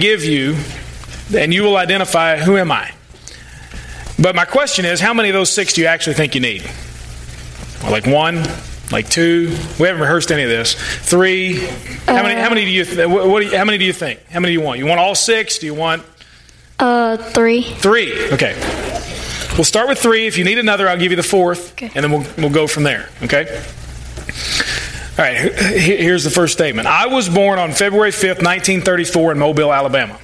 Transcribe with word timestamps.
give 0.00 0.24
you, 0.24 0.56
and 1.36 1.52
you 1.54 1.62
will 1.62 1.76
identify 1.76 2.38
who 2.38 2.56
am 2.56 2.72
I. 2.72 2.92
But 4.20 4.34
my 4.34 4.44
question 4.44 4.84
is, 4.84 5.00
how 5.00 5.14
many 5.14 5.28
of 5.28 5.34
those 5.34 5.50
six 5.52 5.72
do 5.74 5.80
you 5.80 5.86
actually 5.86 6.14
think 6.14 6.34
you 6.34 6.40
need? 6.40 6.62
Like 7.84 8.06
one, 8.06 8.42
like 8.92 9.08
two. 9.08 9.48
We 9.78 9.86
haven't 9.86 10.02
rehearsed 10.02 10.30
any 10.30 10.42
of 10.42 10.50
this. 10.50 10.74
Three. 10.74 11.60
How 12.06 12.22
many? 12.22 12.38
How 12.40 12.48
many 12.50 12.64
do 12.64 12.70
you? 12.70 12.84
Th- 12.84 13.08
what, 13.08 13.28
what 13.28 13.40
do 13.40 13.46
you, 13.46 13.56
How 13.56 13.64
many 13.64 13.78
do 13.78 13.84
you 13.84 13.92
think? 13.92 14.20
How 14.28 14.40
many 14.40 14.52
do 14.54 14.60
you 14.60 14.64
want? 14.66 14.78
You 14.78 14.86
want 14.86 15.00
all 15.00 15.14
six? 15.14 15.58
Do 15.58 15.66
you 15.66 15.74
want 15.74 16.02
Uh, 16.78 17.16
three. 17.16 17.62
three? 17.62 18.30
Okay. 18.32 18.54
We'll 19.56 19.64
start 19.64 19.88
with 19.88 19.98
three. 19.98 20.26
If 20.26 20.36
you 20.38 20.44
need 20.44 20.58
another, 20.58 20.88
I'll 20.88 20.98
give 20.98 21.10
you 21.12 21.16
the 21.16 21.22
fourth, 21.22 21.72
Okay. 21.72 21.90
and 21.94 22.04
then 22.04 22.10
we'll 22.12 22.26
we'll 22.36 22.50
go 22.50 22.66
from 22.66 22.82
there. 22.82 23.08
Okay. 23.22 23.46
All 25.20 25.26
right. 25.26 25.36
Here's 25.52 26.24
the 26.24 26.30
first 26.30 26.54
statement. 26.54 26.88
I 26.88 27.06
was 27.06 27.28
born 27.28 27.58
on 27.58 27.72
February 27.72 28.10
5th, 28.10 28.42
1934, 28.42 29.32
in 29.32 29.38
Mobile, 29.38 29.70
Alabama. 29.70 30.18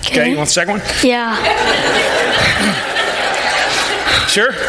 Okay. 0.00 0.30
You 0.30 0.36
want 0.36 0.48
the 0.48 0.52
second 0.52 0.80
one? 0.80 0.82
Yeah. 1.04 2.84
Sure. 4.28 4.52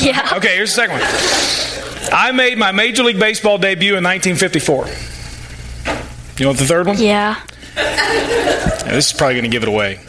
Yeah. 0.00 0.32
Okay, 0.34 0.56
here's 0.56 0.74
the 0.74 0.88
second 0.88 0.98
one. 0.98 2.12
I 2.12 2.32
made 2.32 2.58
my 2.58 2.72
Major 2.72 3.04
League 3.04 3.20
Baseball 3.20 3.56
debut 3.58 3.96
in 3.96 4.02
1954. 4.02 4.86
You 6.38 6.46
want 6.46 6.58
the 6.58 6.64
third 6.64 6.86
one? 6.88 6.98
Yeah. 6.98 7.40
Yeah, 7.76 8.82
this 8.84 9.12
is 9.12 9.12
probably 9.12 9.34
going 9.34 9.44
to 9.44 9.50
give 9.50 9.62
it 9.62 9.68
away. 9.68 10.00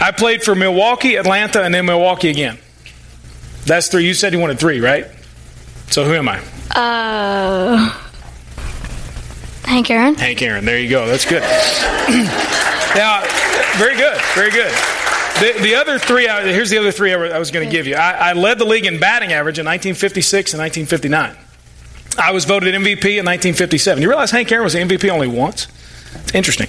I 0.00 0.12
played 0.12 0.42
for 0.42 0.54
Milwaukee, 0.54 1.16
Atlanta, 1.16 1.62
and 1.62 1.74
then 1.74 1.84
Milwaukee 1.84 2.30
again. 2.30 2.58
That's 3.66 3.88
three. 3.88 4.06
You 4.06 4.14
said 4.14 4.32
you 4.32 4.38
wanted 4.38 4.58
three, 4.58 4.80
right? 4.80 5.06
So 5.94 6.04
who 6.04 6.14
am 6.14 6.28
I? 6.28 6.40
Uh, 6.74 7.88
Hank 9.62 9.88
Aaron. 9.92 10.16
Hank 10.16 10.42
Aaron. 10.42 10.64
There 10.64 10.76
you 10.76 10.90
go. 10.90 11.06
That's 11.06 11.24
good. 11.24 11.40
yeah, 12.96 13.24
very 13.78 13.94
good. 13.94 14.20
Very 14.34 14.50
good. 14.50 14.72
The, 15.38 15.56
the 15.62 15.76
other 15.76 16.00
three, 16.00 16.26
uh, 16.26 16.46
here's 16.46 16.68
the 16.68 16.78
other 16.78 16.90
three 16.90 17.14
I 17.14 17.38
was 17.38 17.52
going 17.52 17.64
to 17.64 17.70
give 17.70 17.86
you. 17.86 17.94
I, 17.94 18.30
I 18.30 18.32
led 18.32 18.58
the 18.58 18.64
league 18.64 18.86
in 18.86 18.98
batting 18.98 19.32
average 19.32 19.60
in 19.60 19.66
1956 19.66 20.54
and 20.54 20.60
1959. 20.60 21.36
I 22.18 22.32
was 22.32 22.44
voted 22.44 22.74
MVP 22.74 23.20
in 23.20 23.24
1957. 23.24 24.02
You 24.02 24.08
realize 24.08 24.32
Hank 24.32 24.50
Aaron 24.50 24.64
was 24.64 24.72
the 24.72 24.80
MVP 24.80 25.08
only 25.10 25.28
once? 25.28 25.68
It's 26.12 26.34
interesting. 26.34 26.66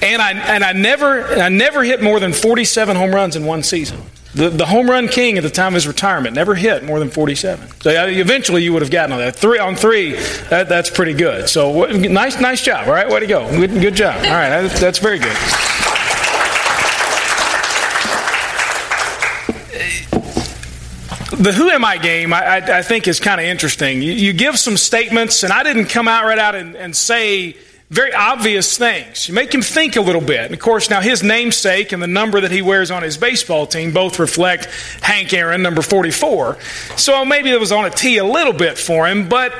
And 0.00 0.22
I, 0.22 0.30
and 0.30 0.62
I, 0.62 0.74
never, 0.74 1.26
I 1.26 1.48
never 1.48 1.82
hit 1.82 2.04
more 2.04 2.20
than 2.20 2.32
47 2.32 2.94
home 2.94 3.12
runs 3.12 3.34
in 3.34 3.44
one 3.44 3.64
season. 3.64 4.00
The, 4.34 4.48
the 4.48 4.66
home 4.66 4.88
run 4.88 5.08
king 5.08 5.38
at 5.38 5.42
the 5.42 5.50
time 5.50 5.68
of 5.68 5.74
his 5.74 5.88
retirement 5.88 6.36
never 6.36 6.54
hit 6.54 6.84
more 6.84 7.00
than 7.00 7.10
47. 7.10 7.68
So 7.80 7.90
uh, 7.90 8.06
eventually 8.06 8.62
you 8.62 8.72
would 8.72 8.82
have 8.82 8.90
gotten 8.90 9.12
on 9.12 9.18
that. 9.18 9.34
Three 9.34 9.58
on 9.58 9.74
three, 9.74 10.12
that, 10.50 10.68
that's 10.68 10.88
pretty 10.88 11.14
good. 11.14 11.48
So 11.48 11.70
what, 11.70 11.94
nice, 11.94 12.40
nice 12.40 12.62
job. 12.62 12.86
All 12.86 12.94
right, 12.94 13.08
way 13.08 13.20
to 13.20 13.26
go. 13.26 13.50
Good, 13.50 13.80
good 13.80 13.94
job. 13.94 14.16
All 14.16 14.30
right, 14.30 14.50
that, 14.50 14.76
that's 14.80 14.98
very 14.98 15.18
good. 15.18 15.36
the 21.40 21.52
who 21.52 21.70
am 21.70 21.84
I 21.84 21.96
game, 21.96 22.34
I, 22.34 22.44
I, 22.44 22.78
I 22.78 22.82
think, 22.82 23.08
is 23.08 23.18
kind 23.18 23.40
of 23.40 23.46
interesting. 23.46 24.02
You, 24.02 24.12
you, 24.12 24.32
give 24.34 24.58
some 24.58 24.76
statements, 24.76 25.42
and 25.42 25.52
I 25.52 25.62
didn't 25.62 25.86
come 25.86 26.06
out 26.06 26.24
right 26.24 26.38
out 26.38 26.54
and, 26.54 26.76
and, 26.76 26.94
say 26.94 27.56
very 27.90 28.14
obvious 28.14 28.78
things. 28.78 29.28
You 29.28 29.34
make 29.34 29.52
him 29.52 29.62
think 29.62 29.96
a 29.96 30.00
little 30.00 30.20
bit. 30.20 30.44
And 30.44 30.54
of 30.54 30.60
course, 30.60 30.88
now 30.88 31.00
his 31.00 31.24
namesake 31.24 31.90
and 31.90 32.00
the 32.00 32.06
number 32.06 32.40
that 32.40 32.52
he 32.52 32.62
wears 32.62 32.92
on 32.92 33.02
his 33.02 33.16
baseball 33.16 33.66
team 33.66 33.92
both 33.92 34.20
reflect 34.20 34.66
Hank 35.02 35.32
Aaron, 35.32 35.60
number 35.60 35.82
44. 35.82 36.58
So 36.96 37.24
maybe 37.24 37.50
it 37.50 37.58
was 37.58 37.72
on 37.72 37.84
a 37.84 37.90
tee 37.90 38.18
a 38.18 38.24
little 38.24 38.52
bit 38.52 38.78
for 38.78 39.08
him, 39.08 39.28
but 39.28 39.52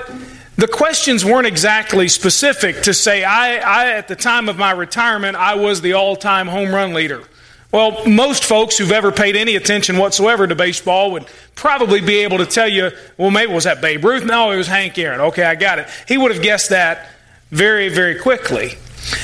the 0.57 0.69
questions 0.69 1.25
weren't 1.25 1.49
exactly 1.49 2.07
specific 2.07 2.83
to 2.83 2.95
say, 2.95 3.25
I, 3.25 3.57
I 3.57 3.93
at 3.95 4.07
the 4.07 4.17
time 4.17 4.49
of 4.49 4.57
my 4.57 4.71
retirement, 4.71 5.37
I 5.37 5.57
was 5.57 5.81
the 5.81 5.95
all 5.95 6.15
time 6.15 6.47
home 6.47 6.73
run 6.73 6.95
leader. 6.95 7.25
Well, 7.73 8.05
most 8.07 8.45
folks 8.45 8.79
who've 8.79 8.93
ever 8.93 9.11
paid 9.11 9.37
any 9.37 9.57
attention 9.57 9.97
whatsoever 9.97 10.47
to 10.47 10.55
baseball 10.55 11.13
would 11.13 11.27
probably 11.55 12.01
be 12.01 12.19
able 12.19 12.39
to 12.39 12.47
tell 12.47 12.69
you, 12.69 12.91
well, 13.17 13.31
maybe 13.31 13.53
was 13.53 13.65
that 13.65 13.81
Babe 13.81 14.05
Ruth? 14.05 14.25
No, 14.25 14.51
it 14.51 14.57
was 14.57 14.67
Hank 14.67 14.99
Aaron. 14.99 15.21
Okay, 15.21 15.45
I 15.45 15.55
got 15.55 15.79
it. 15.79 15.89
He 16.07 16.19
would 16.19 16.33
have 16.33 16.43
guessed 16.43 16.71
that 16.71 17.09
very, 17.51 17.89
very 17.89 18.19
quickly. 18.19 18.77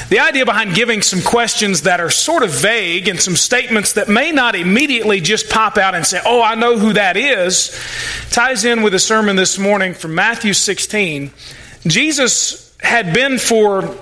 The 0.08 0.20
idea 0.20 0.44
behind 0.44 0.74
giving 0.74 1.02
some 1.02 1.20
questions 1.20 1.82
that 1.82 2.00
are 2.00 2.10
sort 2.10 2.42
of 2.42 2.50
vague 2.50 3.08
and 3.08 3.20
some 3.20 3.36
statements 3.36 3.92
that 3.92 4.08
may 4.08 4.32
not 4.32 4.54
immediately 4.54 5.20
just 5.20 5.50
pop 5.50 5.76
out 5.76 5.94
and 5.94 6.06
say, 6.06 6.20
oh, 6.24 6.42
I 6.42 6.54
know 6.54 6.78
who 6.78 6.94
that 6.94 7.16
is, 7.16 7.78
ties 8.30 8.64
in 8.64 8.82
with 8.82 8.92
the 8.92 8.98
sermon 8.98 9.36
this 9.36 9.58
morning 9.58 9.94
from 9.94 10.14
Matthew 10.14 10.54
16. 10.54 11.30
Jesus 11.86 12.74
had 12.80 13.12
been 13.12 13.38
for 13.38 13.96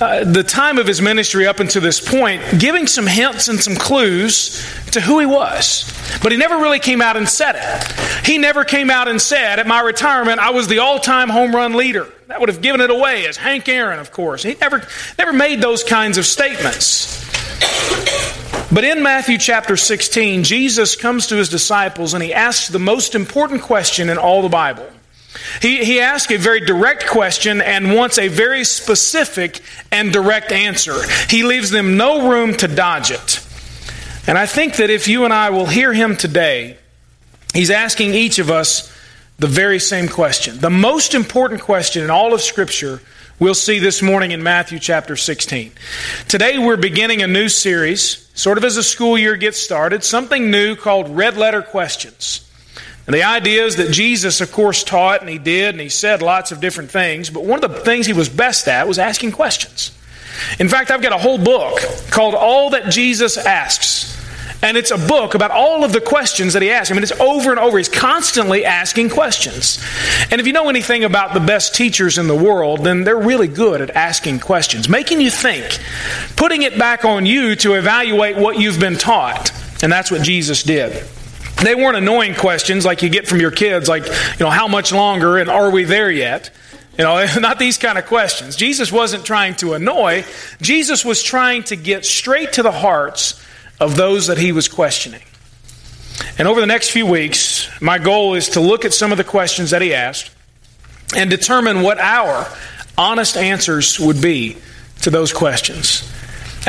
uh, 0.00 0.24
the 0.24 0.44
time 0.44 0.78
of 0.78 0.86
his 0.86 1.02
ministry 1.02 1.46
up 1.46 1.60
until 1.60 1.82
this 1.82 2.00
point, 2.00 2.42
giving 2.58 2.86
some 2.86 3.06
hints 3.06 3.48
and 3.48 3.60
some 3.60 3.74
clues 3.74 4.64
to 4.92 5.00
who 5.00 5.18
he 5.18 5.26
was. 5.26 5.92
But 6.22 6.32
he 6.32 6.38
never 6.38 6.56
really 6.58 6.78
came 6.78 7.02
out 7.02 7.16
and 7.16 7.28
said 7.28 7.56
it. 7.56 8.26
He 8.26 8.38
never 8.38 8.64
came 8.64 8.90
out 8.90 9.08
and 9.08 9.20
said, 9.20 9.58
At 9.58 9.66
my 9.66 9.80
retirement, 9.80 10.38
I 10.38 10.50
was 10.50 10.68
the 10.68 10.78
all 10.78 10.98
time 10.98 11.28
home 11.28 11.54
run 11.54 11.74
leader. 11.74 12.06
That 12.28 12.40
would 12.40 12.48
have 12.48 12.60
given 12.60 12.80
it 12.80 12.90
away 12.90 13.26
as 13.26 13.36
Hank 13.36 13.68
Aaron, 13.68 13.98
of 13.98 14.12
course. 14.12 14.42
He 14.42 14.54
never, 14.60 14.86
never 15.18 15.32
made 15.32 15.60
those 15.60 15.82
kinds 15.82 16.18
of 16.18 16.26
statements. 16.26 17.18
But 18.70 18.84
in 18.84 19.02
Matthew 19.02 19.38
chapter 19.38 19.76
16, 19.76 20.44
Jesus 20.44 20.94
comes 20.94 21.28
to 21.28 21.36
his 21.36 21.48
disciples 21.48 22.12
and 22.12 22.22
he 22.22 22.34
asks 22.34 22.68
the 22.68 22.78
most 22.78 23.14
important 23.14 23.62
question 23.62 24.10
in 24.10 24.18
all 24.18 24.42
the 24.42 24.50
Bible. 24.50 24.86
He, 25.60 25.84
he 25.84 26.00
asks 26.00 26.32
a 26.32 26.38
very 26.38 26.60
direct 26.60 27.06
question 27.06 27.60
and 27.60 27.94
wants 27.94 28.18
a 28.18 28.28
very 28.28 28.64
specific 28.64 29.60
and 29.92 30.12
direct 30.12 30.52
answer. 30.52 30.94
He 31.28 31.42
leaves 31.42 31.70
them 31.70 31.96
no 31.96 32.30
room 32.30 32.54
to 32.56 32.68
dodge 32.68 33.10
it. 33.10 33.44
And 34.26 34.38
I 34.38 34.46
think 34.46 34.76
that 34.76 34.90
if 34.90 35.08
you 35.08 35.24
and 35.24 35.32
I 35.32 35.50
will 35.50 35.66
hear 35.66 35.92
him 35.92 36.16
today, 36.16 36.78
he's 37.54 37.70
asking 37.70 38.14
each 38.14 38.38
of 38.38 38.50
us 38.50 38.92
the 39.38 39.46
very 39.46 39.78
same 39.78 40.08
question. 40.08 40.58
The 40.58 40.70
most 40.70 41.14
important 41.14 41.60
question 41.60 42.02
in 42.02 42.10
all 42.10 42.34
of 42.34 42.40
Scripture 42.40 43.00
we'll 43.38 43.54
see 43.54 43.78
this 43.78 44.02
morning 44.02 44.32
in 44.32 44.42
Matthew 44.42 44.80
chapter 44.80 45.14
16. 45.16 45.72
Today 46.26 46.58
we're 46.58 46.76
beginning 46.76 47.22
a 47.22 47.28
new 47.28 47.48
series, 47.48 48.28
sort 48.34 48.58
of 48.58 48.64
as 48.64 48.74
the 48.74 48.82
school 48.82 49.16
year 49.16 49.36
gets 49.36 49.58
started, 49.58 50.02
something 50.02 50.50
new 50.50 50.74
called 50.74 51.08
Red 51.08 51.36
Letter 51.36 51.62
Questions. 51.62 52.47
And 53.08 53.14
the 53.14 53.22
idea 53.22 53.64
is 53.64 53.76
that 53.76 53.90
Jesus, 53.90 54.42
of 54.42 54.52
course, 54.52 54.84
taught 54.84 55.22
and 55.22 55.30
he 55.30 55.38
did 55.38 55.74
and 55.74 55.80
he 55.80 55.88
said 55.88 56.20
lots 56.20 56.52
of 56.52 56.60
different 56.60 56.90
things, 56.90 57.30
but 57.30 57.42
one 57.42 57.64
of 57.64 57.72
the 57.72 57.80
things 57.80 58.04
he 58.04 58.12
was 58.12 58.28
best 58.28 58.68
at 58.68 58.86
was 58.86 58.98
asking 58.98 59.32
questions. 59.32 59.92
In 60.58 60.68
fact, 60.68 60.90
I've 60.90 61.00
got 61.00 61.14
a 61.14 61.18
whole 61.18 61.38
book 61.38 61.80
called 62.10 62.34
All 62.34 62.68
That 62.68 62.92
Jesus 62.92 63.38
Asks. 63.38 64.14
And 64.62 64.76
it's 64.76 64.90
a 64.90 64.98
book 64.98 65.32
about 65.32 65.52
all 65.52 65.84
of 65.84 65.94
the 65.94 66.02
questions 66.02 66.52
that 66.52 66.60
he 66.60 66.70
asks. 66.70 66.90
I 66.90 66.94
mean, 66.94 67.02
it's 67.02 67.18
over 67.18 67.50
and 67.50 67.58
over. 67.58 67.78
He's 67.78 67.88
constantly 67.88 68.66
asking 68.66 69.08
questions. 69.08 69.82
And 70.30 70.38
if 70.38 70.46
you 70.46 70.52
know 70.52 70.68
anything 70.68 71.04
about 71.04 71.32
the 71.32 71.40
best 71.40 71.74
teachers 71.74 72.18
in 72.18 72.26
the 72.26 72.36
world, 72.36 72.84
then 72.84 73.04
they're 73.04 73.16
really 73.16 73.48
good 73.48 73.80
at 73.80 73.88
asking 73.96 74.40
questions, 74.40 74.86
making 74.86 75.22
you 75.22 75.30
think, 75.30 75.78
putting 76.36 76.60
it 76.60 76.78
back 76.78 77.06
on 77.06 77.24
you 77.24 77.56
to 77.56 77.72
evaluate 77.72 78.36
what 78.36 78.58
you've 78.58 78.78
been 78.78 78.98
taught. 78.98 79.50
And 79.82 79.90
that's 79.90 80.10
what 80.10 80.20
Jesus 80.20 80.62
did. 80.62 81.08
They 81.62 81.74
weren't 81.74 81.96
annoying 81.96 82.34
questions 82.34 82.84
like 82.84 83.02
you 83.02 83.08
get 83.08 83.26
from 83.26 83.40
your 83.40 83.50
kids, 83.50 83.88
like, 83.88 84.06
you 84.06 84.44
know, 84.44 84.50
how 84.50 84.68
much 84.68 84.92
longer 84.92 85.38
and 85.38 85.50
are 85.50 85.70
we 85.70 85.84
there 85.84 86.10
yet? 86.10 86.50
You 86.96 87.04
know, 87.04 87.26
not 87.40 87.58
these 87.58 87.78
kind 87.78 87.98
of 87.98 88.06
questions. 88.06 88.56
Jesus 88.56 88.92
wasn't 88.92 89.24
trying 89.24 89.54
to 89.56 89.74
annoy, 89.74 90.24
Jesus 90.60 91.04
was 91.04 91.22
trying 91.22 91.64
to 91.64 91.76
get 91.76 92.04
straight 92.04 92.52
to 92.54 92.62
the 92.62 92.72
hearts 92.72 93.44
of 93.80 93.96
those 93.96 94.26
that 94.26 94.38
he 94.38 94.52
was 94.52 94.68
questioning. 94.68 95.22
And 96.36 96.48
over 96.48 96.60
the 96.60 96.66
next 96.66 96.90
few 96.90 97.06
weeks, 97.06 97.68
my 97.80 97.98
goal 97.98 98.34
is 98.34 98.50
to 98.50 98.60
look 98.60 98.84
at 98.84 98.92
some 98.92 99.12
of 99.12 99.18
the 99.18 99.24
questions 99.24 99.70
that 99.70 99.82
he 99.82 99.94
asked 99.94 100.30
and 101.16 101.30
determine 101.30 101.82
what 101.82 101.98
our 101.98 102.46
honest 102.96 103.36
answers 103.36 103.98
would 103.98 104.20
be 104.20 104.56
to 105.02 105.10
those 105.10 105.32
questions. 105.32 106.07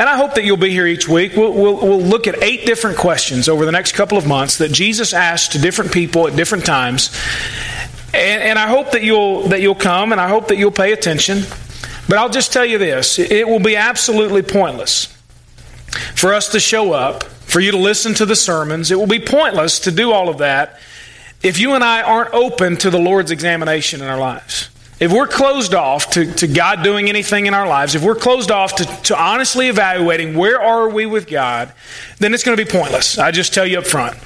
And 0.00 0.08
I 0.08 0.16
hope 0.16 0.36
that 0.36 0.44
you'll 0.44 0.56
be 0.56 0.70
here 0.70 0.86
each 0.86 1.06
week. 1.06 1.36
We'll, 1.36 1.52
we'll, 1.52 1.76
we'll, 1.76 2.00
look 2.00 2.26
at 2.26 2.42
eight 2.42 2.64
different 2.64 2.96
questions 2.96 3.50
over 3.50 3.66
the 3.66 3.70
next 3.70 3.92
couple 3.92 4.16
of 4.16 4.26
months 4.26 4.56
that 4.56 4.72
Jesus 4.72 5.12
asked 5.12 5.52
to 5.52 5.58
different 5.58 5.92
people 5.92 6.26
at 6.26 6.34
different 6.34 6.64
times. 6.64 7.14
And, 8.14 8.42
and 8.42 8.58
I 8.58 8.66
hope 8.66 8.92
that 8.92 9.02
you'll, 9.02 9.48
that 9.48 9.60
you'll 9.60 9.74
come 9.74 10.12
and 10.12 10.18
I 10.18 10.30
hope 10.30 10.48
that 10.48 10.56
you'll 10.56 10.70
pay 10.70 10.92
attention. 10.94 11.42
But 12.08 12.16
I'll 12.16 12.30
just 12.30 12.50
tell 12.50 12.64
you 12.64 12.78
this 12.78 13.18
it 13.18 13.46
will 13.46 13.60
be 13.60 13.76
absolutely 13.76 14.40
pointless 14.40 15.14
for 16.14 16.32
us 16.32 16.48
to 16.52 16.60
show 16.60 16.94
up, 16.94 17.22
for 17.24 17.60
you 17.60 17.70
to 17.70 17.76
listen 17.76 18.14
to 18.14 18.24
the 18.24 18.36
sermons. 18.36 18.90
It 18.90 18.96
will 18.96 19.06
be 19.06 19.20
pointless 19.20 19.80
to 19.80 19.90
do 19.90 20.12
all 20.12 20.30
of 20.30 20.38
that 20.38 20.80
if 21.42 21.60
you 21.60 21.74
and 21.74 21.84
I 21.84 22.00
aren't 22.00 22.32
open 22.32 22.78
to 22.78 22.88
the 22.88 22.98
Lord's 22.98 23.30
examination 23.30 24.00
in 24.00 24.08
our 24.08 24.18
lives. 24.18 24.69
If 25.00 25.10
we're 25.10 25.26
closed 25.26 25.72
off 25.72 26.10
to, 26.10 26.30
to 26.34 26.46
God 26.46 26.82
doing 26.82 27.08
anything 27.08 27.46
in 27.46 27.54
our 27.54 27.66
lives, 27.66 27.94
if 27.94 28.02
we're 28.02 28.14
closed 28.14 28.50
off 28.50 28.76
to, 28.76 28.84
to 28.84 29.18
honestly 29.18 29.68
evaluating 29.68 30.36
where 30.36 30.60
are 30.60 30.90
we 30.90 31.06
with 31.06 31.26
God, 31.26 31.72
then 32.18 32.34
it's 32.34 32.44
going 32.44 32.54
to 32.54 32.62
be 32.62 32.70
pointless. 32.70 33.18
I 33.18 33.30
just 33.30 33.54
tell 33.54 33.66
you 33.66 33.78
up 33.78 33.86
front. 33.86 34.18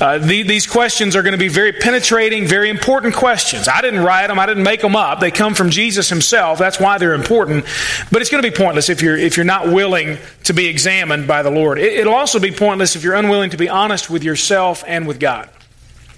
Uh, 0.00 0.18
the, 0.18 0.42
these 0.42 0.66
questions 0.66 1.14
are 1.14 1.22
going 1.22 1.32
to 1.32 1.38
be 1.38 1.48
very 1.48 1.72
penetrating, 1.72 2.46
very 2.46 2.68
important 2.68 3.14
questions. 3.14 3.68
I 3.68 3.80
didn't 3.80 4.00
write 4.00 4.28
them, 4.28 4.38
I 4.38 4.46
didn't 4.46 4.62
make 4.64 4.80
them 4.80 4.96
up. 4.96 5.18
They 5.18 5.30
come 5.30 5.54
from 5.54 5.70
Jesus 5.70 6.08
himself. 6.08 6.58
That's 6.58 6.80
why 6.80 6.98
they're 6.98 7.14
important. 7.14 7.64
But 8.10 8.20
it's 8.20 8.30
going 8.30 8.42
to 8.42 8.48
be 8.48 8.56
pointless 8.56 8.88
if 8.88 9.02
you're, 9.02 9.16
if 9.16 9.36
you're 9.36 9.44
not 9.44 9.68
willing 9.68 10.18
to 10.44 10.52
be 10.52 10.66
examined 10.66 11.26
by 11.26 11.42
the 11.42 11.50
Lord. 11.50 11.78
It, 11.78 11.92
it'll 11.92 12.14
also 12.14 12.38
be 12.38 12.50
pointless 12.50 12.96
if 12.96 13.02
you're 13.02 13.14
unwilling 13.14 13.50
to 13.50 13.56
be 13.56 13.68
honest 13.68 14.10
with 14.10 14.22
yourself 14.24 14.84
and 14.86 15.06
with 15.06 15.18
God. 15.18 15.48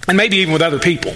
And 0.08 0.16
maybe 0.16 0.36
even 0.38 0.52
with 0.52 0.62
other 0.62 0.78
people. 0.78 1.12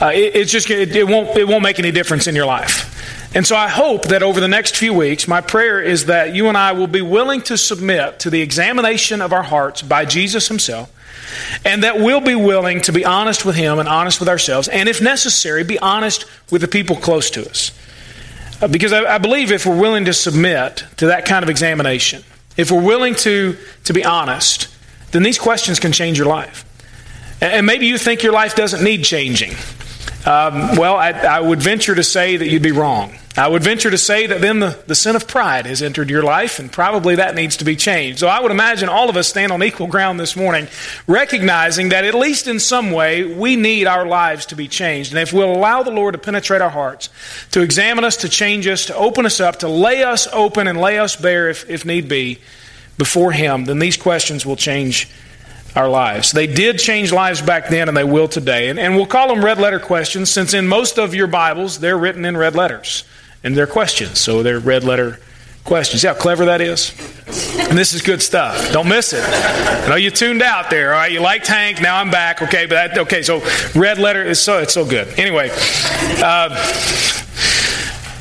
Uh, 0.00 0.12
it, 0.14 0.36
it's 0.36 0.50
just, 0.50 0.70
it, 0.70 0.94
it, 0.96 1.06
won't, 1.06 1.36
it 1.36 1.46
won't 1.46 1.62
make 1.62 1.78
any 1.78 1.90
difference 1.90 2.26
in 2.26 2.34
your 2.34 2.46
life. 2.46 2.88
And 3.34 3.46
so 3.46 3.56
I 3.56 3.68
hope 3.68 4.06
that 4.06 4.22
over 4.22 4.40
the 4.40 4.48
next 4.48 4.76
few 4.76 4.92
weeks, 4.92 5.28
my 5.28 5.40
prayer 5.40 5.80
is 5.80 6.06
that 6.06 6.34
you 6.34 6.48
and 6.48 6.56
I 6.56 6.72
will 6.72 6.86
be 6.86 7.02
willing 7.02 7.42
to 7.42 7.58
submit 7.58 8.20
to 8.20 8.30
the 8.30 8.40
examination 8.40 9.20
of 9.20 9.32
our 9.32 9.42
hearts 9.42 9.82
by 9.82 10.04
Jesus 10.04 10.48
himself 10.48 10.90
and 11.64 11.82
that 11.82 11.98
we'll 11.98 12.20
be 12.20 12.34
willing 12.34 12.80
to 12.82 12.92
be 12.92 13.04
honest 13.04 13.44
with 13.44 13.56
Him 13.56 13.78
and 13.78 13.88
honest 13.88 14.20
with 14.20 14.28
ourselves, 14.28 14.68
and 14.68 14.88
if 14.88 15.00
necessary, 15.00 15.64
be 15.64 15.78
honest 15.78 16.24
with 16.50 16.60
the 16.60 16.68
people 16.68 16.96
close 16.96 17.30
to 17.30 17.48
us. 17.48 17.72
Uh, 18.60 18.68
because 18.68 18.92
I, 18.92 19.14
I 19.14 19.18
believe 19.18 19.50
if 19.50 19.66
we're 19.66 19.78
willing 19.78 20.04
to 20.06 20.12
submit 20.12 20.84
to 20.98 21.06
that 21.06 21.24
kind 21.24 21.42
of 21.42 21.48
examination, 21.48 22.22
if 22.56 22.70
we're 22.70 22.82
willing 22.82 23.14
to, 23.16 23.56
to 23.84 23.92
be 23.92 24.04
honest, 24.04 24.68
then 25.12 25.22
these 25.22 25.38
questions 25.38 25.80
can 25.80 25.92
change 25.92 26.18
your 26.18 26.28
life. 26.28 26.64
And 27.42 27.66
maybe 27.66 27.86
you 27.86 27.98
think 27.98 28.22
your 28.22 28.32
life 28.32 28.54
doesn't 28.54 28.84
need 28.84 29.02
changing. 29.02 29.50
Um, 30.24 30.76
well, 30.76 30.94
I, 30.94 31.10
I, 31.10 31.40
would 31.40 31.60
venture 31.60 31.96
to 31.96 32.04
say 32.04 32.36
that 32.36 32.46
you'd 32.46 32.62
be 32.62 32.70
wrong. 32.70 33.18
I 33.36 33.48
would 33.48 33.64
venture 33.64 33.90
to 33.90 33.98
say 33.98 34.28
that 34.28 34.40
then 34.40 34.60
the, 34.60 34.80
the 34.86 34.94
sin 34.94 35.16
of 35.16 35.26
pride 35.26 35.66
has 35.66 35.82
entered 35.82 36.08
your 36.08 36.22
life, 36.22 36.60
and 36.60 36.70
probably 36.70 37.16
that 37.16 37.34
needs 37.34 37.56
to 37.56 37.64
be 37.64 37.74
changed. 37.74 38.20
So 38.20 38.28
I 38.28 38.40
would 38.40 38.52
imagine 38.52 38.88
all 38.88 39.10
of 39.10 39.16
us 39.16 39.26
stand 39.26 39.50
on 39.50 39.64
equal 39.64 39.88
ground 39.88 40.20
this 40.20 40.36
morning, 40.36 40.68
recognizing 41.08 41.88
that 41.88 42.04
at 42.04 42.14
least 42.14 42.46
in 42.46 42.60
some 42.60 42.92
way, 42.92 43.24
we 43.24 43.56
need 43.56 43.88
our 43.88 44.06
lives 44.06 44.46
to 44.46 44.54
be 44.54 44.68
changed. 44.68 45.10
And 45.10 45.18
if 45.18 45.32
we'll 45.32 45.50
allow 45.50 45.82
the 45.82 45.90
Lord 45.90 46.12
to 46.12 46.18
penetrate 46.18 46.62
our 46.62 46.70
hearts, 46.70 47.08
to 47.50 47.62
examine 47.62 48.04
us, 48.04 48.18
to 48.18 48.28
change 48.28 48.68
us, 48.68 48.86
to 48.86 48.94
open 48.94 49.26
us 49.26 49.40
up, 49.40 49.58
to 49.60 49.68
lay 49.68 50.04
us 50.04 50.28
open 50.32 50.68
and 50.68 50.80
lay 50.80 51.00
us 51.00 51.16
bare 51.16 51.48
if, 51.48 51.68
if 51.68 51.84
need 51.84 52.08
be 52.08 52.38
before 52.96 53.32
Him, 53.32 53.64
then 53.64 53.80
these 53.80 53.96
questions 53.96 54.46
will 54.46 54.54
change 54.54 55.08
our 55.74 55.88
lives. 55.88 56.32
They 56.32 56.46
did 56.46 56.78
change 56.78 57.12
lives 57.12 57.40
back 57.40 57.68
then 57.68 57.88
and 57.88 57.96
they 57.96 58.04
will 58.04 58.28
today. 58.28 58.68
And, 58.68 58.78
and, 58.78 58.94
we'll 58.94 59.06
call 59.06 59.28
them 59.28 59.44
red 59.44 59.58
letter 59.58 59.80
questions 59.80 60.30
since 60.30 60.54
in 60.54 60.68
most 60.68 60.98
of 60.98 61.14
your 61.14 61.26
Bibles 61.26 61.78
they're 61.78 61.96
written 61.96 62.24
in 62.24 62.36
red 62.36 62.54
letters 62.54 63.04
and 63.42 63.56
they're 63.56 63.66
questions. 63.66 64.20
So 64.20 64.42
they're 64.42 64.60
red 64.60 64.84
letter 64.84 65.18
questions. 65.64 66.02
See 66.02 66.08
how 66.08 66.14
clever 66.14 66.46
that 66.46 66.60
is? 66.60 66.90
And 67.68 67.78
this 67.78 67.94
is 67.94 68.02
good 68.02 68.20
stuff. 68.20 68.72
Don't 68.72 68.88
miss 68.88 69.12
it. 69.12 69.22
I 69.24 69.88
know 69.88 69.96
you 69.96 70.10
tuned 70.10 70.42
out 70.42 70.68
there, 70.70 70.92
all 70.92 70.98
right? 70.98 71.12
You 71.12 71.20
liked 71.20 71.46
Hank, 71.46 71.80
now 71.80 71.96
I'm 71.96 72.10
back. 72.10 72.42
Okay, 72.42 72.66
but 72.66 72.74
that, 72.74 72.98
okay, 72.98 73.22
so 73.22 73.42
red 73.74 73.98
letter 73.98 74.22
is 74.22 74.40
so 74.40 74.58
it's 74.58 74.74
so 74.74 74.84
good. 74.84 75.08
Anyway, 75.18 75.50
uh, 76.22 76.48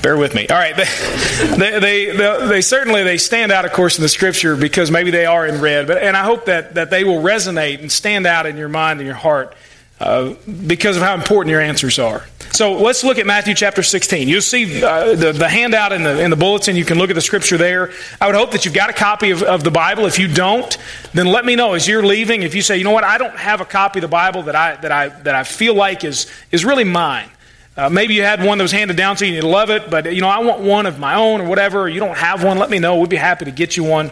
bear 0.01 0.17
with 0.17 0.35
me. 0.35 0.47
All 0.47 0.57
right, 0.57 0.75
they, 1.57 1.79
they, 1.79 2.11
they, 2.15 2.47
they, 2.47 2.61
certainly 2.61 3.03
they 3.03 3.17
stand 3.17 3.51
out, 3.51 3.65
of 3.65 3.71
course, 3.71 3.97
in 3.97 4.01
the 4.01 4.09
Scripture 4.09 4.55
because 4.55 4.91
maybe 4.91 5.11
they 5.11 5.25
are 5.25 5.45
in 5.45 5.61
red. 5.61 5.87
But 5.87 5.97
and 5.97 6.17
I 6.17 6.23
hope 6.23 6.45
that 6.45 6.75
that 6.75 6.89
they 6.89 7.03
will 7.03 7.21
resonate 7.21 7.79
and 7.79 7.91
stand 7.91 8.25
out 8.25 8.45
in 8.45 8.57
your 8.57 8.69
mind 8.69 8.99
and 8.99 9.07
your 9.07 9.15
heart 9.15 9.55
uh, 9.99 10.33
because 10.67 10.97
of 10.97 11.03
how 11.03 11.13
important 11.13 11.51
your 11.51 11.61
answers 11.61 11.99
are. 11.99 12.25
So 12.53 12.73
let's 12.73 13.03
look 13.03 13.17
at 13.17 13.25
Matthew 13.25 13.53
chapter 13.53 13.81
16. 13.81 14.27
You'll 14.27 14.41
see 14.41 14.83
uh, 14.83 15.15
the, 15.15 15.31
the 15.31 15.47
handout 15.47 15.93
in 15.93 16.03
the, 16.03 16.21
in 16.21 16.29
the 16.31 16.35
bulletin. 16.35 16.75
You 16.75 16.83
can 16.83 16.97
look 16.97 17.09
at 17.09 17.13
the 17.13 17.21
scripture 17.21 17.57
there. 17.57 17.91
I 18.19 18.27
would 18.27 18.35
hope 18.35 18.51
that 18.51 18.65
you've 18.65 18.73
got 18.73 18.89
a 18.89 18.93
copy 18.93 19.31
of, 19.31 19.41
of 19.41 19.63
the 19.63 19.71
Bible. 19.71 20.05
If 20.05 20.19
you 20.19 20.27
don't, 20.27 20.77
then 21.13 21.27
let 21.27 21.45
me 21.45 21.55
know 21.55 21.75
as 21.75 21.87
you're 21.87 22.05
leaving. 22.05 22.43
If 22.43 22.53
you 22.53 22.61
say, 22.61 22.77
you 22.77 22.83
know 22.83 22.91
what, 22.91 23.05
I 23.05 23.17
don't 23.17 23.37
have 23.37 23.61
a 23.61 23.65
copy 23.65 23.99
of 23.99 24.01
the 24.01 24.09
Bible 24.09 24.43
that 24.43 24.55
I, 24.55 24.75
that 24.75 24.91
I, 24.91 25.07
that 25.09 25.33
I 25.33 25.43
feel 25.45 25.75
like 25.75 26.03
is, 26.03 26.29
is 26.51 26.65
really 26.65 26.83
mine. 26.83 27.29
Uh, 27.77 27.89
maybe 27.89 28.13
you 28.13 28.21
had 28.21 28.43
one 28.43 28.57
that 28.57 28.63
was 28.63 28.71
handed 28.71 28.97
down 28.97 29.15
to 29.15 29.25
you 29.25 29.35
and 29.35 29.43
you 29.43 29.49
love 29.49 29.69
it, 29.69 29.89
but 29.89 30.13
you 30.13 30.21
know 30.21 30.27
I 30.27 30.39
want 30.39 30.61
one 30.61 30.85
of 30.85 30.99
my 30.99 31.15
own 31.15 31.41
or 31.41 31.47
whatever. 31.47 31.87
You 31.87 31.99
don't 31.99 32.17
have 32.17 32.43
one. 32.43 32.57
Let 32.57 32.69
me 32.69 32.79
know. 32.79 32.97
We'd 32.97 33.09
be 33.09 33.15
happy 33.15 33.45
to 33.45 33.51
get 33.51 33.77
you 33.77 33.83
one. 33.83 34.11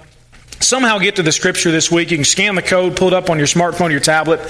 Somehow 0.61 0.97
get 0.99 1.15
to 1.15 1.23
the 1.23 1.31
scripture 1.31 1.71
this 1.71 1.89
week. 1.89 2.11
You 2.11 2.17
can 2.17 2.25
scan 2.25 2.55
the 2.55 2.61
code, 2.61 2.95
pull 2.97 3.07
it 3.07 3.13
up 3.13 3.29
on 3.29 3.37
your 3.37 3.47
smartphone 3.47 3.91
your 3.91 4.01
tablet, 4.01 4.41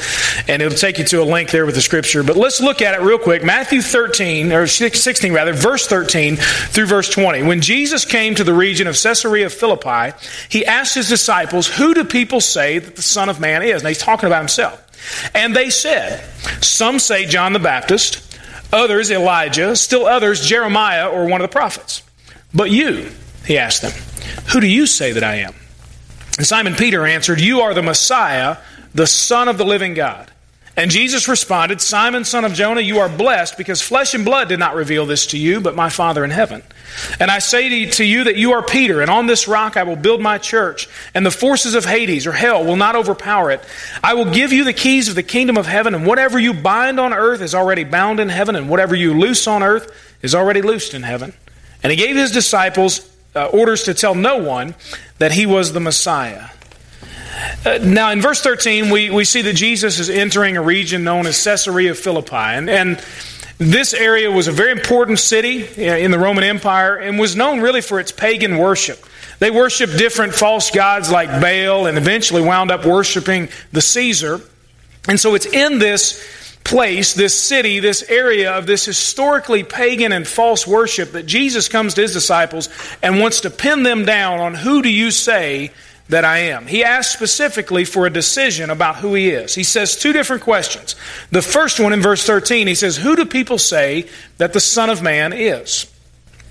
and 0.48 0.62
it'll 0.62 0.78
take 0.78 0.98
you 0.98 1.06
to 1.06 1.22
a 1.22 1.24
link 1.24 1.52
there 1.52 1.66
with 1.66 1.76
the 1.76 1.82
scripture. 1.82 2.24
But 2.24 2.36
let's 2.36 2.60
look 2.60 2.82
at 2.82 2.96
it 2.96 3.02
real 3.02 3.20
quick. 3.20 3.44
Matthew 3.44 3.82
13, 3.82 4.52
or 4.52 4.66
16 4.66 5.34
rather, 5.34 5.54
verse 5.54 5.88
13 5.88 6.36
through 6.36 6.88
verse 6.88 7.10
20. 7.10 7.44
When 7.44 7.62
Jesus 7.62 8.06
came 8.06 8.34
to 8.36 8.44
the 8.44 8.54
region 8.54 8.88
of 8.88 9.00
Caesarea 9.00 9.50
Philippi, 9.50 10.18
he 10.50 10.66
asked 10.66 10.96
his 10.96 11.10
disciples, 11.10 11.68
Who 11.68 11.94
do 11.94 12.04
people 12.04 12.42
say 12.42 12.80
that 12.80 12.96
the 12.96 13.02
Son 13.04 13.30
of 13.30 13.40
Man 13.40 13.62
is? 13.62 13.82
And 13.82 13.88
he's 13.88 14.00
talking 14.00 14.28
about 14.28 14.40
himself. 14.40 14.84
And 15.36 15.56
they 15.56 15.70
said, 15.70 16.24
Some 16.64 16.98
say 16.98 17.28
John 17.28 17.54
the 17.54 17.60
Baptist 17.60 18.29
others 18.72 19.12
Elijah, 19.12 19.76
still 19.76 20.06
others 20.06 20.46
Jeremiah 20.46 21.10
or 21.10 21.26
one 21.26 21.42
of 21.42 21.50
the 21.50 21.52
prophets. 21.52 22.04
But 22.54 22.72
you, 22.72 23.12
he 23.46 23.58
asked 23.58 23.82
them, 23.82 23.92
who 24.52 24.60
do 24.60 24.68
you 24.68 24.86
say 24.86 25.12
that 25.12 25.24
I 25.24 25.36
am? 25.36 25.54
And 26.38 26.48
Simon 26.48 26.76
Peter 26.76 27.06
answered, 27.06 27.40
You 27.40 27.62
are 27.62 27.74
the 27.74 27.82
Messiah, 27.82 28.58
the 28.94 29.08
Son 29.08 29.48
of 29.48 29.58
the 29.58 29.66
living 29.66 29.94
God. 29.94 30.32
And 30.80 30.90
Jesus 30.90 31.28
responded, 31.28 31.82
Simon, 31.82 32.24
son 32.24 32.46
of 32.46 32.54
Jonah, 32.54 32.80
you 32.80 33.00
are 33.00 33.10
blessed 33.10 33.58
because 33.58 33.82
flesh 33.82 34.14
and 34.14 34.24
blood 34.24 34.48
did 34.48 34.60
not 34.60 34.76
reveal 34.76 35.06
this 35.06 35.28
to 35.28 35.38
you, 35.38 35.60
but 35.60 35.76
my 35.76 35.90
Father 35.90 36.24
in 36.24 36.30
heaven. 36.32 36.64
And 37.20 37.30
I 37.30 37.40
say 37.40 37.86
to 37.86 38.06
you 38.06 38.24
that 38.24 38.38
you 38.38 38.54
are 38.54 38.64
Peter, 38.64 39.02
and 39.02 39.12
on 39.12 39.28
this 39.28 39.46
rock 39.46 39.76
I 39.76 39.84
will 39.84 39.98
build 39.98 40.22
my 40.22 40.38
church, 40.38 40.88
and 41.14 41.26
the 41.26 41.32
forces 41.32 41.76
of 41.76 41.84
Hades 41.84 42.26
or 42.26 42.32
hell 42.32 42.64
will 42.64 42.78
not 42.78 42.96
overpower 42.96 43.52
it. 43.52 43.62
I 44.02 44.14
will 44.14 44.32
give 44.32 44.54
you 44.54 44.64
the 44.64 44.72
keys 44.72 45.10
of 45.10 45.16
the 45.16 45.22
kingdom 45.22 45.58
of 45.58 45.66
heaven, 45.66 45.94
and 45.94 46.06
whatever 46.06 46.40
you 46.40 46.54
bind 46.54 46.98
on 46.98 47.12
earth 47.12 47.42
is 47.42 47.54
already 47.54 47.84
bound 47.84 48.22
in 48.22 48.30
heaven, 48.30 48.56
and 48.56 48.70
whatever 48.70 48.96
you 48.96 49.20
loose 49.20 49.48
on 49.48 49.62
earth 49.62 49.92
is 50.22 50.34
already 50.34 50.62
loosed 50.62 50.94
in 50.94 51.04
heaven. 51.04 51.34
And 51.84 51.92
he 51.92 51.98
gave 51.98 52.16
his 52.16 52.32
disciples 52.32 53.06
uh, 53.36 53.48
orders 53.48 53.84
to 53.84 53.94
tell 53.94 54.16
no 54.16 54.38
one 54.38 54.76
that 55.18 55.34
he 55.34 55.46
was 55.46 55.74
the 55.74 55.82
Messiah. 55.82 56.52
Uh, 57.66 57.80
now, 57.82 58.12
in 58.12 58.22
verse 58.22 58.42
13, 58.42 58.90
we, 58.90 59.10
we 59.10 59.26
see 59.26 59.42
that 59.42 59.54
Jesus 59.54 60.00
is 60.00 60.10
entering 60.10 60.58
a 60.58 60.62
region 60.62 61.04
known 61.04 61.28
as 61.28 61.42
Caesarea 61.44 61.96
Philippi. 61.96 62.36
And, 62.36 62.70
and 62.70 63.04
this 63.58 63.94
area 63.94 64.32
was 64.32 64.48
a 64.48 64.52
very 64.52 64.72
important 64.72 65.20
city 65.20 65.64
uh, 65.64 65.98
in 65.98 66.12
the 66.12 66.20
Roman 66.20 66.44
Empire 66.44 66.96
and 66.96 67.20
was 67.20 67.36
known 67.36 67.60
really 67.62 67.82
for 67.82 68.00
its 68.00 68.12
pagan 68.12 68.58
worship. 68.58 69.04
They 69.40 69.52
worshiped 69.52 69.98
different 69.98 70.34
false 70.34 70.72
gods 70.72 71.12
like 71.12 71.30
Baal 71.42 71.86
and 71.86 71.98
eventually 71.98 72.42
wound 72.42 72.72
up 72.72 72.86
worshiping 72.86 73.50
the 73.72 73.82
Caesar. 73.82 74.42
And 75.08 75.20
so 75.20 75.36
it's 75.36 75.46
in 75.46 75.80
this 75.80 76.58
place, 76.64 77.14
this 77.14 77.40
city, 77.40 77.80
this 77.80 78.04
area 78.10 78.58
of 78.58 78.68
this 78.68 78.86
historically 78.86 79.64
pagan 79.64 80.12
and 80.12 80.28
false 80.28 80.68
worship 80.68 81.14
that 81.14 81.26
Jesus 81.26 81.68
comes 81.68 81.94
to 81.96 82.02
his 82.02 82.14
disciples 82.14 82.70
and 83.02 83.20
wants 83.20 83.42
to 83.42 83.50
pin 83.50 83.84
them 83.84 84.06
down 84.06 84.40
on 84.40 84.54
who 84.54 84.82
do 84.82 84.90
you 84.90 85.10
say 85.10 85.72
that 86.10 86.26
I 86.26 86.40
am. 86.40 86.66
He 86.66 86.84
asks 86.84 87.14
specifically 87.14 87.86
for 87.86 88.06
a 88.06 88.10
decision 88.10 88.70
about 88.70 88.98
who 88.98 89.14
he 89.14 89.30
is. 89.30 89.56
He 89.56 89.64
says 89.64 89.96
two 89.96 90.12
different 90.12 90.42
questions. 90.42 90.96
The 91.32 91.42
first 91.42 91.80
one 91.80 91.94
in 91.94 92.02
verse 92.02 92.26
13, 92.26 92.68
he 92.68 92.76
says, 92.76 92.98
Who 92.98 93.16
do 93.16 93.26
people 93.26 93.60
say 93.60 94.10
that 94.38 94.54
the 94.54 94.60
Son 94.60 94.90
of 94.90 95.02
Man 95.02 95.34
is? 95.34 95.92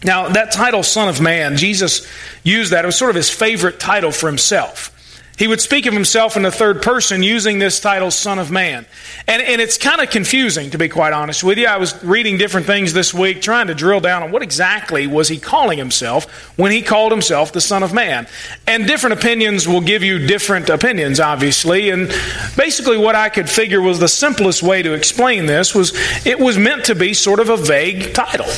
Now, 0.04 0.28
that 0.28 0.52
title, 0.52 0.84
Son 0.84 1.08
of 1.08 1.20
Man, 1.20 1.56
Jesus 1.56 2.06
used 2.44 2.72
that. 2.72 2.84
It 2.84 2.86
was 2.86 2.96
sort 2.96 3.10
of 3.10 3.16
his 3.16 3.30
favorite 3.30 3.80
title 3.80 4.12
for 4.12 4.28
himself. 4.28 4.94
He 5.38 5.46
would 5.46 5.60
speak 5.60 5.86
of 5.86 5.94
himself 5.94 6.36
in 6.36 6.42
the 6.42 6.50
third 6.50 6.82
person 6.82 7.22
using 7.22 7.60
this 7.60 7.78
title, 7.78 8.10
Son 8.10 8.40
of 8.40 8.50
Man. 8.50 8.86
And, 9.28 9.40
and 9.40 9.60
it's 9.60 9.78
kind 9.78 10.00
of 10.00 10.10
confusing, 10.10 10.70
to 10.70 10.78
be 10.78 10.88
quite 10.88 11.12
honest 11.12 11.44
with 11.44 11.58
you. 11.58 11.68
I 11.68 11.76
was 11.76 12.02
reading 12.02 12.38
different 12.38 12.66
things 12.66 12.92
this 12.92 13.14
week, 13.14 13.40
trying 13.40 13.68
to 13.68 13.74
drill 13.74 14.00
down 14.00 14.24
on 14.24 14.32
what 14.32 14.42
exactly 14.42 15.06
was 15.06 15.28
he 15.28 15.38
calling 15.38 15.78
himself 15.78 16.58
when 16.58 16.72
he 16.72 16.82
called 16.82 17.12
himself 17.12 17.52
the 17.52 17.60
Son 17.60 17.84
of 17.84 17.92
Man. 17.92 18.26
And 18.66 18.86
different 18.88 19.16
opinions 19.16 19.68
will 19.68 19.80
give 19.80 20.02
you 20.02 20.26
different 20.26 20.68
opinions, 20.70 21.20
obviously. 21.20 21.90
And 21.90 22.08
basically, 22.56 22.98
what 22.98 23.14
I 23.14 23.28
could 23.28 23.48
figure 23.48 23.80
was 23.80 24.00
the 24.00 24.08
simplest 24.08 24.64
way 24.64 24.82
to 24.82 24.92
explain 24.92 25.46
this 25.46 25.72
was 25.72 25.92
it 26.26 26.40
was 26.40 26.58
meant 26.58 26.86
to 26.86 26.96
be 26.96 27.14
sort 27.14 27.38
of 27.38 27.48
a 27.48 27.56
vague 27.56 28.12
title. 28.12 28.48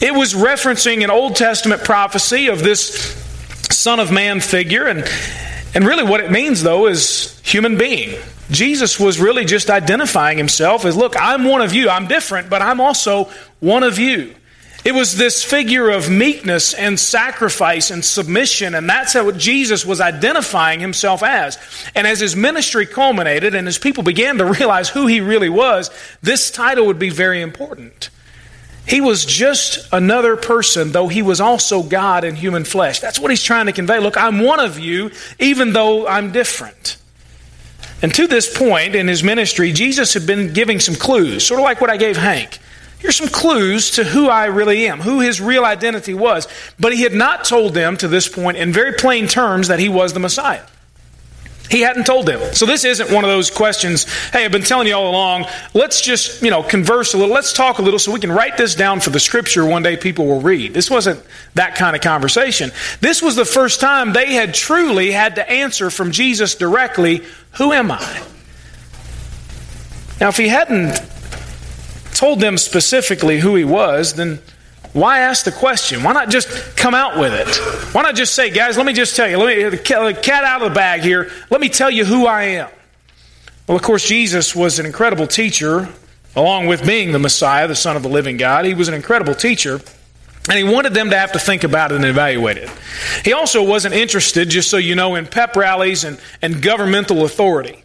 It 0.00 0.12
was 0.12 0.34
referencing 0.34 1.04
an 1.04 1.10
Old 1.10 1.36
Testament 1.36 1.84
prophecy 1.84 2.48
of 2.48 2.64
this 2.64 3.14
Son 3.70 4.00
of 4.00 4.10
Man 4.10 4.40
figure, 4.40 4.86
and 4.86 5.04
and 5.74 5.86
really, 5.86 6.04
what 6.04 6.20
it 6.20 6.30
means, 6.30 6.62
though, 6.62 6.86
is 6.86 7.38
human 7.40 7.76
being. 7.76 8.18
Jesus 8.50 9.00
was 9.00 9.20
really 9.20 9.44
just 9.44 9.70
identifying 9.70 10.38
himself 10.38 10.84
as 10.84 10.96
look, 10.96 11.14
I'm 11.18 11.44
one 11.44 11.62
of 11.62 11.74
you. 11.74 11.88
I'm 11.88 12.06
different, 12.06 12.48
but 12.48 12.62
I'm 12.62 12.80
also 12.80 13.30
one 13.60 13.82
of 13.82 13.98
you. 13.98 14.34
It 14.84 14.94
was 14.94 15.16
this 15.16 15.42
figure 15.42 15.90
of 15.90 16.08
meekness 16.08 16.72
and 16.72 16.98
sacrifice 17.00 17.90
and 17.90 18.04
submission, 18.04 18.76
and 18.76 18.88
that's 18.88 19.16
what 19.16 19.36
Jesus 19.36 19.84
was 19.84 20.00
identifying 20.00 20.78
himself 20.78 21.24
as. 21.24 21.58
And 21.96 22.06
as 22.06 22.20
his 22.20 22.36
ministry 22.36 22.86
culminated 22.86 23.56
and 23.56 23.66
as 23.66 23.78
people 23.78 24.04
began 24.04 24.38
to 24.38 24.44
realize 24.44 24.88
who 24.88 25.08
he 25.08 25.20
really 25.20 25.48
was, 25.48 25.90
this 26.22 26.52
title 26.52 26.86
would 26.86 27.00
be 27.00 27.10
very 27.10 27.42
important. 27.42 28.10
He 28.86 29.00
was 29.00 29.24
just 29.24 29.88
another 29.92 30.36
person, 30.36 30.92
though 30.92 31.08
he 31.08 31.22
was 31.22 31.40
also 31.40 31.82
God 31.82 32.22
in 32.22 32.36
human 32.36 32.64
flesh. 32.64 33.00
That's 33.00 33.18
what 33.18 33.30
he's 33.30 33.42
trying 33.42 33.66
to 33.66 33.72
convey. 33.72 33.98
Look, 33.98 34.16
I'm 34.16 34.40
one 34.40 34.60
of 34.60 34.78
you, 34.78 35.10
even 35.40 35.72
though 35.72 36.06
I'm 36.06 36.30
different. 36.30 36.96
And 38.00 38.14
to 38.14 38.26
this 38.26 38.56
point 38.56 38.94
in 38.94 39.08
his 39.08 39.24
ministry, 39.24 39.72
Jesus 39.72 40.14
had 40.14 40.26
been 40.26 40.52
giving 40.52 40.78
some 40.78 40.94
clues, 40.94 41.44
sort 41.44 41.58
of 41.58 41.64
like 41.64 41.80
what 41.80 41.90
I 41.90 41.96
gave 41.96 42.16
Hank. 42.16 42.58
Here's 42.98 43.16
some 43.16 43.28
clues 43.28 43.92
to 43.92 44.04
who 44.04 44.28
I 44.28 44.46
really 44.46 44.86
am, 44.86 45.00
who 45.00 45.20
his 45.20 45.40
real 45.40 45.64
identity 45.64 46.14
was. 46.14 46.46
But 46.78 46.94
he 46.94 47.02
had 47.02 47.14
not 47.14 47.44
told 47.44 47.74
them 47.74 47.96
to 47.98 48.08
this 48.08 48.28
point 48.28 48.56
in 48.56 48.72
very 48.72 48.92
plain 48.92 49.26
terms 49.26 49.68
that 49.68 49.78
he 49.78 49.88
was 49.88 50.12
the 50.12 50.20
Messiah. 50.20 50.62
He 51.70 51.80
hadn't 51.80 52.04
told 52.04 52.26
them. 52.26 52.54
So 52.54 52.66
this 52.66 52.84
isn't 52.84 53.10
one 53.10 53.24
of 53.24 53.30
those 53.30 53.50
questions, 53.50 54.04
hey, 54.30 54.44
I've 54.44 54.52
been 54.52 54.62
telling 54.62 54.86
you 54.86 54.94
all 54.94 55.10
along, 55.10 55.46
let's 55.74 56.00
just, 56.00 56.42
you 56.42 56.50
know, 56.50 56.62
converse 56.62 57.14
a 57.14 57.18
little, 57.18 57.34
let's 57.34 57.52
talk 57.52 57.78
a 57.78 57.82
little 57.82 57.98
so 57.98 58.12
we 58.12 58.20
can 58.20 58.32
write 58.32 58.56
this 58.56 58.74
down 58.74 59.00
for 59.00 59.10
the 59.10 59.20
scripture 59.20 59.64
one 59.64 59.82
day 59.82 59.96
people 59.96 60.26
will 60.26 60.40
read. 60.40 60.74
This 60.74 60.90
wasn't 60.90 61.22
that 61.54 61.74
kind 61.74 61.96
of 61.96 62.02
conversation. 62.02 62.70
This 63.00 63.20
was 63.22 63.36
the 63.36 63.44
first 63.44 63.80
time 63.80 64.12
they 64.12 64.34
had 64.34 64.54
truly 64.54 65.10
had 65.10 65.36
to 65.36 65.50
answer 65.50 65.90
from 65.90 66.12
Jesus 66.12 66.54
directly, 66.54 67.22
who 67.52 67.72
am 67.72 67.90
I? 67.90 68.22
Now, 70.20 70.28
if 70.28 70.36
he 70.36 70.48
hadn't 70.48 71.00
told 72.14 72.40
them 72.40 72.56
specifically 72.56 73.38
who 73.40 73.54
he 73.56 73.64
was, 73.64 74.14
then 74.14 74.38
why 74.96 75.18
ask 75.18 75.44
the 75.44 75.52
question? 75.52 76.02
Why 76.02 76.14
not 76.14 76.30
just 76.30 76.48
come 76.74 76.94
out 76.94 77.18
with 77.18 77.34
it? 77.34 77.94
Why 77.94 78.00
not 78.00 78.14
just 78.14 78.32
say, 78.32 78.48
guys, 78.48 78.78
let 78.78 78.86
me 78.86 78.94
just 78.94 79.14
tell 79.14 79.28
you, 79.28 79.36
let 79.36 79.54
me 79.54 79.62
uh, 79.62 79.68
the 79.68 80.18
uh, 80.18 80.22
cat 80.22 80.42
out 80.42 80.62
of 80.62 80.70
the 80.70 80.74
bag 80.74 81.02
here. 81.02 81.30
Let 81.50 81.60
me 81.60 81.68
tell 81.68 81.90
you 81.90 82.06
who 82.06 82.26
I 82.26 82.44
am. 82.44 82.70
Well, 83.68 83.76
of 83.76 83.82
course, 83.82 84.08
Jesus 84.08 84.56
was 84.56 84.78
an 84.78 84.86
incredible 84.86 85.26
teacher, 85.26 85.86
along 86.34 86.68
with 86.68 86.86
being 86.86 87.12
the 87.12 87.18
Messiah, 87.18 87.68
the 87.68 87.74
Son 87.74 87.94
of 87.94 88.02
the 88.02 88.08
living 88.08 88.38
God. 88.38 88.64
He 88.64 88.72
was 88.72 88.88
an 88.88 88.94
incredible 88.94 89.34
teacher. 89.34 89.82
And 90.48 90.56
he 90.56 90.64
wanted 90.64 90.94
them 90.94 91.10
to 91.10 91.18
have 91.18 91.32
to 91.32 91.38
think 91.38 91.62
about 91.62 91.92
it 91.92 91.96
and 91.96 92.04
evaluate 92.06 92.56
it. 92.56 92.70
He 93.22 93.34
also 93.34 93.62
wasn't 93.62 93.94
interested, 93.94 94.48
just 94.48 94.70
so 94.70 94.78
you 94.78 94.94
know, 94.94 95.16
in 95.16 95.26
pep 95.26 95.56
rallies 95.56 96.04
and, 96.04 96.18
and 96.40 96.62
governmental 96.62 97.26
authority. 97.26 97.84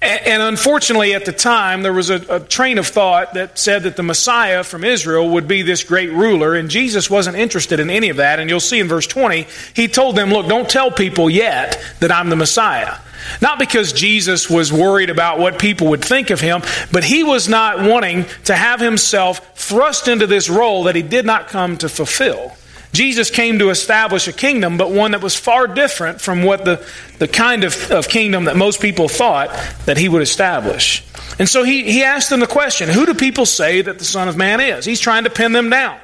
And 0.00 0.40
unfortunately, 0.42 1.14
at 1.14 1.24
the 1.24 1.32
time, 1.32 1.82
there 1.82 1.92
was 1.92 2.08
a, 2.08 2.36
a, 2.36 2.38
train 2.38 2.78
of 2.78 2.86
thought 2.86 3.34
that 3.34 3.58
said 3.58 3.82
that 3.82 3.96
the 3.96 4.04
Messiah 4.04 4.62
from 4.62 4.84
Israel 4.84 5.28
would 5.30 5.48
be 5.48 5.62
this 5.62 5.82
great 5.82 6.12
ruler, 6.12 6.54
and 6.54 6.70
Jesus 6.70 7.10
wasn't 7.10 7.36
interested 7.36 7.80
in 7.80 7.90
any 7.90 8.08
of 8.08 8.18
that. 8.18 8.38
And 8.38 8.48
you'll 8.48 8.60
see 8.60 8.78
in 8.78 8.86
verse 8.86 9.08
20, 9.08 9.48
he 9.74 9.88
told 9.88 10.14
them, 10.14 10.30
Look, 10.30 10.46
don't 10.46 10.70
tell 10.70 10.92
people 10.92 11.28
yet 11.28 11.80
that 11.98 12.12
I'm 12.12 12.30
the 12.30 12.36
Messiah. 12.36 12.98
Not 13.42 13.58
because 13.58 13.92
Jesus 13.92 14.48
was 14.48 14.72
worried 14.72 15.10
about 15.10 15.40
what 15.40 15.58
people 15.58 15.88
would 15.88 16.04
think 16.04 16.30
of 16.30 16.40
him, 16.40 16.62
but 16.92 17.02
he 17.02 17.24
was 17.24 17.48
not 17.48 17.80
wanting 17.80 18.26
to 18.44 18.54
have 18.54 18.78
himself 18.78 19.58
thrust 19.58 20.06
into 20.06 20.28
this 20.28 20.48
role 20.48 20.84
that 20.84 20.94
he 20.94 21.02
did 21.02 21.26
not 21.26 21.48
come 21.48 21.76
to 21.78 21.88
fulfill. 21.88 22.56
Jesus 22.92 23.30
came 23.30 23.58
to 23.58 23.70
establish 23.70 24.28
a 24.28 24.32
kingdom, 24.32 24.76
but 24.78 24.90
one 24.90 25.12
that 25.12 25.22
was 25.22 25.34
far 25.34 25.66
different 25.66 26.20
from 26.20 26.42
what 26.42 26.64
the, 26.64 26.84
the 27.18 27.28
kind 27.28 27.64
of, 27.64 27.90
of 27.90 28.08
kingdom 28.08 28.44
that 28.44 28.56
most 28.56 28.80
people 28.80 29.08
thought 29.08 29.50
that 29.84 29.98
he 29.98 30.08
would 30.08 30.22
establish. 30.22 31.04
And 31.38 31.48
so 31.48 31.62
he, 31.64 31.84
he 31.90 32.02
asked 32.02 32.30
them 32.30 32.40
the 32.40 32.46
question 32.46 32.88
Who 32.88 33.06
do 33.06 33.14
people 33.14 33.46
say 33.46 33.82
that 33.82 33.98
the 33.98 34.04
Son 34.04 34.28
of 34.28 34.36
Man 34.36 34.60
is? 34.60 34.84
He's 34.84 35.00
trying 35.00 35.24
to 35.24 35.30
pin 35.30 35.52
them 35.52 35.70
down. 35.70 35.98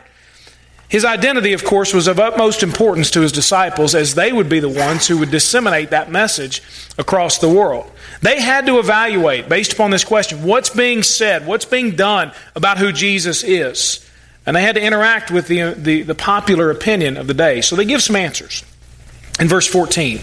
His 0.89 1.05
identity, 1.05 1.55
of 1.55 1.65
course, 1.65 1.95
was 1.95 2.07
of 2.07 2.21
utmost 2.21 2.63
importance 2.63 3.11
to 3.13 3.23
his 3.23 3.33
disciples 3.33 3.95
as 3.95 4.15
they 4.15 4.33
would 4.33 4.49
be 4.49 4.61
the 4.61 4.69
ones 4.69 5.09
who 5.09 5.19
would 5.19 5.31
disseminate 5.31 5.91
that 5.91 6.13
message 6.13 6.63
across 6.99 7.39
the 7.39 7.49
world. 7.49 7.91
They 8.21 8.41
had 8.41 8.67
to 8.67 8.79
evaluate, 8.79 9.49
based 9.49 9.73
upon 9.73 9.91
this 9.91 10.05
question, 10.05 10.45
what's 10.45 10.71
being 10.71 11.03
said, 11.03 11.47
what's 11.47 11.65
being 11.65 11.97
done 11.97 12.33
about 12.55 12.79
who 12.79 12.93
Jesus 12.93 13.43
is. 13.43 14.04
And 14.47 14.55
they 14.55 14.63
had 14.63 14.75
to 14.75 14.83
interact 14.83 15.31
with 15.31 15.49
the, 15.49 15.75
the, 15.75 16.03
the, 16.03 16.15
popular 16.15 16.71
opinion 16.71 17.17
of 17.17 17.27
the 17.27 17.35
day. 17.35 17.61
So 17.63 17.77
they 17.77 17.85
give 17.85 18.03
some 18.03 18.17
answers. 18.17 18.63
In 19.41 19.49
verse 19.49 19.67
14, 19.67 20.21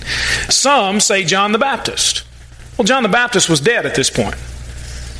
some 0.50 1.00
say 1.00 1.26
John 1.26 1.52
the 1.52 1.58
Baptist. 1.58 2.24
Well, 2.78 2.86
John 2.86 3.04
the 3.04 3.10
Baptist 3.10 3.50
was 3.50 3.60
dead 3.60 3.86
at 3.86 3.96
this 3.96 4.10
point. 4.10 4.36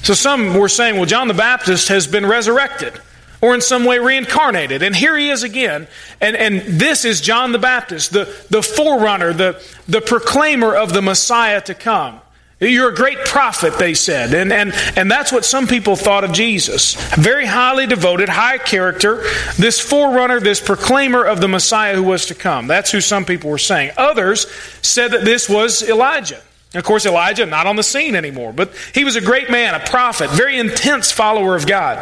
So 0.04 0.14
some 0.14 0.54
were 0.54 0.70
saying, 0.70 0.96
well, 0.96 1.06
John 1.06 1.28
the 1.28 1.34
Baptist 1.34 1.90
has 1.90 2.08
been 2.08 2.26
resurrected 2.26 2.94
or 3.42 3.56
in 3.56 3.62
some 3.62 3.86
way 3.86 4.00
reincarnated. 4.00 4.84
And 4.84 4.96
here 4.96 5.18
he 5.18 5.30
is 5.30 5.44
again. 5.44 5.88
And, 6.22 6.36
and 6.36 6.80
this 6.80 7.06
is 7.06 7.22
John 7.22 7.52
the 7.52 7.60
Baptist, 7.60 8.14
the, 8.14 8.26
the 8.50 8.62
forerunner, 8.62 9.34
the, 9.34 9.64
the 9.88 10.02
proclaimer 10.02 10.76
of 10.76 10.94
the 10.94 11.02
Messiah 11.02 11.60
to 11.62 11.74
come. 11.74 12.22
You're 12.62 12.90
a 12.90 12.96
great 12.96 13.18
prophet, 13.26 13.80
they 13.80 13.96
said. 13.96 14.36
And, 14.36 14.54
and, 14.54 14.72
and 14.96 15.10
that's 15.10 15.32
what 15.32 15.46
some 15.46 15.66
people 15.66 15.96
thought 15.96 16.24
of 16.24 16.32
Jesus. 16.32 16.94
Very 17.16 17.48
highly 17.48 17.88
devoted, 17.88 18.30
high 18.30 18.60
character, 18.60 19.24
this 19.58 19.80
forerunner, 19.80 20.40
this 20.40 20.62
proclaimer 20.62 21.24
of 21.24 21.42
the 21.42 21.48
Messiah 21.48 21.96
who 21.96 22.04
was 22.04 22.28
to 22.28 22.36
come. 22.36 22.68
That's 22.68 22.92
who 22.92 23.02
some 23.02 23.26
people 23.26 23.50
were 23.50 23.58
saying. 23.58 23.94
Others 23.98 24.46
said 24.84 25.10
that 25.10 25.26
this 25.26 25.50
was 25.50 25.82
Elijah. 25.82 26.40
Of 26.76 26.84
course, 26.84 27.08
Elijah, 27.08 27.48
not 27.48 27.66
on 27.66 27.78
the 27.78 27.84
scene 27.84 28.16
anymore, 28.16 28.54
but 28.54 28.72
he 28.94 29.04
was 29.06 29.16
a 29.16 29.22
great 29.22 29.50
man, 29.50 29.74
a 29.74 29.80
prophet, 29.80 30.30
very 30.30 30.60
intense 30.60 31.12
follower 31.12 31.56
of 31.56 31.66
God, 31.66 31.98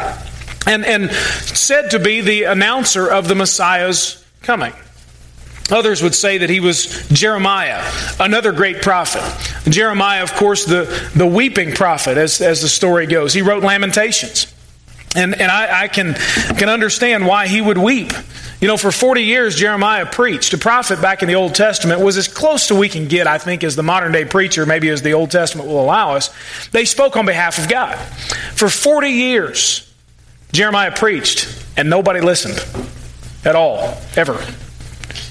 and, 0.67 0.85
and 0.85 1.09
said 1.09 1.91
to 1.91 1.99
be 1.99 2.19
the 2.19 2.43
announcer 2.43 3.09
of 3.09 3.29
the 3.29 3.33
Messiah's 3.33 4.23
coming. 4.41 4.73
Others 5.71 6.01
would 6.01 6.15
say 6.15 6.39
that 6.39 6.49
he 6.49 6.59
was 6.59 7.07
Jeremiah, 7.09 7.83
another 8.19 8.51
great 8.51 8.81
prophet. 8.81 9.23
Jeremiah, 9.69 10.23
of 10.23 10.33
course, 10.33 10.65
the, 10.65 11.11
the 11.15 11.27
weeping 11.27 11.73
prophet, 11.73 12.17
as, 12.17 12.41
as 12.41 12.61
the 12.61 12.69
story 12.69 13.05
goes. 13.05 13.33
He 13.33 13.41
wrote 13.41 13.63
Lamentations. 13.63 14.51
And, 15.15 15.33
and 15.33 15.51
I, 15.51 15.83
I 15.83 15.87
can, 15.87 16.13
can 16.57 16.69
understand 16.69 17.25
why 17.25 17.47
he 17.47 17.61
would 17.61 17.77
weep. 17.77 18.13
You 18.61 18.67
know, 18.67 18.77
for 18.77 18.91
40 18.91 19.23
years, 19.23 19.55
Jeremiah 19.55 20.05
preached. 20.05 20.53
A 20.53 20.57
prophet 20.57 21.01
back 21.01 21.21
in 21.21 21.27
the 21.27 21.35
Old 21.35 21.55
Testament 21.55 22.01
was 22.01 22.17
as 22.17 22.27
close 22.27 22.67
to 22.67 22.75
we 22.75 22.89
can 22.89 23.07
get, 23.07 23.25
I 23.25 23.37
think, 23.37 23.63
as 23.63 23.75
the 23.75 23.83
modern 23.83 24.11
day 24.11 24.25
preacher, 24.25 24.65
maybe 24.65 24.89
as 24.89 25.01
the 25.01 25.13
Old 25.13 25.31
Testament 25.31 25.67
will 25.67 25.81
allow 25.81 26.15
us. 26.15 26.29
They 26.69 26.85
spoke 26.85 27.15
on 27.15 27.25
behalf 27.25 27.57
of 27.57 27.69
God. 27.69 27.97
For 28.55 28.69
40 28.69 29.09
years, 29.09 29.91
Jeremiah 30.51 30.91
preached, 30.91 31.47
and 31.77 31.89
nobody 31.89 32.21
listened 32.21 32.59
at 33.45 33.55
all, 33.55 33.97
ever 34.15 34.43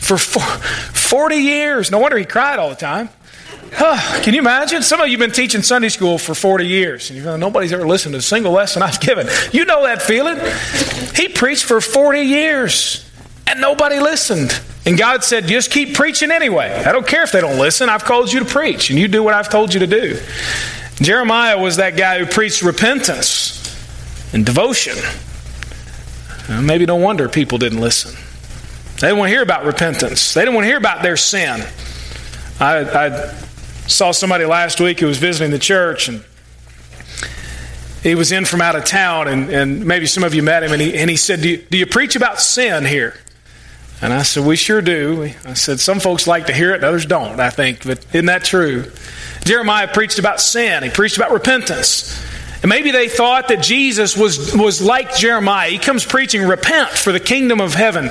for 0.09 0.19
40 0.19 1.37
years. 1.37 1.91
No 1.91 1.99
wonder 1.99 2.17
he 2.17 2.25
cried 2.25 2.59
all 2.59 2.71
the 2.71 2.77
time. 2.77 3.11
Huh, 3.73 4.23
can 4.23 4.35
you 4.35 4.41
imagine? 4.41 4.83
Some 4.83 5.01
of 5.01 5.09
you 5.09 5.19
have 5.19 5.21
been 5.21 5.35
teaching 5.35 5.63
Sunday 5.63 5.91
school 5.91 6.19
for 6.19 6.35
40 6.35 6.67
years, 6.67 7.11
and 7.11 7.19
you 7.19 7.37
nobody's 7.37 7.73
ever 7.73 7.87
listened 7.87 8.15
to 8.15 8.19
a 8.19 8.23
single 8.23 8.53
lesson 8.53 8.83
I've 8.83 9.01
given. 9.01 9.29
You 9.53 9.65
know 9.67 9.85
that 9.85 10.01
feeling. 10.03 10.39
He 11.15 11.29
preached 11.29 11.65
for 11.65 11.81
40 11.81 12.23
years, 12.23 13.09
and 13.47 13.61
nobody 13.61 14.01
listened. 14.01 14.59
And 14.87 14.97
God 14.97 15.23
said, 15.23 15.47
just 15.47 15.71
keep 15.71 15.95
preaching 15.95 16.31
anyway. 16.31 16.83
I 16.87 16.93
don't 16.93 17.07
care 17.07 17.23
if 17.23 17.33
they 17.33 17.43
don't 17.43 17.59
listen. 17.59 17.91
I've 17.91 18.05
called 18.05 18.33
you 18.33 18.41
to 18.41 18.47
preach, 18.47 18.91
and 18.91 18.99
you 18.99 19.07
do 19.07 19.23
what 19.23 19.35
I've 19.35 19.51
told 19.51 19.75
you 19.75 19.81
to 19.81 19.87
do. 19.87 20.19
Jeremiah 20.97 21.59
was 21.59 21.77
that 21.77 21.97
guy 21.97 22.19
who 22.19 22.27
preached 22.27 22.63
repentance 22.63 23.55
and 24.33 24.47
devotion. 24.47 24.97
maybe 26.63 26.87
no 26.87 26.97
wonder 26.97 27.29
people 27.29 27.59
didn't 27.59 27.81
listen. 27.81 28.17
They 29.01 29.09
didn't 29.09 29.19
want 29.19 29.29
to 29.29 29.35
hear 29.35 29.43
about 29.43 29.65
repentance. 29.65 30.35
They 30.35 30.41
didn't 30.41 30.55
want 30.55 30.65
to 30.65 30.69
hear 30.69 30.79
about 30.79 31.03
their 31.03 31.17
sin. 31.17 31.65
I, 32.59 32.79
I 32.81 33.33
saw 33.87 34.11
somebody 34.11 34.45
last 34.45 34.81
week 34.81 34.99
who 34.99 35.07
was 35.07 35.19
visiting 35.19 35.53
the 35.53 35.59
church, 35.59 36.09
and 36.09 36.25
he 38.03 38.17
was 38.17 38.33
in 38.33 38.45
from 38.45 38.61
out 38.61 38.75
of 38.75 38.85
town, 38.85 39.29
and, 39.29 39.51
and 39.51 39.87
maybe 39.87 40.07
some 40.07 40.25
of 40.25 40.35
you 40.35 40.43
met 40.43 40.65
him, 40.65 40.73
and 40.73 40.83
he, 40.83 40.97
and 40.97 41.09
he 41.09 41.17
said, 41.17 41.43
do 41.43 41.49
you, 41.49 41.59
do 41.59 41.79
you 41.79 41.87
preach 41.87 42.17
about 42.17 42.41
sin 42.41 42.85
here? 42.85 43.15
And 44.01 44.13
I 44.13 44.23
said, 44.23 44.45
We 44.45 44.55
sure 44.55 44.81
do. 44.81 45.31
I 45.45 45.55
said, 45.55 45.81
Some 45.81 45.99
folks 45.99 46.27
like 46.27 46.47
to 46.47 46.53
hear 46.53 46.73
it, 46.73 46.85
others 46.85 47.05
don't, 47.05 47.41
I 47.41 47.51
think, 47.51 47.85
but 47.85 48.05
isn't 48.15 48.27
that 48.27 48.45
true? 48.45 48.91
Jeremiah 49.45 49.89
preached 49.89 50.19
about 50.19 50.41
sin, 50.41 50.83
he 50.85 50.91
preached 50.91 51.17
about 51.17 51.33
repentance. 51.33 52.25
And 52.61 52.69
maybe 52.69 52.91
they 52.91 53.09
thought 53.09 53.49
that 53.49 53.63
Jesus 53.63 54.17
was, 54.17 54.53
was 54.55 54.83
like 54.83 55.15
Jeremiah. 55.15 55.71
He 55.71 55.79
comes 55.79 56.05
preaching, 56.05 56.43
repent, 56.43 56.91
for 56.91 57.13
the 57.13 57.21
kingdom 57.21 57.61
of 57.61 57.75
heaven 57.75 58.11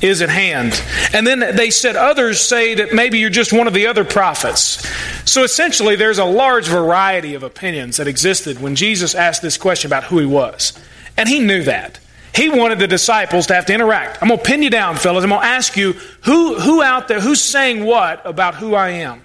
is 0.00 0.22
at 0.22 0.30
hand. 0.30 0.82
And 1.12 1.26
then 1.26 1.40
they 1.40 1.68
said, 1.68 1.96
others 1.96 2.40
say 2.40 2.74
that 2.76 2.94
maybe 2.94 3.18
you're 3.18 3.28
just 3.28 3.52
one 3.52 3.66
of 3.66 3.74
the 3.74 3.88
other 3.88 4.04
prophets. 4.04 4.86
So 5.30 5.44
essentially, 5.44 5.96
there's 5.96 6.18
a 6.18 6.24
large 6.24 6.68
variety 6.68 7.34
of 7.34 7.42
opinions 7.42 7.98
that 7.98 8.08
existed 8.08 8.62
when 8.62 8.76
Jesus 8.76 9.14
asked 9.14 9.42
this 9.42 9.58
question 9.58 9.90
about 9.90 10.04
who 10.04 10.18
he 10.18 10.26
was. 10.26 10.72
And 11.18 11.28
he 11.28 11.38
knew 11.38 11.62
that. 11.64 11.98
He 12.34 12.48
wanted 12.48 12.78
the 12.78 12.86
disciples 12.86 13.48
to 13.48 13.54
have 13.54 13.66
to 13.66 13.74
interact. 13.74 14.22
I'm 14.22 14.28
going 14.28 14.40
to 14.40 14.44
pin 14.44 14.62
you 14.62 14.70
down, 14.70 14.96
fellas. 14.96 15.22
I'm 15.22 15.28
going 15.28 15.42
to 15.42 15.46
ask 15.46 15.76
you 15.76 15.92
who, 16.22 16.58
who 16.58 16.80
out 16.80 17.08
there, 17.08 17.20
who's 17.20 17.42
saying 17.42 17.84
what 17.84 18.24
about 18.24 18.54
who 18.54 18.74
I 18.74 18.88
am? 18.88 19.22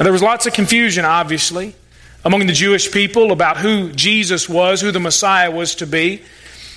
Now, 0.00 0.04
there 0.04 0.12
was 0.12 0.22
lots 0.22 0.46
of 0.48 0.52
confusion, 0.52 1.04
obviously 1.04 1.76
among 2.24 2.46
the 2.46 2.52
Jewish 2.52 2.90
people 2.92 3.32
about 3.32 3.56
who 3.56 3.90
Jesus 3.92 4.48
was, 4.48 4.80
who 4.80 4.92
the 4.92 5.00
Messiah 5.00 5.50
was 5.50 5.76
to 5.76 5.86
be. 5.86 6.22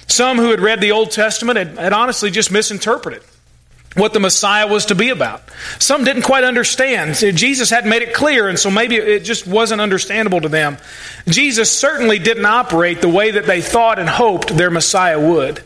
Some 0.07 0.37
who 0.37 0.51
had 0.51 0.59
read 0.59 0.81
the 0.81 0.91
Old 0.91 1.11
Testament 1.11 1.57
had, 1.57 1.77
had, 1.77 1.93
honestly 1.93 2.31
just 2.31 2.51
misinterpreted 2.51 3.23
what 3.95 4.13
the 4.13 4.19
Messiah 4.19 4.67
was 4.67 4.87
to 4.87 4.95
be 4.95 5.09
about. 5.09 5.41
Some 5.79 6.03
didn't 6.03 6.23
quite 6.23 6.43
understand. 6.43 7.15
Jesus 7.15 7.69
hadn't 7.69 7.89
made 7.89 8.01
it 8.01 8.13
clear, 8.13 8.49
and 8.49 8.59
so 8.59 8.69
maybe 8.69 8.97
it 8.97 9.21
just 9.21 9.47
wasn't 9.47 9.79
understandable 9.79 10.41
to 10.41 10.49
them. 10.49 10.77
Jesus 11.27 11.71
certainly 11.71 12.19
didn't 12.19 12.45
operate 12.45 13.01
the 13.01 13.09
way 13.09 13.31
that 13.31 13.45
they 13.45 13.61
thought 13.61 13.97
and 13.97 14.09
hoped 14.09 14.55
their 14.55 14.69
Messiah 14.69 15.19
would. 15.19 15.63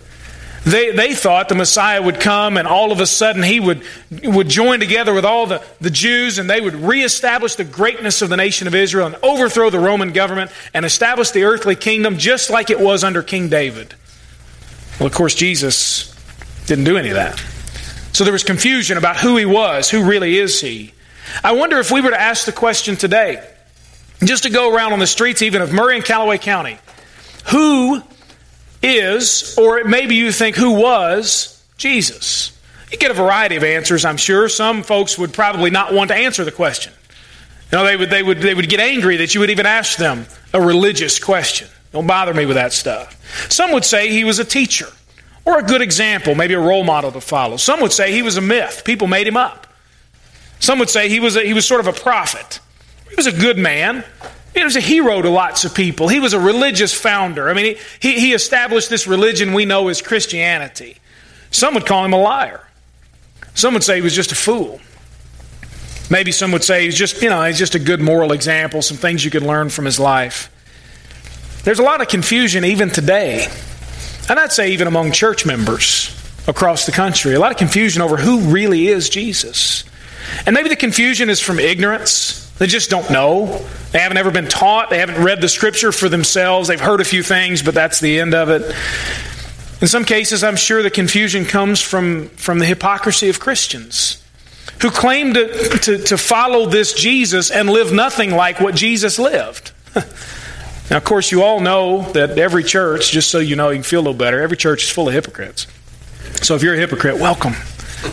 They, 0.66 0.92
they 0.92 1.14
thought 1.14 1.48
the 1.48 1.56
Messiah 1.56 2.02
would 2.02 2.20
come 2.20 2.58
and 2.58 2.68
all 2.68 2.92
of 2.92 3.00
a 3.00 3.06
sudden 3.06 3.44
he 3.44 3.60
would, 3.60 3.82
would 4.24 4.50
join 4.50 4.80
together 4.80 5.14
with 5.14 5.26
all 5.26 5.46
the, 5.46 5.64
the 5.80 5.90
Jews 5.90 6.38
and 6.38 6.50
they 6.50 6.60
would 6.60 6.76
reestablish 6.76 7.56
the 7.56 7.64
greatness 7.64 8.22
of 8.22 8.30
the 8.30 8.38
nation 8.38 8.68
of 8.68 8.76
Israel 8.76 9.08
and 9.08 9.16
overthrow 9.24 9.70
the 9.70 9.80
Roman 9.80 10.12
government 10.12 10.52
and 10.74 10.86
establish 10.86 11.32
the 11.32 11.44
earthly 11.44 11.76
kingdom 11.76 12.18
just 12.18 12.50
like 12.50 12.70
it 12.70 12.80
was 12.80 13.04
under 13.04 13.24
King 13.24 13.48
David. 13.48 13.96
Well, 15.00 15.08
of 15.08 15.14
course, 15.14 15.34
Jesus 15.34 16.14
didn't 16.66 16.84
do 16.84 16.98
any 16.98 17.10
of 17.10 17.16
that. 17.16 17.40
So 18.12 18.26
there 18.26 18.34
was 18.34 18.44
confusion 18.44 18.98
about 18.98 19.18
who 19.18 19.38
he 19.38 19.46
was, 19.46 19.90
who 19.90 20.04
really 20.04 20.38
is 20.38 20.60
he. 20.60 20.94
I 21.44 21.54
wonder 21.54 21.78
if 21.78 21.92
we 21.92 22.02
were 22.02 22.10
to 22.10 22.20
ask 22.20 22.46
the 22.46 22.52
question 22.52 22.96
today, 22.96 23.48
just 24.24 24.44
to 24.44 24.50
go 24.50 24.76
around 24.76 24.92
on 24.92 25.00
the 25.00 25.08
streets 25.08 25.42
even 25.42 25.62
of 25.62 25.72
Murray 25.72 25.96
and 25.96 26.04
Callaway 26.04 26.38
County, 26.38 26.78
who 27.52 28.04
is, 28.82 29.58
or 29.58 29.84
maybe 29.84 30.16
you 30.16 30.32
think 30.32 30.56
who 30.56 30.72
was, 30.74 31.64
Jesus? 31.78 32.58
You 32.92 32.98
get 32.98 33.12
a 33.12 33.14
variety 33.14 33.56
of 33.56 33.64
answers, 33.64 34.06
I'm 34.06 34.18
sure. 34.18 34.50
Some 34.50 34.84
folks 34.84 35.18
would 35.18 35.34
probably 35.34 35.70
not 35.70 35.94
want 35.94 36.10
to 36.10 36.16
answer 36.16 36.44
the 36.44 36.52
question. 36.52 36.94
You 37.72 37.78
know, 37.78 37.86
they 37.86 37.96
would, 37.96 38.10
they 38.10 38.24
would, 38.24 38.40
they 38.40 38.56
would 38.56 38.70
get 38.70 38.80
angry 38.80 39.18
that 39.18 39.34
you 39.36 39.42
would 39.42 39.52
even 39.52 39.66
ask 39.66 39.98
them 39.98 40.26
a 40.54 40.62
religious 40.62 41.20
question. 41.20 41.68
Don't 41.92 42.08
bother 42.08 42.34
me 42.34 42.46
with 42.46 42.56
that 42.56 42.74
stuff. 42.74 43.16
Some 43.52 43.72
would 43.74 43.86
say 43.86 44.10
he 44.10 44.24
was 44.24 44.40
a 44.40 44.46
teacher 44.46 44.88
or 45.46 45.60
a 45.60 45.64
good 45.64 45.82
example, 45.82 46.36
maybe 46.36 46.54
a 46.54 46.60
role 46.60 46.84
model 46.84 47.12
to 47.12 47.22
follow. 47.22 47.58
Some 47.58 47.82
would 47.82 47.92
say 47.92 48.12
he 48.12 48.22
was 48.22 48.38
a 48.38 48.42
myth. 48.42 48.84
People 48.86 49.08
made 49.08 49.28
him 49.28 49.38
up. 49.38 49.68
Some 50.60 50.80
would 50.80 50.90
say 50.90 51.10
he 51.10 51.20
was, 51.20 51.36
a, 51.36 51.42
he 51.42 51.54
was 51.54 51.66
sort 51.66 51.80
of 51.80 51.88
a 51.88 51.94
prophet. 51.94 52.60
He 53.08 53.16
was 53.16 53.28
a 53.28 53.32
good 53.32 53.58
man. 53.58 54.04
He 54.60 54.66
was 54.66 54.76
a 54.76 54.82
hero 54.82 55.22
to 55.22 55.30
lots 55.30 55.64
of 55.64 55.74
people. 55.74 56.10
He 56.10 56.20
was 56.20 56.34
a 56.34 56.40
religious 56.40 56.94
founder. 56.94 57.50
I 57.50 57.54
mean, 57.54 57.78
he, 58.02 58.20
he 58.20 58.34
established 58.34 58.90
this 58.90 59.08
religion 59.08 59.54
we 59.54 59.64
know 59.64 59.88
as 59.88 60.02
Christianity. 60.02 60.98
Some 61.50 61.76
would 61.76 61.86
call 61.86 62.04
him 62.04 62.12
a 62.12 62.20
liar. 62.20 62.68
Some 63.54 63.74
would 63.74 63.86
say 63.86 63.96
he 63.96 64.02
was 64.02 64.14
just 64.14 64.34
a 64.34 64.36
fool. 64.36 64.82
Maybe 66.10 66.34
some 66.34 66.52
would 66.52 66.66
say 66.66 66.84
he's 66.84 66.98
just, 66.98 67.22
you 67.22 67.30
know, 67.30 67.42
he's 67.46 67.58
just 67.58 67.74
a 67.74 67.80
good 67.80 68.02
moral 68.02 68.34
example, 68.34 68.82
some 68.82 68.98
things 68.98 69.24
you 69.24 69.32
could 69.32 69.44
learn 69.44 69.70
from 69.70 69.86
his 69.86 69.98
life. 69.98 70.52
There's 71.64 71.80
a 71.80 71.84
lot 71.84 72.02
of 72.02 72.10
confusion 72.10 72.66
even 72.66 72.90
today, 72.90 73.48
and 74.28 74.38
I'd 74.38 74.52
say 74.52 74.74
even 74.74 74.88
among 74.88 75.14
church 75.14 75.46
members 75.46 76.14
across 76.50 76.86
the 76.86 76.92
country. 76.92 77.34
A 77.34 77.40
lot 77.40 77.54
of 77.54 77.58
confusion 77.58 78.02
over 78.02 78.18
who 78.18 78.42
really 78.42 78.90
is 78.90 79.08
Jesus. 79.10 79.86
And 80.46 80.54
maybe 80.54 80.68
the 80.68 80.76
confusion 80.76 81.30
is 81.30 81.40
from 81.40 81.60
ignorance. 81.60 82.49
They 82.60 82.68
just 82.68 82.90
don't 82.90 83.10
know. 83.10 83.66
They 83.92 84.00
haven't 84.00 84.18
ever 84.18 84.32
been 84.32 84.48
taught. 84.48 84.90
They 84.90 85.00
haven't 85.00 85.24
read 85.24 85.42
the 85.42 85.50
scripture 85.50 85.92
for 85.92 86.10
themselves. 86.10 86.68
They've 86.68 86.80
heard 86.80 87.02
a 87.02 87.06
few 87.06 87.24
things, 87.24 87.64
but 87.64 87.74
that's 87.74 88.00
the 88.00 88.20
end 88.20 88.36
of 88.36 88.50
it. 88.50 88.76
In 89.82 89.88
some 89.88 90.04
cases, 90.04 90.44
I'm 90.44 90.58
sure 90.58 90.84
the 90.84 90.92
confusion 90.92 91.46
comes 91.46 91.82
from, 91.82 92.28
from 92.30 92.60
the 92.60 92.66
hypocrisy 92.66 93.30
of 93.30 93.40
Christians 93.40 94.22
who 94.82 94.92
claim 94.92 95.34
to, 95.34 95.78
to, 95.80 95.98
to 96.00 96.18
follow 96.18 96.66
this 96.66 96.94
Jesus 96.94 97.50
and 97.50 97.70
live 97.70 97.94
nothing 97.94 98.32
like 98.32 98.60
what 98.60 98.76
Jesus 98.76 99.18
lived. 99.18 99.72
now, 99.96 100.98
of 100.98 101.04
course, 101.04 101.32
you 101.32 101.44
all 101.44 101.62
know 101.62 102.12
that 102.12 102.38
every 102.38 102.64
church, 102.64 103.12
just 103.12 103.30
so 103.30 103.40
you 103.40 103.56
know, 103.56 103.70
you 103.70 103.78
can 103.78 103.84
feel 103.84 104.00
a 104.00 104.04
little 104.04 104.14
better, 104.14 104.42
every 104.42 104.58
church 104.58 104.84
is 104.84 104.90
full 104.90 105.08
of 105.08 105.14
hypocrites. 105.14 105.66
So 106.42 106.56
if 106.56 106.64
you're 106.64 106.76
a 106.76 106.78
hypocrite, 106.78 107.20
welcome. 107.20 107.54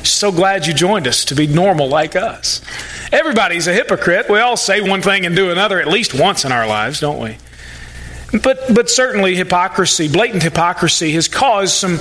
So 0.03 0.33
glad 0.33 0.67
you 0.67 0.75
joined 0.75 1.07
us 1.07 1.25
to 1.27 1.35
be 1.35 1.47
normal 1.47 1.89
like 1.89 2.17
us. 2.17 2.61
Everybody's 3.13 3.67
a 3.67 3.73
hypocrite. 3.73 4.29
We 4.29 4.41
all 4.41 4.57
say 4.57 4.81
one 4.81 5.03
thing 5.03 5.27
and 5.27 5.37
do 5.37 5.51
another 5.51 5.81
at 5.81 5.89
least 5.89 6.15
once 6.15 6.45
in 6.45 6.53
our 6.53 6.67
lives, 6.67 7.01
don't 7.01 7.19
we? 7.21 7.39
But, 8.43 8.75
but 8.75 8.91
certainly 8.91 9.37
hypocrisy, 9.37 10.09
blatant 10.09 10.43
hypocrisy, 10.43 11.13
has 11.13 11.29
caused 11.29 11.75
some, 11.75 11.99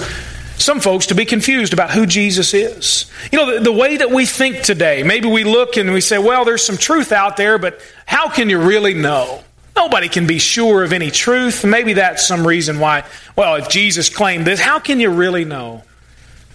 some 0.57 0.79
folks 0.79 1.07
to 1.07 1.15
be 1.15 1.25
confused 1.25 1.73
about 1.73 1.91
who 1.91 2.05
Jesus 2.05 2.53
is. 2.53 3.11
You 3.31 3.39
know, 3.39 3.55
the, 3.55 3.65
the 3.65 3.71
way 3.71 3.97
that 3.97 4.09
we 4.09 4.25
think 4.25 4.63
today, 4.63 5.03
maybe 5.03 5.27
we 5.27 5.43
look 5.43 5.77
and 5.77 5.93
we 5.93 6.01
say, 6.01 6.17
well, 6.17 6.43
there's 6.43 6.65
some 6.65 6.77
truth 6.77 7.11
out 7.11 7.37
there, 7.37 7.57
but 7.57 7.79
how 8.05 8.29
can 8.29 8.49
you 8.49 8.59
really 8.59 8.95
know? 8.95 9.43
Nobody 9.75 10.09
can 10.09 10.25
be 10.25 10.39
sure 10.39 10.83
of 10.83 10.93
any 10.93 11.11
truth. 11.11 11.65
Maybe 11.65 11.93
that's 11.93 12.25
some 12.25 12.47
reason 12.47 12.79
why, 12.79 13.03
well, 13.35 13.55
if 13.55 13.69
Jesus 13.69 14.09
claimed 14.09 14.45
this, 14.45 14.59
how 14.59 14.79
can 14.79 14.99
you 14.99 15.11
really 15.11 15.45
know? 15.45 15.83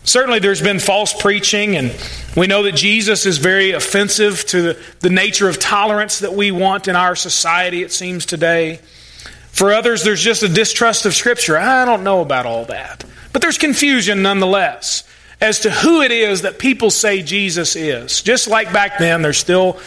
Certainly, 0.05 0.39
there's 0.39 0.63
been 0.63 0.79
false 0.79 1.13
preaching, 1.13 1.77
and 1.77 1.95
we 2.37 2.47
know 2.47 2.63
that 2.63 2.75
Jesus 2.75 3.27
is 3.27 3.39
very 3.39 3.73
offensive 3.73 4.45
to 4.47 4.63
the, 4.63 4.83
the, 5.01 5.11
nature 5.11 5.49
of 5.49 5.59
tolerance 5.59 6.21
that 6.21 6.33
we 6.33 6.51
want 6.51 6.89
in 6.89 6.97
our 6.97 7.15
society, 7.15 7.83
it 7.83 7.93
seems 7.93 8.25
today. 8.25 8.81
For 9.53 9.73
others, 9.73 10.03
there's 10.03 10.23
just 10.23 10.43
a 10.43 10.49
distrust 10.49 11.05
of 11.05 11.15
Scripture. 11.15 11.59
I 11.59 11.85
don't 11.85 12.03
know 12.03 12.23
about 12.23 12.47
all 12.47 12.65
that. 12.67 13.05
But 13.33 13.43
there's 13.43 13.59
confusion 13.59 14.23
nonetheless 14.23 15.05
as 15.41 15.61
to 15.61 15.71
who 15.71 16.03
it 16.03 16.13
is 16.13 16.43
that 16.43 16.59
people 16.59 16.91
say 16.91 17.23
Jesus 17.23 17.77
is. 17.77 18.23
Just 18.23 18.49
like 18.49 18.73
back 18.73 18.99
then, 18.99 19.23
there's 19.23 19.39
still 19.39 19.79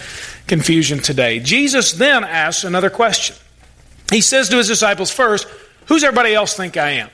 confusion 0.47 0.99
today. 0.99 1.39
Jesus 1.39 1.93
then 1.93 2.23
asks 2.23 2.63
another 2.63 2.89
question. 2.89 3.35
He 4.11 4.21
says 4.21 4.49
to 4.49 4.57
his 4.57 4.67
disciples, 4.67 5.11
First, 5.11 5.47
who's 5.87 6.03
everybody 6.03 6.33
else 6.33 6.55
think 6.55 6.77
I 6.77 6.91
am? 6.91 7.09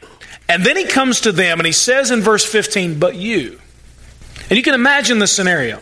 And 0.50 0.64
then 0.66 0.76
he 0.76 0.86
comes 0.86 1.22
to 1.22 1.32
them 1.32 1.60
and 1.60 1.66
he 1.66 1.72
says 1.72 2.10
in 2.12 2.22
verse 2.22 2.44
15, 2.44 3.00
But 3.00 3.16
you. 3.16 3.62
And 4.50 4.58
you 4.58 4.64
can 4.64 4.74
imagine 4.74 5.20
the 5.20 5.28
scenario. 5.28 5.82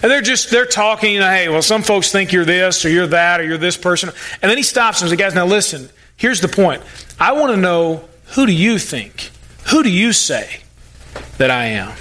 And 0.00 0.10
they're 0.10 0.22
just, 0.22 0.50
they're 0.50 0.66
talking, 0.66 1.12
you 1.14 1.20
know, 1.20 1.28
hey, 1.28 1.48
well, 1.48 1.60
some 1.60 1.82
folks 1.82 2.10
think 2.10 2.32
you're 2.32 2.44
this 2.44 2.84
or 2.84 2.88
you're 2.88 3.08
that 3.08 3.40
or 3.40 3.44
you're 3.44 3.58
this 3.58 3.76
person. 3.76 4.10
And 4.40 4.48
then 4.48 4.56
he 4.56 4.62
stops 4.62 5.02
and 5.02 5.10
says, 5.10 5.18
guys, 5.18 5.34
now 5.34 5.44
listen, 5.44 5.90
here's 6.16 6.40
the 6.40 6.48
point. 6.48 6.82
I 7.20 7.32
want 7.32 7.52
to 7.52 7.56
know 7.56 8.08
who 8.28 8.46
do 8.46 8.52
you 8.52 8.78
think? 8.78 9.30
Who 9.70 9.82
do 9.82 9.90
you 9.90 10.12
say 10.12 10.60
that 11.38 11.50
I 11.50 11.66
am? 11.66 11.92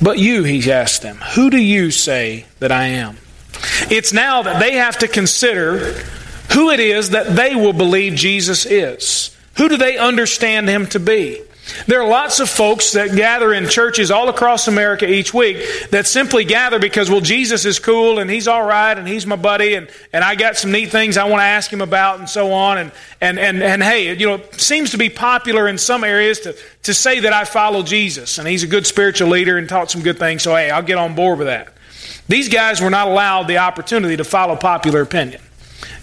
But 0.00 0.18
you, 0.18 0.44
he 0.44 0.70
asked 0.70 1.02
them, 1.02 1.16
who 1.16 1.50
do 1.50 1.58
you 1.58 1.90
say 1.90 2.46
that 2.60 2.70
I 2.70 2.88
am? 2.88 3.16
It's 3.90 4.12
now 4.12 4.42
that 4.42 4.60
they 4.60 4.74
have 4.74 4.98
to 4.98 5.08
consider 5.08 5.78
who 6.52 6.70
it 6.70 6.78
is 6.78 7.10
that 7.10 7.34
they 7.34 7.54
will 7.56 7.72
believe 7.72 8.14
Jesus 8.14 8.66
is. 8.66 9.33
Who 9.56 9.68
do 9.68 9.76
they 9.76 9.96
understand 9.96 10.68
him 10.68 10.86
to 10.88 11.00
be? 11.00 11.40
There 11.86 12.02
are 12.02 12.08
lots 12.08 12.40
of 12.40 12.50
folks 12.50 12.92
that 12.92 13.16
gather 13.16 13.54
in 13.54 13.68
churches 13.68 14.10
all 14.10 14.28
across 14.28 14.68
America 14.68 15.08
each 15.10 15.32
week 15.32 15.90
that 15.90 16.06
simply 16.06 16.44
gather 16.44 16.78
because, 16.78 17.08
well, 17.08 17.22
Jesus 17.22 17.64
is 17.64 17.78
cool 17.78 18.18
and 18.18 18.30
he's 18.30 18.46
all 18.46 18.62
right 18.62 18.96
and 18.96 19.08
he's 19.08 19.26
my 19.26 19.36
buddy 19.36 19.74
and, 19.74 19.88
and 20.12 20.22
I 20.22 20.34
got 20.34 20.58
some 20.58 20.72
neat 20.72 20.90
things 20.90 21.16
I 21.16 21.24
want 21.24 21.40
to 21.40 21.44
ask 21.44 21.72
him 21.72 21.80
about 21.80 22.18
and 22.18 22.28
so 22.28 22.52
on. 22.52 22.76
And, 22.76 22.92
and, 23.20 23.38
and, 23.38 23.62
and 23.62 23.82
hey, 23.82 24.14
you 24.14 24.26
know, 24.26 24.34
it 24.34 24.60
seems 24.60 24.90
to 24.90 24.98
be 24.98 25.08
popular 25.08 25.66
in 25.66 25.78
some 25.78 26.04
areas 26.04 26.40
to, 26.40 26.54
to 26.82 26.92
say 26.92 27.20
that 27.20 27.32
I 27.32 27.44
follow 27.44 27.82
Jesus 27.82 28.36
and 28.36 28.46
he's 28.46 28.62
a 28.62 28.68
good 28.68 28.86
spiritual 28.86 29.28
leader 29.28 29.56
and 29.56 29.66
taught 29.66 29.90
some 29.90 30.02
good 30.02 30.18
things. 30.18 30.42
So, 30.42 30.54
hey, 30.54 30.70
I'll 30.70 30.82
get 30.82 30.98
on 30.98 31.14
board 31.14 31.38
with 31.38 31.46
that. 31.46 31.68
These 32.28 32.50
guys 32.50 32.82
were 32.82 32.90
not 32.90 33.08
allowed 33.08 33.44
the 33.44 33.58
opportunity 33.58 34.18
to 34.18 34.24
follow 34.24 34.54
popular 34.56 35.00
opinion. 35.00 35.40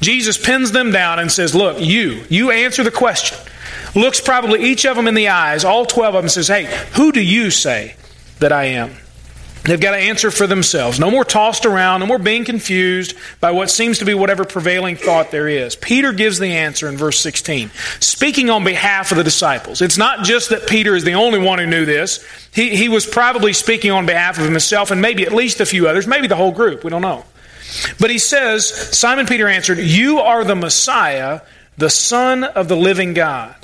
Jesus 0.02 0.38
pins 0.38 0.72
them 0.72 0.92
down 0.92 1.20
and 1.20 1.32
says, 1.32 1.56
Look, 1.56 1.80
you, 1.80 2.24
you 2.30 2.52
answer 2.52 2.84
the 2.84 2.92
question. 2.92 3.38
Looks 3.96 4.20
probably 4.20 4.64
each 4.64 4.86
of 4.86 4.96
them 4.96 5.08
in 5.08 5.14
the 5.14 5.30
eyes, 5.30 5.64
all 5.64 5.86
12 5.86 6.16
of 6.16 6.24
them, 6.24 6.30
says, 6.30 6.48
Hey, 6.48 6.66
who 6.94 7.12
do 7.12 7.22
you 7.22 7.52
say 7.52 7.96
that 8.40 8.52
I 8.52 8.66
am? 8.66 8.96
They've 9.64 9.80
got 9.80 9.92
to 9.92 9.98
answer 9.98 10.32
for 10.32 10.48
themselves. 10.48 11.00
No 11.00 11.12
more 11.12 11.24
tossed 11.24 11.68
around, 11.68 12.00
no 12.00 12.08
more 12.08 12.18
being 12.18 12.46
confused 12.46 13.16
by 13.40 13.52
what 13.52 13.70
seems 13.70 14.00
to 14.00 14.06
be 14.06 14.16
whatever 14.16 14.44
prevailing 14.44 14.96
thought 14.96 15.30
there 15.30 15.48
is. 15.48 15.76
Peter 15.76 16.14
gives 16.14 16.40
the 16.40 16.48
answer 16.48 16.90
in 16.90 16.98
verse 16.98 17.20
16, 17.20 17.70
speaking 18.00 18.50
on 18.50 18.64
behalf 18.64 19.12
of 19.12 19.18
the 19.18 19.24
disciples. 19.24 19.84
It's 19.84 20.00
not 20.00 20.26
just 20.26 20.50
that 20.50 20.68
Peter 20.68 20.96
is 20.96 21.04
the 21.04 21.14
only 21.14 21.38
one 21.38 21.60
who 21.60 21.68
knew 21.68 21.86
this. 21.86 22.26
He, 22.52 22.76
he 22.76 22.90
was 22.90 23.06
probably 23.06 23.54
speaking 23.54 23.92
on 23.92 24.08
behalf 24.08 24.40
of 24.40 24.46
himself 24.46 24.90
and 24.90 25.00
maybe 25.00 25.28
at 25.28 25.32
least 25.32 25.60
a 25.60 25.66
few 25.66 25.88
others, 25.88 26.08
maybe 26.08 26.26
the 26.26 26.36
whole 26.36 26.52
group. 26.52 26.84
We 26.84 26.90
don't 26.90 27.04
know. 27.04 27.24
But 28.00 28.10
he 28.10 28.18
says, 28.18 28.68
Simon 28.98 29.26
Peter 29.26 29.48
answered, 29.48 29.78
You 29.80 30.20
are 30.20 30.44
the 30.44 30.56
Messiah, 30.56 31.42
the 31.78 31.90
Son 31.90 32.44
of 32.44 32.68
the 32.68 32.76
living 32.76 33.14
God. 33.14 33.56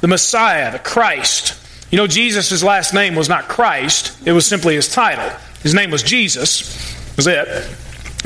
The 0.00 0.08
Messiah, 0.08 0.72
the 0.72 0.78
Christ. 0.78 1.56
You 1.90 1.98
know, 1.98 2.06
Jesus' 2.06 2.62
last 2.62 2.94
name 2.94 3.14
was 3.14 3.28
not 3.28 3.48
Christ, 3.48 4.16
it 4.26 4.32
was 4.32 4.46
simply 4.46 4.74
his 4.74 4.88
title. 4.88 5.28
His 5.62 5.74
name 5.74 5.90
was 5.90 6.02
Jesus, 6.02 6.96
was 7.16 7.26
it. 7.26 7.46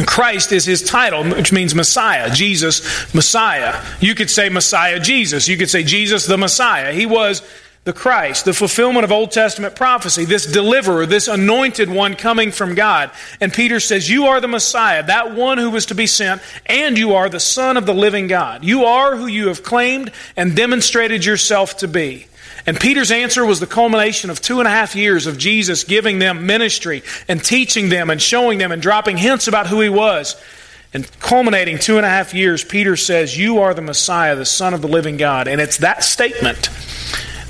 Christ 0.07 0.53
is 0.53 0.65
his 0.65 0.83
title, 0.83 1.25
which 1.25 1.53
means 1.53 1.75
Messiah. 1.75 2.31
Jesus, 2.31 3.15
Messiah. 3.15 3.81
You 4.01 4.15
could 4.15 4.29
say 4.29 4.49
Messiah 4.49 4.99
Jesus. 4.99 5.47
You 5.47 5.57
could 5.57 5.71
say 5.71 5.85
Jesus 5.85 6.27
the 6.27 6.37
Messiah. 6.37 6.93
He 6.93 7.07
was 7.07 7.43
the 7.85 7.93
Christ, 7.93 8.47
the 8.47 8.55
fulfillment 8.55 9.05
of 9.05 9.13
Old 9.13 9.31
Testament 9.31 9.77
prophecy, 9.77 10.25
this 10.25 10.51
deliverer, 10.51 11.05
this 11.05 11.29
anointed 11.29 11.91
one 11.91 12.15
coming 12.15 12.51
from 12.51 12.75
God. 12.75 13.11
And 13.41 13.53
Peter 13.53 13.79
says, 13.79 14.09
You 14.09 14.27
are 14.27 14.41
the 14.41 14.49
Messiah, 14.49 15.03
that 15.05 15.35
one 15.35 15.59
who 15.59 15.71
was 15.71 15.87
to 15.87 15.95
be 15.95 16.07
sent, 16.07 16.41
and 16.65 16.97
you 16.97 17.15
are 17.15 17.29
the 17.29 17.41
Son 17.41 17.77
of 17.77 17.85
the 17.85 17.95
living 17.95 18.27
God. 18.27 18.65
You 18.65 18.87
are 18.87 19.17
who 19.17 19.27
you 19.27 19.49
have 19.49 19.63
claimed 19.63 20.13
and 20.35 20.57
demonstrated 20.57 21.27
yourself 21.27 21.77
to 21.79 21.89
be. 21.89 22.27
And 22.67 22.81
Peter's 22.81 23.11
answer 23.11 23.45
was 23.45 23.61
the 23.61 23.67
culmination 23.67 24.31
of 24.31 24.41
two 24.41 24.61
and 24.61 24.67
a 24.67 24.71
half 24.71 24.97
years 24.97 25.27
of 25.27 25.37
Jesus 25.37 25.85
giving 25.85 26.19
them 26.19 26.47
ministry 26.47 27.03
and 27.29 27.45
teaching 27.45 27.91
them 27.91 28.09
and 28.09 28.21
showing 28.21 28.57
them 28.57 28.73
and 28.73 28.81
dropping 28.81 29.19
hints 29.19 29.47
about 29.47 29.67
who 29.67 29.83
he 29.83 29.91
was. 29.91 30.41
And 30.95 31.11
culminating 31.21 31.79
two 31.79 31.99
and 31.99 32.07
a 32.07 32.09
half 32.09 32.33
years, 32.33 32.65
Peter 32.65 32.97
says, 32.97 33.37
You 33.37 33.59
are 33.59 33.75
the 33.75 33.83
Messiah, 33.83 34.37
the 34.37 34.47
Son 34.47 34.73
of 34.73 34.81
the 34.81 34.89
living 34.89 35.19
God. 35.19 35.49
And 35.49 35.61
it's 35.61 35.79
that 35.79 36.03
statement 36.03 36.71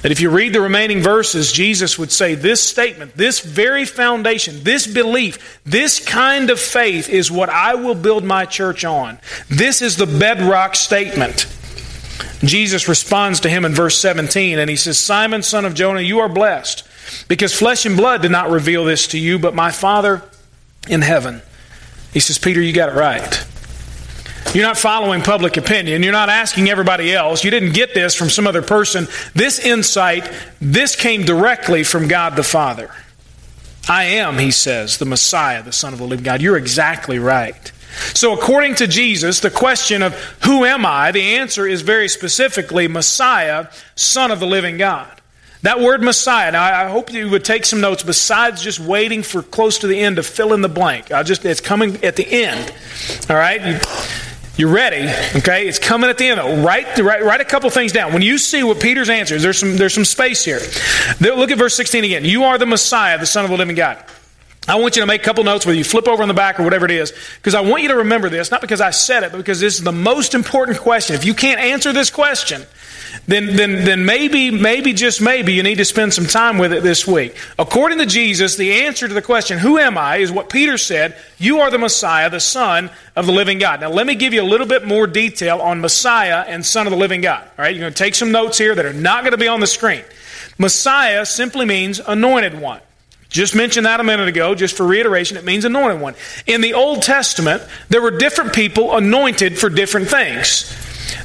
that 0.04 0.12
if 0.12 0.20
you 0.20 0.28
read 0.28 0.52
the 0.52 0.60
remaining 0.60 1.00
verses, 1.00 1.50
Jesus 1.50 1.98
would 1.98 2.12
say 2.12 2.34
this 2.34 2.62
statement, 2.62 3.16
this 3.16 3.40
very 3.40 3.86
foundation, 3.86 4.62
this 4.62 4.86
belief, 4.86 5.62
this 5.64 5.98
kind 5.98 6.50
of 6.50 6.60
faith 6.60 7.08
is 7.08 7.30
what 7.30 7.48
I 7.48 7.76
will 7.76 7.94
build 7.94 8.22
my 8.22 8.44
church 8.44 8.84
on. 8.84 9.18
This 9.48 9.80
is 9.80 9.96
the 9.96 10.04
bedrock 10.04 10.74
statement. 10.74 11.46
Jesus 12.40 12.86
responds 12.86 13.40
to 13.40 13.48
him 13.48 13.64
in 13.64 13.72
verse 13.72 13.98
17, 13.98 14.58
and 14.58 14.68
he 14.68 14.76
says, 14.76 14.98
Simon, 14.98 15.42
son 15.42 15.64
of 15.64 15.72
Jonah, 15.72 16.02
you 16.02 16.18
are 16.18 16.28
blessed, 16.28 16.86
because 17.26 17.54
flesh 17.54 17.86
and 17.86 17.96
blood 17.96 18.20
did 18.20 18.30
not 18.30 18.50
reveal 18.50 18.84
this 18.84 19.06
to 19.06 19.18
you, 19.18 19.38
but 19.38 19.54
my 19.54 19.70
Father 19.70 20.20
in 20.86 21.00
heaven. 21.00 21.40
He 22.12 22.20
says, 22.20 22.36
Peter, 22.36 22.60
you 22.60 22.74
got 22.74 22.90
it 22.90 22.94
right. 22.94 23.46
You're 24.52 24.64
not 24.64 24.78
following 24.78 25.22
public 25.22 25.56
opinion. 25.56 26.02
You're 26.02 26.12
not 26.12 26.28
asking 26.28 26.68
everybody 26.68 27.12
else. 27.12 27.44
You 27.44 27.50
didn't 27.50 27.72
get 27.72 27.94
this 27.94 28.14
from 28.14 28.30
some 28.30 28.46
other 28.46 28.62
person. 28.62 29.08
This 29.34 29.58
insight, 29.58 30.30
this 30.60 30.94
came 30.96 31.24
directly 31.24 31.82
from 31.82 32.08
God 32.08 32.36
the 32.36 32.42
Father. 32.42 32.90
I 33.88 34.04
am, 34.04 34.38
he 34.38 34.50
says, 34.50 34.98
the 34.98 35.04
Messiah, 35.04 35.62
the 35.62 35.72
Son 35.72 35.92
of 35.92 35.98
the 35.98 36.06
living 36.06 36.24
God. 36.24 36.40
You're 36.40 36.56
exactly 36.56 37.18
right. 37.18 37.72
So, 38.14 38.32
according 38.32 38.76
to 38.76 38.86
Jesus, 38.86 39.40
the 39.40 39.50
question 39.50 40.02
of 40.02 40.14
who 40.44 40.64
am 40.64 40.84
I, 40.86 41.12
the 41.12 41.36
answer 41.36 41.66
is 41.66 41.82
very 41.82 42.08
specifically 42.08 42.88
Messiah, 42.88 43.68
Son 43.94 44.30
of 44.30 44.40
the 44.40 44.46
living 44.46 44.78
God. 44.78 45.10
That 45.62 45.80
word 45.80 46.02
Messiah, 46.02 46.52
now 46.52 46.62
I 46.62 46.88
hope 46.88 47.10
you 47.10 47.30
would 47.30 47.44
take 47.44 47.64
some 47.64 47.80
notes 47.80 48.02
besides 48.02 48.62
just 48.62 48.78
waiting 48.78 49.22
for 49.22 49.42
close 49.42 49.78
to 49.78 49.86
the 49.86 49.98
end 49.98 50.16
to 50.16 50.22
fill 50.22 50.52
in 50.52 50.60
the 50.60 50.68
blank. 50.68 51.10
I 51.10 51.22
just 51.22 51.44
it's 51.44 51.62
coming 51.62 52.04
at 52.04 52.16
the 52.16 52.26
end. 52.26 52.70
All 53.30 53.36
right? 53.36 53.64
You, 53.64 53.80
you're 54.56 54.72
ready, 54.72 55.08
okay? 55.38 55.66
It's 55.66 55.78
coming 55.78 56.08
at 56.08 56.18
the 56.18 56.28
end. 56.28 56.64
Write, 56.64 56.98
write, 56.98 57.24
write 57.24 57.40
a 57.40 57.44
couple 57.44 57.68
things 57.70 57.92
down. 57.92 58.12
When 58.12 58.22
you 58.22 58.38
see 58.38 58.62
what 58.62 58.80
Peter's 58.80 59.08
answer 59.08 59.34
is, 59.34 59.42
there's 59.42 59.58
some, 59.58 59.76
there's 59.76 59.94
some 59.94 60.04
space 60.04 60.44
here. 60.44 60.60
Look 61.20 61.50
at 61.50 61.58
verse 61.58 61.74
16 61.74 62.04
again. 62.04 62.24
You 62.24 62.44
are 62.44 62.56
the 62.56 62.66
Messiah, 62.66 63.18
the 63.18 63.26
Son 63.26 63.44
of 63.44 63.50
the 63.50 63.56
living 63.56 63.74
God. 63.74 64.04
I 64.66 64.76
want 64.76 64.96
you 64.96 65.02
to 65.02 65.06
make 65.06 65.20
a 65.20 65.24
couple 65.24 65.44
notes, 65.44 65.66
whether 65.66 65.76
you 65.76 65.84
flip 65.84 66.08
over 66.08 66.22
on 66.22 66.28
the 66.28 66.34
back 66.34 66.58
or 66.58 66.62
whatever 66.62 66.86
it 66.86 66.90
is, 66.90 67.12
because 67.36 67.54
I 67.54 67.60
want 67.60 67.82
you 67.82 67.88
to 67.88 67.96
remember 67.96 68.30
this, 68.30 68.50
not 68.50 68.62
because 68.62 68.80
I 68.80 68.90
said 68.90 69.22
it, 69.22 69.32
but 69.32 69.38
because 69.38 69.60
this 69.60 69.74
is 69.74 69.82
the 69.82 69.92
most 69.92 70.34
important 70.34 70.78
question. 70.78 71.16
If 71.16 71.24
you 71.24 71.34
can't 71.34 71.60
answer 71.60 71.92
this 71.92 72.10
question, 72.10 72.62
then, 73.26 73.56
then, 73.56 73.84
then 73.84 74.04
maybe, 74.04 74.50
maybe, 74.50 74.92
just 74.92 75.20
maybe, 75.20 75.54
you 75.54 75.62
need 75.62 75.78
to 75.78 75.84
spend 75.84 76.12
some 76.12 76.26
time 76.26 76.58
with 76.58 76.72
it 76.72 76.82
this 76.82 77.06
week. 77.06 77.34
According 77.58 77.98
to 77.98 78.06
Jesus, 78.06 78.56
the 78.56 78.84
answer 78.84 79.08
to 79.08 79.14
the 79.14 79.22
question, 79.22 79.58
Who 79.58 79.78
am 79.78 79.96
I? 79.96 80.16
is 80.16 80.30
what 80.30 80.50
Peter 80.50 80.76
said, 80.76 81.16
You 81.38 81.60
are 81.60 81.70
the 81.70 81.78
Messiah, 81.78 82.28
the 82.28 82.40
Son 82.40 82.90
of 83.16 83.24
the 83.26 83.32
living 83.32 83.58
God. 83.58 83.80
Now, 83.80 83.90
let 83.90 84.06
me 84.06 84.14
give 84.14 84.34
you 84.34 84.42
a 84.42 84.44
little 84.44 84.66
bit 84.66 84.86
more 84.86 85.06
detail 85.06 85.60
on 85.60 85.80
Messiah 85.80 86.44
and 86.46 86.64
Son 86.64 86.86
of 86.86 86.90
the 86.90 86.98
living 86.98 87.22
God. 87.22 87.42
All 87.42 87.64
right, 87.64 87.74
you're 87.74 87.80
going 87.80 87.92
to 87.92 87.98
take 87.98 88.14
some 88.14 88.30
notes 88.30 88.58
here 88.58 88.74
that 88.74 88.84
are 88.84 88.92
not 88.92 89.22
going 89.22 89.32
to 89.32 89.38
be 89.38 89.48
on 89.48 89.60
the 89.60 89.66
screen. 89.66 90.04
Messiah 90.58 91.24
simply 91.24 91.64
means 91.64 92.00
anointed 92.00 92.60
one. 92.60 92.80
Just 93.30 93.56
mentioned 93.56 93.86
that 93.86 93.98
a 93.98 94.04
minute 94.04 94.28
ago, 94.28 94.54
just 94.54 94.76
for 94.76 94.86
reiteration, 94.86 95.36
it 95.36 95.44
means 95.44 95.64
anointed 95.64 96.00
one. 96.00 96.14
In 96.46 96.60
the 96.60 96.74
Old 96.74 97.02
Testament, 97.02 97.62
there 97.88 98.00
were 98.00 98.12
different 98.12 98.52
people 98.52 98.96
anointed 98.96 99.58
for 99.58 99.68
different 99.68 100.08
things. 100.08 100.70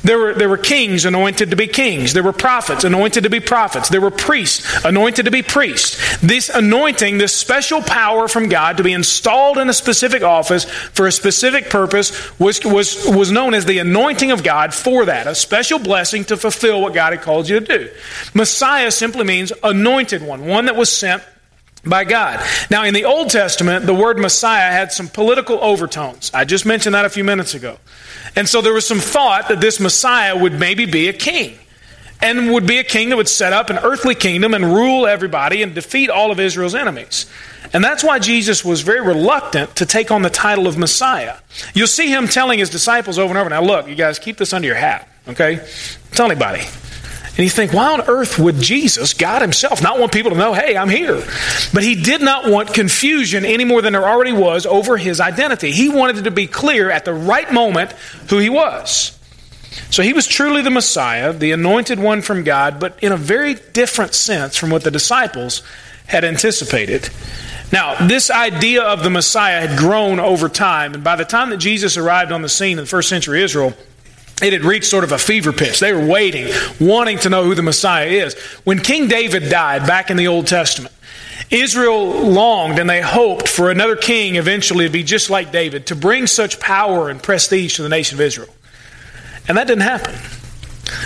There 0.03 0.17
were, 0.17 0.33
there 0.33 0.49
were 0.49 0.57
kings 0.57 1.05
anointed 1.05 1.49
to 1.49 1.55
be 1.55 1.67
kings. 1.67 2.13
There 2.13 2.23
were 2.23 2.33
prophets 2.33 2.83
anointed 2.83 3.23
to 3.23 3.29
be 3.29 3.39
prophets. 3.39 3.89
There 3.89 4.01
were 4.01 4.11
priests 4.11 4.85
anointed 4.85 5.25
to 5.25 5.31
be 5.31 5.41
priests. 5.41 6.19
This 6.19 6.49
anointing, 6.49 7.17
this 7.17 7.35
special 7.35 7.81
power 7.81 8.27
from 8.27 8.49
God 8.49 8.77
to 8.77 8.83
be 8.83 8.93
installed 8.93 9.57
in 9.57 9.69
a 9.69 9.73
specific 9.73 10.23
office 10.23 10.63
for 10.65 11.07
a 11.07 11.11
specific 11.11 11.69
purpose, 11.69 12.39
was, 12.39 12.63
was, 12.63 13.05
was 13.07 13.31
known 13.31 13.53
as 13.53 13.65
the 13.65 13.79
anointing 13.79 14.31
of 14.31 14.43
God 14.43 14.73
for 14.73 15.05
that, 15.05 15.27
a 15.27 15.35
special 15.35 15.79
blessing 15.79 16.23
to 16.25 16.37
fulfill 16.37 16.81
what 16.81 16.93
God 16.93 17.13
had 17.13 17.21
called 17.21 17.49
you 17.49 17.59
to 17.59 17.65
do. 17.65 17.89
Messiah 18.33 18.91
simply 18.91 19.25
means 19.25 19.51
anointed 19.63 20.21
one, 20.21 20.45
one 20.45 20.65
that 20.65 20.75
was 20.75 20.91
sent 20.91 21.23
by 21.85 22.03
God. 22.03 22.45
Now, 22.69 22.83
in 22.83 22.93
the 22.93 23.05
Old 23.05 23.29
Testament, 23.29 23.85
the 23.85 23.93
word 23.93 24.19
Messiah 24.19 24.71
had 24.71 24.91
some 24.91 25.07
political 25.07 25.59
overtones. 25.59 26.31
I 26.33 26.45
just 26.45 26.65
mentioned 26.65 26.95
that 26.95 27.05
a 27.05 27.09
few 27.09 27.23
minutes 27.23 27.53
ago. 27.53 27.77
And 28.35 28.47
so 28.47 28.61
there 28.61 28.73
was 28.73 28.85
some 28.85 28.99
thought 28.99 29.47
that 29.49 29.61
this 29.61 29.79
Messiah 29.79 30.37
would 30.37 30.59
maybe 30.59 30.85
be 30.85 31.07
a 31.07 31.13
king. 31.13 31.57
And 32.21 32.51
would 32.51 32.67
be 32.67 32.79
a 32.79 32.83
king 32.83 33.09
that 33.09 33.15
would 33.15 33.29
set 33.29 33.53
up 33.53 33.69
an 33.69 33.77
earthly 33.77 34.13
kingdom 34.13 34.53
and 34.53 34.65
rule 34.65 35.07
everybody 35.07 35.63
and 35.63 35.73
defeat 35.73 36.09
all 36.09 36.31
of 36.31 36.39
Israel's 36.39 36.75
enemies. 36.75 37.25
And 37.71 37.81
that's 37.81 38.03
why 38.03 38.19
Jesus 38.19 38.65
was 38.65 38.81
very 38.81 38.99
reluctant 38.99 39.77
to 39.77 39.85
take 39.85 40.11
on 40.11 40.21
the 40.21 40.29
title 40.29 40.67
of 40.67 40.77
Messiah. 40.77 41.37
You'll 41.73 41.87
see 41.87 42.09
him 42.09 42.27
telling 42.27 42.59
his 42.59 42.69
disciples 42.69 43.17
over 43.17 43.29
and 43.29 43.37
over 43.37 43.49
now, 43.49 43.61
look, 43.61 43.87
you 43.87 43.95
guys, 43.95 44.19
keep 44.19 44.35
this 44.35 44.51
under 44.51 44.67
your 44.67 44.75
hat, 44.75 45.07
okay? 45.29 45.65
Tell 46.11 46.25
anybody. 46.25 46.63
And 47.39 47.45
you 47.45 47.49
think, 47.49 47.71
why 47.71 47.93
on 47.93 48.01
earth 48.01 48.37
would 48.37 48.59
Jesus, 48.59 49.13
God 49.13 49.41
Himself, 49.41 49.81
not 49.81 49.97
want 49.97 50.11
people 50.11 50.31
to 50.31 50.37
know, 50.37 50.53
hey, 50.53 50.75
I'm 50.75 50.89
here? 50.89 51.23
But 51.73 51.83
He 51.83 51.95
did 51.95 52.21
not 52.21 52.51
want 52.51 52.73
confusion 52.73 53.45
any 53.45 53.63
more 53.63 53.81
than 53.81 53.93
there 53.93 54.09
already 54.09 54.33
was 54.33 54.65
over 54.65 54.97
His 54.97 55.21
identity. 55.21 55.71
He 55.71 55.87
wanted 55.87 56.17
it 56.17 56.23
to 56.23 56.31
be 56.31 56.47
clear 56.47 56.91
at 56.91 57.05
the 57.05 57.13
right 57.13 57.49
moment 57.49 57.93
who 58.29 58.39
He 58.39 58.49
was. 58.49 59.17
So 59.89 60.03
He 60.03 60.11
was 60.11 60.27
truly 60.27 60.61
the 60.61 60.69
Messiah, 60.69 61.31
the 61.31 61.53
anointed 61.53 61.97
one 61.97 62.21
from 62.21 62.43
God, 62.43 62.77
but 62.77 63.01
in 63.01 63.13
a 63.13 63.17
very 63.17 63.53
different 63.53 64.15
sense 64.15 64.57
from 64.57 64.69
what 64.69 64.83
the 64.83 64.91
disciples 64.91 65.63
had 66.07 66.25
anticipated. 66.25 67.09
Now, 67.71 68.05
this 68.05 68.29
idea 68.29 68.83
of 68.83 69.01
the 69.01 69.09
Messiah 69.09 69.65
had 69.65 69.79
grown 69.79 70.19
over 70.19 70.49
time, 70.49 70.93
and 70.93 71.05
by 71.05 71.15
the 71.15 71.23
time 71.23 71.51
that 71.51 71.57
Jesus 71.57 71.95
arrived 71.95 72.33
on 72.33 72.41
the 72.41 72.49
scene 72.49 72.77
in 72.77 72.83
the 72.83 72.85
first 72.85 73.07
century 73.07 73.41
Israel, 73.41 73.73
it 74.41 74.53
had 74.53 74.63
reached 74.63 74.85
sort 74.85 75.03
of 75.03 75.11
a 75.11 75.17
fever 75.17 75.51
pitch. 75.51 75.79
They 75.79 75.93
were 75.93 76.05
waiting, 76.05 76.53
wanting 76.79 77.19
to 77.19 77.29
know 77.29 77.43
who 77.43 77.55
the 77.55 77.61
Messiah 77.61 78.07
is. 78.07 78.35
When 78.63 78.79
King 78.79 79.07
David 79.07 79.49
died 79.49 79.85
back 79.85 80.09
in 80.09 80.17
the 80.17 80.27
Old 80.27 80.47
Testament, 80.47 80.93
Israel 81.49 82.29
longed 82.29 82.79
and 82.79 82.89
they 82.89 83.01
hoped 83.01 83.47
for 83.47 83.71
another 83.71 83.95
king 83.95 84.35
eventually 84.35 84.85
to 84.85 84.91
be 84.91 85.03
just 85.03 85.29
like 85.29 85.51
David, 85.51 85.87
to 85.87 85.95
bring 85.95 86.27
such 86.27 86.59
power 86.59 87.09
and 87.09 87.21
prestige 87.21 87.77
to 87.77 87.83
the 87.83 87.89
nation 87.89 88.17
of 88.17 88.21
Israel. 88.21 88.53
And 89.47 89.57
that 89.57 89.67
didn't 89.67 89.83
happen. 89.83 90.13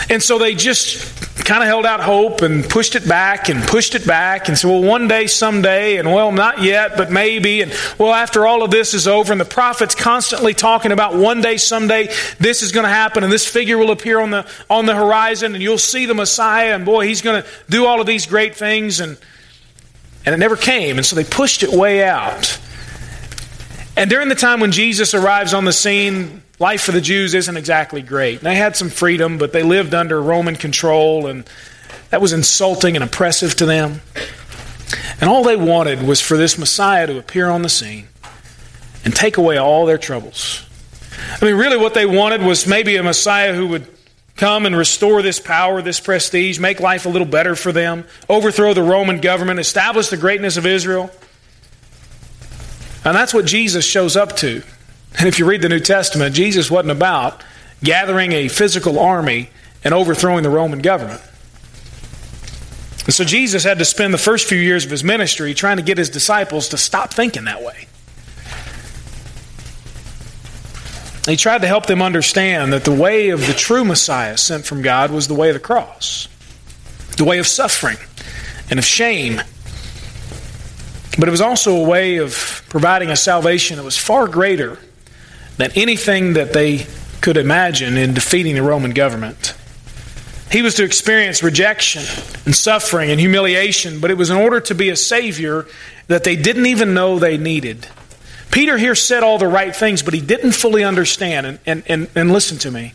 And 0.10 0.22
so 0.22 0.38
they 0.38 0.56
just 0.56 1.22
kind 1.46 1.62
of 1.62 1.67
held 1.67 1.86
out 1.86 2.00
hope 2.00 2.41
and 2.41 2.63
pushed 2.63 2.96
it 2.96 3.08
back 3.08 3.50
and 3.50 3.62
pushed 3.63 3.96
it 3.96 4.08
back 4.08 4.48
and 4.48 4.58
said, 4.58 4.69
well, 4.69 4.82
one 4.82 5.08
day, 5.08 5.28
someday, 5.28 5.98
and 5.98 6.12
well, 6.12 6.32
not 6.32 6.62
yet, 6.62 6.96
but 6.96 7.12
maybe. 7.12 7.62
And 7.62 7.74
well, 7.98 8.13
after 8.13 8.46
all 8.46 8.63
of 8.63 8.72
this 8.72 8.93
is 8.93 9.08
over, 9.08 9.32
and 9.32 9.41
the 9.41 9.46
prophet's 9.46 9.96
constantly 9.96 10.54
talking 10.54 10.91
about 10.91 11.15
one 11.15 11.41
day, 11.41 11.58
someday, 11.58 12.13
this 12.39 12.62
is 12.62 12.72
going 12.72 12.86
to 12.86 12.89
happen, 12.89 13.24
and 13.24 13.34
this 13.34 13.48
figure 13.48 13.78
will 13.78 13.91
appear 13.91 14.19
on 14.19 14.32
the, 14.32 14.48
on 14.69 14.86
the 14.86 14.96
horizon, 14.96 15.54
and 15.54 15.63
you'll 15.63 15.78
see 15.78 16.06
the 16.06 16.13
Messiah, 16.13 16.76
and 16.76 16.86
boy, 16.86 17.08
he's 17.08 17.22
going 17.22 17.41
to 17.41 17.50
do 17.69 17.86
all 17.86 18.00
of 18.00 18.08
these 18.08 18.26
great 18.26 18.56
things. 18.56 19.00
And, 19.00 19.17
and 20.26 20.34
it 20.34 20.38
never 20.38 20.56
came. 20.56 20.98
And 20.98 21.06
so 21.06 21.15
they 21.15 21.26
pushed 21.26 21.63
it 21.63 21.69
way 21.72 22.04
out. 22.04 22.60
And 23.98 24.10
during 24.10 24.30
the 24.30 24.36
time 24.36 24.60
when 24.60 24.72
Jesus 24.72 25.13
arrives 25.13 25.54
on 25.54 25.65
the 25.65 25.74
scene, 25.74 26.42
life 26.63 26.82
for 26.82 26.93
the 26.93 27.02
Jews 27.02 27.34
isn't 27.34 27.58
exactly 27.58 28.02
great. 28.02 28.39
They 28.39 28.56
had 28.56 28.78
some 28.78 28.89
freedom, 28.89 29.38
but 29.38 29.52
they 29.52 29.63
lived 29.63 29.93
under 29.93 30.21
Roman 30.21 30.56
control, 30.56 31.28
and 31.28 31.43
that 32.10 32.21
was 32.21 32.32
insulting 32.32 32.95
and 32.95 33.04
oppressive 33.04 33.54
to 33.58 33.65
them. 33.65 33.99
And 35.19 35.30
all 35.30 35.43
they 35.43 35.58
wanted 35.58 36.02
was 36.02 36.21
for 36.21 36.38
this 36.38 36.58
Messiah 36.58 37.06
to 37.08 37.19
appear 37.19 37.49
on 37.49 37.63
the 37.63 37.69
scene 37.69 38.08
and 39.04 39.13
take 39.13 39.36
away 39.36 39.58
all 39.58 39.86
their 39.86 39.97
troubles. 39.97 40.65
I 41.41 41.43
mean, 41.43 41.56
really, 41.56 41.76
what 41.76 41.95
they 41.95 42.06
wanted 42.06 42.41
was 42.41 42.65
maybe 42.65 42.95
a 42.95 43.04
Messiah 43.04 43.54
who 43.54 43.67
would 43.67 43.86
come 44.38 44.65
and 44.65 44.73
restore 44.73 45.21
this 45.21 45.41
power, 45.41 45.82
this 45.82 45.99
prestige, 45.99 46.60
make 46.60 46.80
life 46.80 47.06
a 47.06 47.10
little 47.10 47.28
better 47.28 47.58
for 47.58 47.73
them, 47.73 48.06
overthrow 48.30 48.73
the 48.73 48.84
Roman 48.84 49.19
government, 49.19 49.60
establish 49.60 50.08
the 50.08 50.17
greatness 50.17 50.56
of 50.56 50.65
Israel. 50.65 51.12
And 53.04 53.13
that's 53.13 53.34
what 53.34 53.43
Jesus 53.43 53.84
shows 53.84 54.15
up 54.15 54.38
to. 54.38 54.63
And 55.17 55.28
if 55.28 55.39
you 55.39 55.45
read 55.45 55.62
the 55.62 55.69
New 55.69 55.80
Testament, 55.80 56.36
Jesus 56.36 56.71
wasn't 56.71 56.91
about 56.91 57.43
gathering 57.84 58.32
a 58.32 58.47
physical 58.47 58.99
army 58.99 59.49
and 59.84 59.93
overthrowing 59.93 60.43
the 60.43 60.49
Roman 60.49 60.80
government. 60.80 61.21
And 63.06 63.13
so 63.13 63.23
Jesus 63.23 63.63
had 63.63 63.80
to 63.80 63.86
spend 63.86 64.13
the 64.13 64.17
first 64.17 64.47
few 64.47 64.58
years 64.58 64.86
of 64.86 64.91
his 64.91 65.04
ministry 65.04 65.54
trying 65.54 65.78
to 65.78 65.84
get 65.84 65.97
his 65.97 66.10
disciples 66.10 66.69
to 66.69 66.78
stop 66.78 67.13
thinking 67.13 67.45
that 67.45 67.62
way. 67.62 67.88
He 71.26 71.38
tried 71.38 71.62
to 71.62 71.67
help 71.67 71.86
them 71.86 72.02
understand 72.02 72.73
that 72.73 72.84
the 72.84 72.93
way 72.93 73.30
of 73.30 73.45
the 73.45 73.54
true 73.54 73.86
Messiah 73.86 74.38
sent 74.38 74.65
from 74.65 74.82
God 74.82 75.12
was 75.12 75.28
the 75.28 75.34
way 75.34 75.49
of 75.49 75.54
the 75.54 75.60
cross, 75.60 76.28
the 77.17 77.23
way 77.23 77.39
of 77.39 77.47
suffering 77.47 77.97
and 78.69 78.80
of 78.80 78.86
shame 78.86 79.41
but 81.17 81.28
it 81.28 81.32
was 81.32 81.41
also 81.41 81.76
a 81.76 81.84
way 81.84 82.17
of 82.17 82.63
providing 82.69 83.10
a 83.10 83.15
salvation 83.15 83.78
that 83.78 83.84
was 83.84 83.97
far 83.97 84.28
greater 84.28 84.80
than 85.57 85.71
anything 85.75 86.33
that 86.33 86.53
they 86.53 86.87
could 87.21 87.37
imagine 87.37 87.97
in 87.97 88.13
defeating 88.13 88.55
the 88.55 88.63
Roman 88.63 88.91
government. 88.91 89.55
He 90.51 90.61
was 90.61 90.75
to 90.75 90.83
experience 90.83 91.41
rejection 91.41 92.03
and 92.45 92.53
suffering 92.55 93.09
and 93.09 93.19
humiliation, 93.19 93.99
but 93.99 94.11
it 94.11 94.17
was 94.17 94.29
in 94.29 94.37
order 94.37 94.59
to 94.59 94.75
be 94.75 94.89
a 94.89 94.95
Savior 94.95 95.65
that 96.07 96.23
they 96.23 96.35
didn't 96.35 96.67
even 96.67 96.93
know 96.93 97.17
they 97.17 97.37
needed. 97.37 97.87
Peter 98.51 98.77
here 98.77 98.93
said 98.93 99.23
all 99.23 99.39
the 99.39 99.47
right 99.47 99.75
things, 99.75 100.03
but 100.03 100.13
he 100.13 100.21
didn't 100.21 100.51
fully 100.51 100.83
understand. 100.83 101.47
And, 101.47 101.59
and, 101.65 101.83
and, 101.87 102.09
and 102.13 102.31
listen 102.31 102.59
to 102.59 102.69
me. 102.69 102.93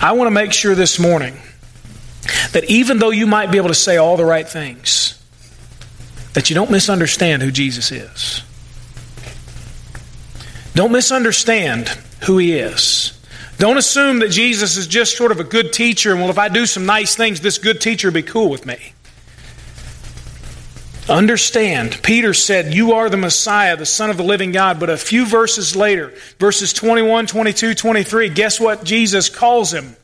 I 0.00 0.12
want 0.12 0.28
to 0.28 0.30
make 0.30 0.52
sure 0.52 0.76
this 0.76 1.00
morning 1.00 1.36
that 2.52 2.62
even 2.68 2.98
though 2.98 3.10
you 3.10 3.26
might 3.26 3.50
be 3.50 3.56
able 3.56 3.70
to 3.70 3.74
say 3.74 3.96
all 3.96 4.16
the 4.16 4.24
right 4.24 4.48
things, 4.48 5.20
that 6.34 6.50
you 6.50 6.54
don't 6.54 6.70
misunderstand 6.70 7.42
who 7.42 7.50
Jesus 7.50 7.90
is. 7.90 8.43
Don't 10.74 10.92
misunderstand 10.92 11.88
who 12.24 12.38
he 12.38 12.54
is. 12.54 13.18
Don't 13.58 13.78
assume 13.78 14.18
that 14.18 14.30
Jesus 14.30 14.76
is 14.76 14.86
just 14.86 15.16
sort 15.16 15.30
of 15.30 15.38
a 15.38 15.44
good 15.44 15.72
teacher, 15.72 16.10
and 16.10 16.20
well, 16.20 16.30
if 16.30 16.38
I 16.38 16.48
do 16.48 16.66
some 16.66 16.86
nice 16.86 17.14
things, 17.14 17.40
this 17.40 17.58
good 17.58 17.80
teacher 17.80 18.08
will 18.08 18.14
be 18.14 18.22
cool 18.22 18.48
with 18.48 18.66
me. 18.66 18.92
Understand, 21.08 22.00
Peter 22.02 22.32
said, 22.32 22.72
You 22.72 22.94
are 22.94 23.10
the 23.10 23.18
Messiah, 23.18 23.76
the 23.76 23.86
Son 23.86 24.08
of 24.08 24.16
the 24.16 24.22
living 24.22 24.52
God. 24.52 24.80
But 24.80 24.88
a 24.88 24.96
few 24.96 25.26
verses 25.26 25.76
later, 25.76 26.14
verses 26.38 26.72
21, 26.72 27.26
22, 27.26 27.74
23, 27.74 28.30
guess 28.30 28.58
what 28.58 28.84
Jesus 28.84 29.28
calls 29.28 29.72
him? 29.72 29.96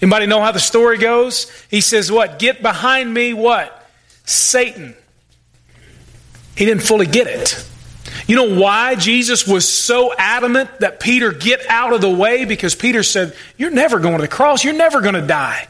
Anybody 0.00 0.26
know 0.26 0.40
how 0.40 0.52
the 0.52 0.60
story 0.60 0.96
goes? 0.96 1.50
He 1.70 1.82
says, 1.82 2.10
What? 2.10 2.38
Get 2.38 2.62
behind 2.62 3.12
me, 3.12 3.34
what? 3.34 3.86
Satan. 4.24 4.94
He 6.56 6.64
didn't 6.64 6.82
fully 6.82 7.06
get 7.06 7.26
it. 7.26 7.68
You 8.28 8.36
know 8.36 8.60
why 8.60 8.94
Jesus 8.94 9.46
was 9.46 9.66
so 9.66 10.12
adamant 10.16 10.80
that 10.80 11.00
Peter 11.00 11.32
get 11.32 11.66
out 11.66 11.94
of 11.94 12.02
the 12.02 12.10
way? 12.10 12.44
Because 12.44 12.74
Peter 12.74 13.02
said, 13.02 13.34
You're 13.56 13.70
never 13.70 13.98
going 13.98 14.16
to 14.16 14.22
the 14.22 14.28
cross. 14.28 14.62
You're 14.62 14.74
never 14.74 15.00
going 15.00 15.14
to 15.14 15.26
die. 15.26 15.66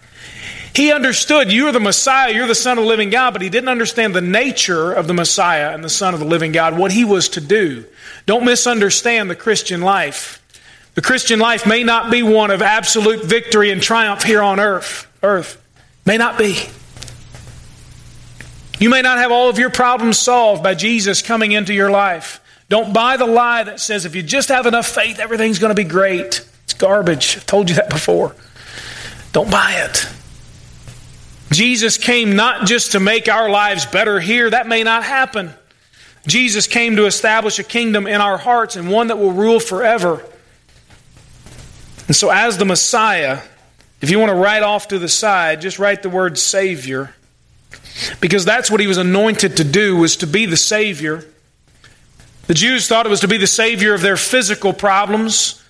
He 0.74 0.92
understood 0.92 1.52
you're 1.52 1.72
the 1.72 1.80
Messiah, 1.80 2.32
you're 2.32 2.46
the 2.46 2.54
Son 2.54 2.78
of 2.78 2.84
the 2.84 2.88
living 2.88 3.10
God, 3.10 3.32
but 3.32 3.42
he 3.42 3.48
didn't 3.48 3.68
understand 3.68 4.14
the 4.14 4.20
nature 4.20 4.92
of 4.92 5.06
the 5.06 5.14
Messiah 5.14 5.72
and 5.72 5.82
the 5.82 5.88
Son 5.88 6.14
of 6.14 6.20
the 6.20 6.26
living 6.26 6.52
God, 6.52 6.76
what 6.76 6.92
he 6.92 7.04
was 7.04 7.30
to 7.30 7.40
do. 7.40 7.84
Don't 8.26 8.44
misunderstand 8.44 9.30
the 9.30 9.36
Christian 9.36 9.80
life. 9.80 10.40
The 10.94 11.02
Christian 11.02 11.38
life 11.38 11.66
may 11.66 11.84
not 11.84 12.10
be 12.10 12.22
one 12.22 12.50
of 12.50 12.60
absolute 12.60 13.24
victory 13.24 13.70
and 13.70 13.80
triumph 13.80 14.24
here 14.24 14.42
on 14.42 14.60
earth. 14.60 15.06
Earth 15.22 15.60
may 16.04 16.16
not 16.16 16.38
be. 16.38 16.58
You 18.78 18.90
may 18.90 19.02
not 19.02 19.18
have 19.18 19.32
all 19.32 19.48
of 19.48 19.58
your 19.58 19.70
problems 19.70 20.18
solved 20.18 20.62
by 20.62 20.74
Jesus 20.74 21.22
coming 21.22 21.52
into 21.52 21.72
your 21.72 21.90
life. 21.90 22.40
Don't 22.68 22.92
buy 22.92 23.16
the 23.16 23.26
lie 23.26 23.64
that 23.64 23.80
says 23.80 24.04
if 24.04 24.14
you 24.14 24.22
just 24.22 24.50
have 24.50 24.66
enough 24.66 24.86
faith, 24.86 25.18
everything's 25.18 25.58
going 25.58 25.74
to 25.74 25.82
be 25.82 25.88
great. 25.88 26.46
It's 26.64 26.74
garbage. 26.74 27.36
I've 27.36 27.46
told 27.46 27.70
you 27.70 27.76
that 27.76 27.88
before. 27.88 28.34
Don't 29.32 29.50
buy 29.50 29.84
it. 29.84 30.06
Jesus 31.50 31.96
came 31.96 32.36
not 32.36 32.66
just 32.66 32.92
to 32.92 33.00
make 33.00 33.28
our 33.28 33.48
lives 33.48 33.86
better 33.86 34.20
here, 34.20 34.50
that 34.50 34.66
may 34.66 34.82
not 34.82 35.02
happen. 35.02 35.54
Jesus 36.26 36.66
came 36.66 36.96
to 36.96 37.06
establish 37.06 37.58
a 37.58 37.64
kingdom 37.64 38.06
in 38.06 38.20
our 38.20 38.36
hearts 38.36 38.76
and 38.76 38.90
one 38.90 39.06
that 39.06 39.18
will 39.18 39.32
rule 39.32 39.60
forever. 39.60 40.22
And 42.06 42.14
so, 42.14 42.30
as 42.30 42.58
the 42.58 42.66
Messiah, 42.66 43.40
if 44.02 44.10
you 44.10 44.18
want 44.18 44.30
to 44.30 44.36
write 44.36 44.62
off 44.62 44.88
to 44.88 44.98
the 44.98 45.08
side, 45.08 45.62
just 45.62 45.78
write 45.78 46.02
the 46.02 46.10
word 46.10 46.38
Savior. 46.38 47.14
Because 48.20 48.44
that's 48.44 48.70
what 48.70 48.80
he 48.80 48.86
was 48.86 48.98
anointed 48.98 49.56
to 49.56 49.64
do, 49.64 49.96
was 49.96 50.18
to 50.18 50.26
be 50.26 50.44
the 50.44 50.56
Savior. 50.56 51.24
The 52.48 52.54
Jews 52.54 52.88
thought 52.88 53.06
it 53.06 53.10
was 53.10 53.20
to 53.20 53.28
be 53.28 53.36
the 53.36 53.46
Savior 53.46 53.94
of 53.94 54.00
their 54.00 54.16
physical 54.16 54.72
problems. 54.72 55.62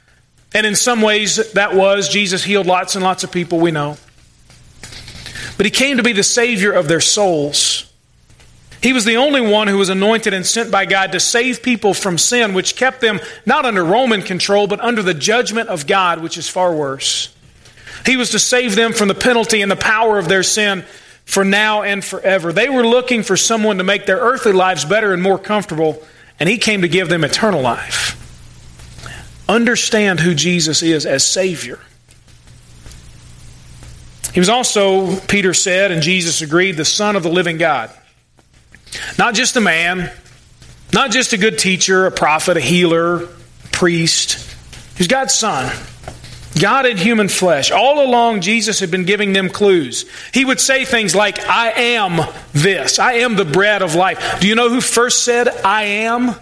And 0.54 0.64
in 0.64 0.74
some 0.74 1.02
ways, 1.02 1.52
that 1.52 1.74
was. 1.74 2.08
Jesus 2.08 2.42
healed 2.42 2.66
lots 2.66 2.94
and 2.94 3.04
lots 3.04 3.24
of 3.24 3.30
people, 3.30 3.58
we 3.58 3.70
know. 3.70 3.98
But 5.56 5.66
he 5.66 5.70
came 5.70 5.96
to 5.96 6.02
be 6.02 6.12
the 6.12 6.22
Savior 6.22 6.72
of 6.72 6.88
their 6.88 7.00
souls. 7.00 7.92
He 8.80 8.92
was 8.92 9.04
the 9.04 9.16
only 9.16 9.40
one 9.40 9.66
who 9.66 9.76
was 9.76 9.88
anointed 9.88 10.32
and 10.32 10.46
sent 10.46 10.70
by 10.70 10.86
God 10.86 11.10
to 11.12 11.20
save 11.20 11.64
people 11.64 11.94
from 11.94 12.16
sin, 12.16 12.54
which 12.54 12.76
kept 12.76 13.00
them 13.00 13.18
not 13.44 13.64
under 13.64 13.84
Roman 13.84 14.22
control, 14.22 14.68
but 14.68 14.80
under 14.80 15.02
the 15.02 15.14
judgment 15.14 15.68
of 15.68 15.86
God, 15.86 16.22
which 16.22 16.38
is 16.38 16.48
far 16.48 16.72
worse. 16.72 17.34
He 18.06 18.16
was 18.16 18.30
to 18.30 18.38
save 18.38 18.76
them 18.76 18.92
from 18.92 19.08
the 19.08 19.16
penalty 19.16 19.62
and 19.62 19.70
the 19.70 19.76
power 19.76 20.16
of 20.16 20.28
their 20.28 20.44
sin 20.44 20.84
for 21.24 21.44
now 21.44 21.82
and 21.82 22.04
forever. 22.04 22.52
They 22.52 22.68
were 22.68 22.86
looking 22.86 23.24
for 23.24 23.36
someone 23.36 23.78
to 23.78 23.84
make 23.84 24.06
their 24.06 24.18
earthly 24.18 24.52
lives 24.52 24.84
better 24.84 25.12
and 25.12 25.20
more 25.20 25.38
comfortable, 25.38 26.00
and 26.38 26.48
He 26.48 26.58
came 26.58 26.82
to 26.82 26.88
give 26.88 27.08
them 27.08 27.24
eternal 27.24 27.60
life. 27.60 28.14
Understand 29.48 30.20
who 30.20 30.34
Jesus 30.34 30.82
is 30.82 31.06
as 31.06 31.24
Savior. 31.24 31.78
He 34.32 34.40
was 34.40 34.48
also, 34.48 35.16
Peter 35.20 35.54
said, 35.54 35.90
and 35.90 36.02
Jesus 36.02 36.42
agreed, 36.42 36.76
the 36.76 36.84
Son 36.84 37.16
of 37.16 37.22
the 37.22 37.30
living 37.30 37.56
God. 37.56 37.90
Not 39.18 39.34
just 39.34 39.56
a 39.56 39.60
man, 39.60 40.12
not 40.92 41.10
just 41.10 41.32
a 41.32 41.38
good 41.38 41.58
teacher, 41.58 42.06
a 42.06 42.10
prophet, 42.10 42.56
a 42.56 42.60
healer, 42.60 43.24
a 43.24 43.28
priest. 43.72 44.56
He's 44.96 45.08
God's 45.08 45.34
Son. 45.34 45.74
God 46.60 46.86
in 46.86 46.96
human 46.96 47.28
flesh. 47.28 47.70
All 47.70 48.04
along, 48.04 48.40
Jesus 48.40 48.80
had 48.80 48.90
been 48.90 49.04
giving 49.04 49.32
them 49.32 49.48
clues. 49.48 50.04
He 50.32 50.44
would 50.44 50.60
say 50.60 50.84
things 50.84 51.14
like, 51.14 51.40
I 51.40 51.70
am 51.70 52.20
this. 52.52 52.98
I 52.98 53.14
am 53.14 53.36
the 53.36 53.44
bread 53.44 53.82
of 53.82 53.94
life. 53.94 54.40
Do 54.40 54.48
you 54.48 54.54
know 54.54 54.68
who 54.68 54.80
first 54.80 55.24
said, 55.24 55.48
I 55.48 55.84
am? 55.84 56.34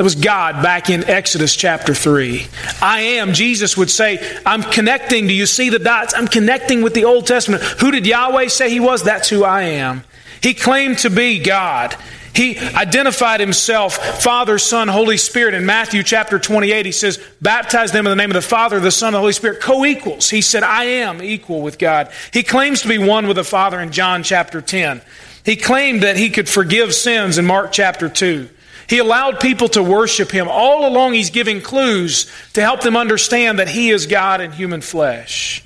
It 0.00 0.02
was 0.02 0.14
God 0.14 0.62
back 0.62 0.88
in 0.88 1.04
Exodus 1.04 1.54
chapter 1.54 1.92
3. 1.92 2.46
I 2.80 3.00
am, 3.00 3.34
Jesus 3.34 3.76
would 3.76 3.90
say, 3.90 4.40
I'm 4.46 4.62
connecting. 4.62 5.26
Do 5.26 5.34
you 5.34 5.44
see 5.44 5.68
the 5.68 5.78
dots? 5.78 6.14
I'm 6.14 6.26
connecting 6.26 6.80
with 6.80 6.94
the 6.94 7.04
Old 7.04 7.26
Testament. 7.26 7.62
Who 7.62 7.90
did 7.90 8.06
Yahweh 8.06 8.46
say 8.46 8.70
he 8.70 8.80
was? 8.80 9.02
That's 9.02 9.28
who 9.28 9.44
I 9.44 9.62
am. 9.62 10.04
He 10.42 10.54
claimed 10.54 10.98
to 11.00 11.10
be 11.10 11.38
God. 11.38 11.94
He 12.34 12.58
identified 12.58 13.40
himself, 13.40 13.96
Father, 14.22 14.58
Son, 14.58 14.88
Holy 14.88 15.16
Spirit. 15.16 15.54
In 15.54 15.66
Matthew 15.66 16.02
chapter 16.02 16.38
28, 16.38 16.86
he 16.86 16.92
says, 16.92 17.18
Baptize 17.40 17.92
them 17.92 18.06
in 18.06 18.10
the 18.10 18.16
name 18.16 18.30
of 18.30 18.34
the 18.34 18.42
Father, 18.42 18.78
the 18.78 18.90
Son, 18.90 19.08
and 19.08 19.16
the 19.16 19.20
Holy 19.20 19.32
Spirit, 19.32 19.60
co 19.60 19.84
equals. 19.84 20.30
He 20.30 20.40
said, 20.40 20.62
I 20.62 20.84
am 20.84 21.22
equal 21.22 21.60
with 21.60 21.78
God. 21.78 22.10
He 22.32 22.42
claims 22.42 22.82
to 22.82 22.88
be 22.88 22.98
one 22.98 23.26
with 23.26 23.36
the 23.36 23.44
Father 23.44 23.80
in 23.80 23.90
John 23.90 24.22
chapter 24.22 24.60
10. 24.60 25.02
He 25.44 25.56
claimed 25.56 26.02
that 26.02 26.16
he 26.16 26.30
could 26.30 26.48
forgive 26.48 26.94
sins 26.94 27.38
in 27.38 27.46
Mark 27.46 27.72
chapter 27.72 28.08
2. 28.08 28.48
He 28.88 28.98
allowed 28.98 29.40
people 29.40 29.68
to 29.70 29.82
worship 29.82 30.30
him. 30.30 30.48
All 30.48 30.86
along, 30.86 31.14
he's 31.14 31.30
giving 31.30 31.60
clues 31.60 32.30
to 32.54 32.60
help 32.60 32.80
them 32.80 32.96
understand 32.96 33.58
that 33.58 33.68
he 33.68 33.90
is 33.90 34.06
God 34.06 34.40
in 34.40 34.52
human 34.52 34.80
flesh. 34.80 35.62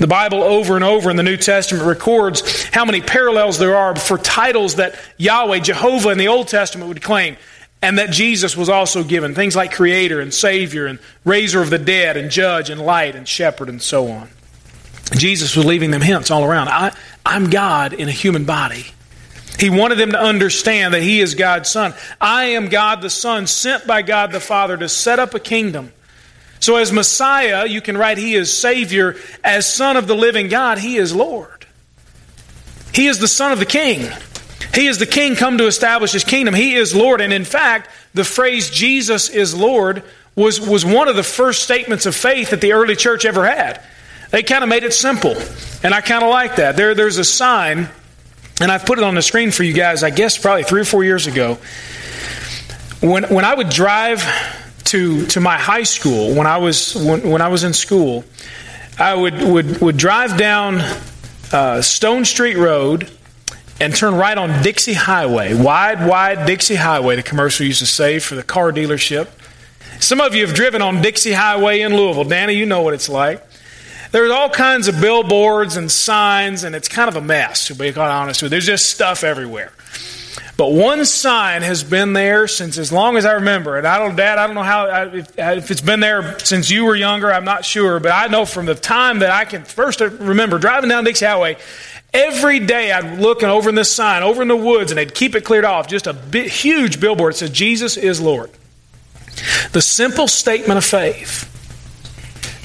The 0.00 0.06
Bible, 0.06 0.42
over 0.42 0.76
and 0.76 0.84
over 0.84 1.10
in 1.10 1.16
the 1.16 1.22
New 1.22 1.36
Testament, 1.36 1.84
records 1.84 2.64
how 2.72 2.86
many 2.86 3.02
parallels 3.02 3.58
there 3.58 3.76
are 3.76 3.94
for 3.94 4.16
titles 4.16 4.76
that 4.76 4.98
Yahweh, 5.18 5.58
Jehovah 5.58 6.08
in 6.08 6.16
the 6.16 6.28
Old 6.28 6.48
Testament 6.48 6.88
would 6.88 7.02
claim, 7.02 7.36
and 7.82 7.98
that 7.98 8.10
Jesus 8.10 8.56
was 8.56 8.70
also 8.70 9.04
given. 9.04 9.34
Things 9.34 9.54
like 9.54 9.72
Creator 9.72 10.20
and 10.20 10.32
Savior 10.32 10.86
and 10.86 11.00
Raiser 11.26 11.60
of 11.60 11.68
the 11.68 11.78
Dead 11.78 12.16
and 12.16 12.30
Judge 12.30 12.70
and 12.70 12.80
Light 12.80 13.14
and 13.14 13.28
Shepherd 13.28 13.68
and 13.68 13.82
so 13.82 14.08
on. 14.08 14.30
Jesus 15.12 15.54
was 15.54 15.66
leaving 15.66 15.90
them 15.90 16.00
hints 16.00 16.30
all 16.30 16.44
around. 16.44 16.70
I, 16.70 16.96
I'm 17.26 17.50
God 17.50 17.92
in 17.92 18.08
a 18.08 18.12
human 18.12 18.46
body. 18.46 18.86
He 19.58 19.68
wanted 19.68 19.96
them 19.96 20.12
to 20.12 20.18
understand 20.18 20.94
that 20.94 21.02
He 21.02 21.20
is 21.20 21.34
God's 21.34 21.68
Son. 21.68 21.92
I 22.18 22.44
am 22.46 22.70
God 22.70 23.02
the 23.02 23.10
Son, 23.10 23.46
sent 23.46 23.86
by 23.86 24.00
God 24.00 24.32
the 24.32 24.40
Father 24.40 24.78
to 24.78 24.88
set 24.88 25.18
up 25.18 25.34
a 25.34 25.40
kingdom. 25.40 25.92
So, 26.60 26.76
as 26.76 26.92
Messiah, 26.92 27.66
you 27.66 27.80
can 27.80 27.96
write 27.96 28.18
He 28.18 28.34
is 28.34 28.56
Savior. 28.56 29.16
As 29.42 29.72
Son 29.72 29.96
of 29.96 30.06
the 30.06 30.14
living 30.14 30.48
God, 30.48 30.78
He 30.78 30.96
is 30.96 31.14
Lord. 31.14 31.66
He 32.92 33.06
is 33.06 33.18
the 33.18 33.28
Son 33.28 33.52
of 33.52 33.58
the 33.58 33.66
King. 33.66 34.10
He 34.74 34.86
is 34.86 34.98
the 34.98 35.06
King 35.06 35.36
come 35.36 35.58
to 35.58 35.66
establish 35.66 36.12
His 36.12 36.24
kingdom. 36.24 36.54
He 36.54 36.74
is 36.74 36.94
Lord. 36.94 37.20
And 37.20 37.32
in 37.32 37.44
fact, 37.44 37.88
the 38.14 38.24
phrase 38.24 38.70
Jesus 38.70 39.28
is 39.28 39.54
Lord 39.54 40.02
was, 40.36 40.60
was 40.60 40.84
one 40.84 41.08
of 41.08 41.16
the 41.16 41.22
first 41.22 41.62
statements 41.62 42.06
of 42.06 42.14
faith 42.14 42.50
that 42.50 42.60
the 42.60 42.72
early 42.72 42.96
church 42.96 43.24
ever 43.24 43.46
had. 43.46 43.82
They 44.30 44.42
kind 44.42 44.62
of 44.62 44.70
made 44.70 44.84
it 44.84 44.94
simple. 44.94 45.34
And 45.82 45.92
I 45.94 46.00
kind 46.00 46.22
of 46.22 46.30
like 46.30 46.56
that. 46.56 46.76
There, 46.76 46.94
there's 46.94 47.18
a 47.18 47.24
sign 47.24 47.88
and 48.60 48.70
I've 48.70 48.84
put 48.84 48.98
it 48.98 49.04
on 49.04 49.14
the 49.14 49.22
screen 49.22 49.50
for 49.50 49.62
you 49.62 49.72
guys, 49.72 50.02
I 50.02 50.10
guess 50.10 50.36
probably 50.36 50.64
three 50.64 50.82
or 50.82 50.84
four 50.84 51.02
years 51.02 51.26
ago. 51.26 51.58
When, 53.00 53.24
when 53.24 53.46
I 53.46 53.54
would 53.54 53.70
drive 53.70 54.22
to, 54.84 55.26
to 55.26 55.40
my 55.40 55.58
high 55.58 55.82
school, 55.84 56.34
when 56.34 56.46
I 56.46 56.58
was, 56.58 56.94
when, 56.94 57.28
when 57.28 57.42
I 57.42 57.48
was 57.48 57.64
in 57.64 57.72
school, 57.72 58.24
I 58.98 59.14
would, 59.14 59.42
would, 59.42 59.80
would 59.80 59.96
drive 59.96 60.36
down 60.36 60.80
uh, 61.52 61.80
Stone 61.82 62.24
Street 62.24 62.56
Road 62.56 63.10
and 63.80 63.94
turn 63.94 64.14
right 64.14 64.36
on 64.36 64.62
Dixie 64.62 64.92
Highway. 64.92 65.54
Wide, 65.54 66.06
wide 66.06 66.46
Dixie 66.46 66.74
Highway, 66.74 67.16
the 67.16 67.22
commercial 67.22 67.66
used 67.66 67.78
to 67.78 67.86
say 67.86 68.18
for 68.18 68.34
the 68.34 68.42
car 68.42 68.72
dealership. 68.72 69.28
Some 70.00 70.20
of 70.20 70.34
you 70.34 70.46
have 70.46 70.54
driven 70.54 70.82
on 70.82 71.02
Dixie 71.02 71.32
Highway 71.32 71.80
in 71.80 71.94
Louisville. 71.94 72.24
Danny, 72.24 72.54
you 72.54 72.66
know 72.66 72.82
what 72.82 72.94
it's 72.94 73.08
like. 73.08 73.46
There's 74.12 74.30
all 74.30 74.50
kinds 74.50 74.88
of 74.88 75.00
billboards 75.00 75.76
and 75.76 75.90
signs, 75.90 76.64
and 76.64 76.74
it's 76.74 76.88
kind 76.88 77.08
of 77.08 77.16
a 77.16 77.20
mess, 77.20 77.68
to 77.68 77.74
be 77.74 77.92
quite 77.92 78.10
honest 78.10 78.42
with 78.42 78.50
you. 78.50 78.56
There's 78.56 78.66
just 78.66 78.90
stuff 78.90 79.22
everywhere. 79.22 79.72
But 80.60 80.72
one 80.72 81.06
sign 81.06 81.62
has 81.62 81.82
been 81.82 82.12
there 82.12 82.46
since 82.46 82.76
as 82.76 82.92
long 82.92 83.16
as 83.16 83.24
I 83.24 83.32
remember. 83.32 83.78
And 83.78 83.86
I 83.86 83.96
don't, 83.96 84.14
Dad, 84.14 84.36
I 84.36 84.46
don't 84.46 84.54
know 84.54 84.62
how, 84.62 85.06
if, 85.06 85.38
if 85.38 85.70
it's 85.70 85.80
been 85.80 86.00
there 86.00 86.38
since 86.40 86.70
you 86.70 86.84
were 86.84 86.94
younger, 86.94 87.32
I'm 87.32 87.46
not 87.46 87.64
sure. 87.64 87.98
But 87.98 88.12
I 88.12 88.26
know 88.26 88.44
from 88.44 88.66
the 88.66 88.74
time 88.74 89.20
that 89.20 89.30
I 89.30 89.46
can 89.46 89.64
first 89.64 90.00
remember 90.00 90.58
driving 90.58 90.90
down 90.90 91.04
Dixie 91.04 91.24
Highway, 91.24 91.56
every 92.12 92.58
day 92.58 92.92
I'd 92.92 93.20
look 93.20 93.40
and 93.40 93.50
over 93.50 93.70
in 93.70 93.74
this 93.74 93.90
sign, 93.90 94.22
over 94.22 94.42
in 94.42 94.48
the 94.48 94.56
woods, 94.56 94.90
and 94.90 94.98
they'd 94.98 95.14
keep 95.14 95.34
it 95.34 95.46
cleared 95.46 95.64
off. 95.64 95.88
Just 95.88 96.06
a 96.06 96.12
huge 96.12 97.00
billboard 97.00 97.32
that 97.32 97.38
says, 97.38 97.48
Jesus 97.48 97.96
is 97.96 98.20
Lord. 98.20 98.50
The 99.72 99.80
simple 99.80 100.28
statement 100.28 100.76
of 100.76 100.84
faith 100.84 101.46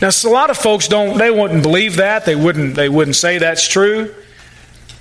now, 0.01 0.09
a 0.09 0.27
lot 0.27 0.49
of 0.49 0.57
folks 0.57 0.89
don't, 0.89 1.17
they 1.17 1.31
wouldn't 1.31 1.63
believe 1.63 1.95
that. 1.95 2.25
They 2.25 2.35
wouldn't, 2.35 2.75
they 2.75 2.89
wouldn't 2.89 3.15
say 3.15 3.37
that's 3.37 3.65
true. 3.65 4.13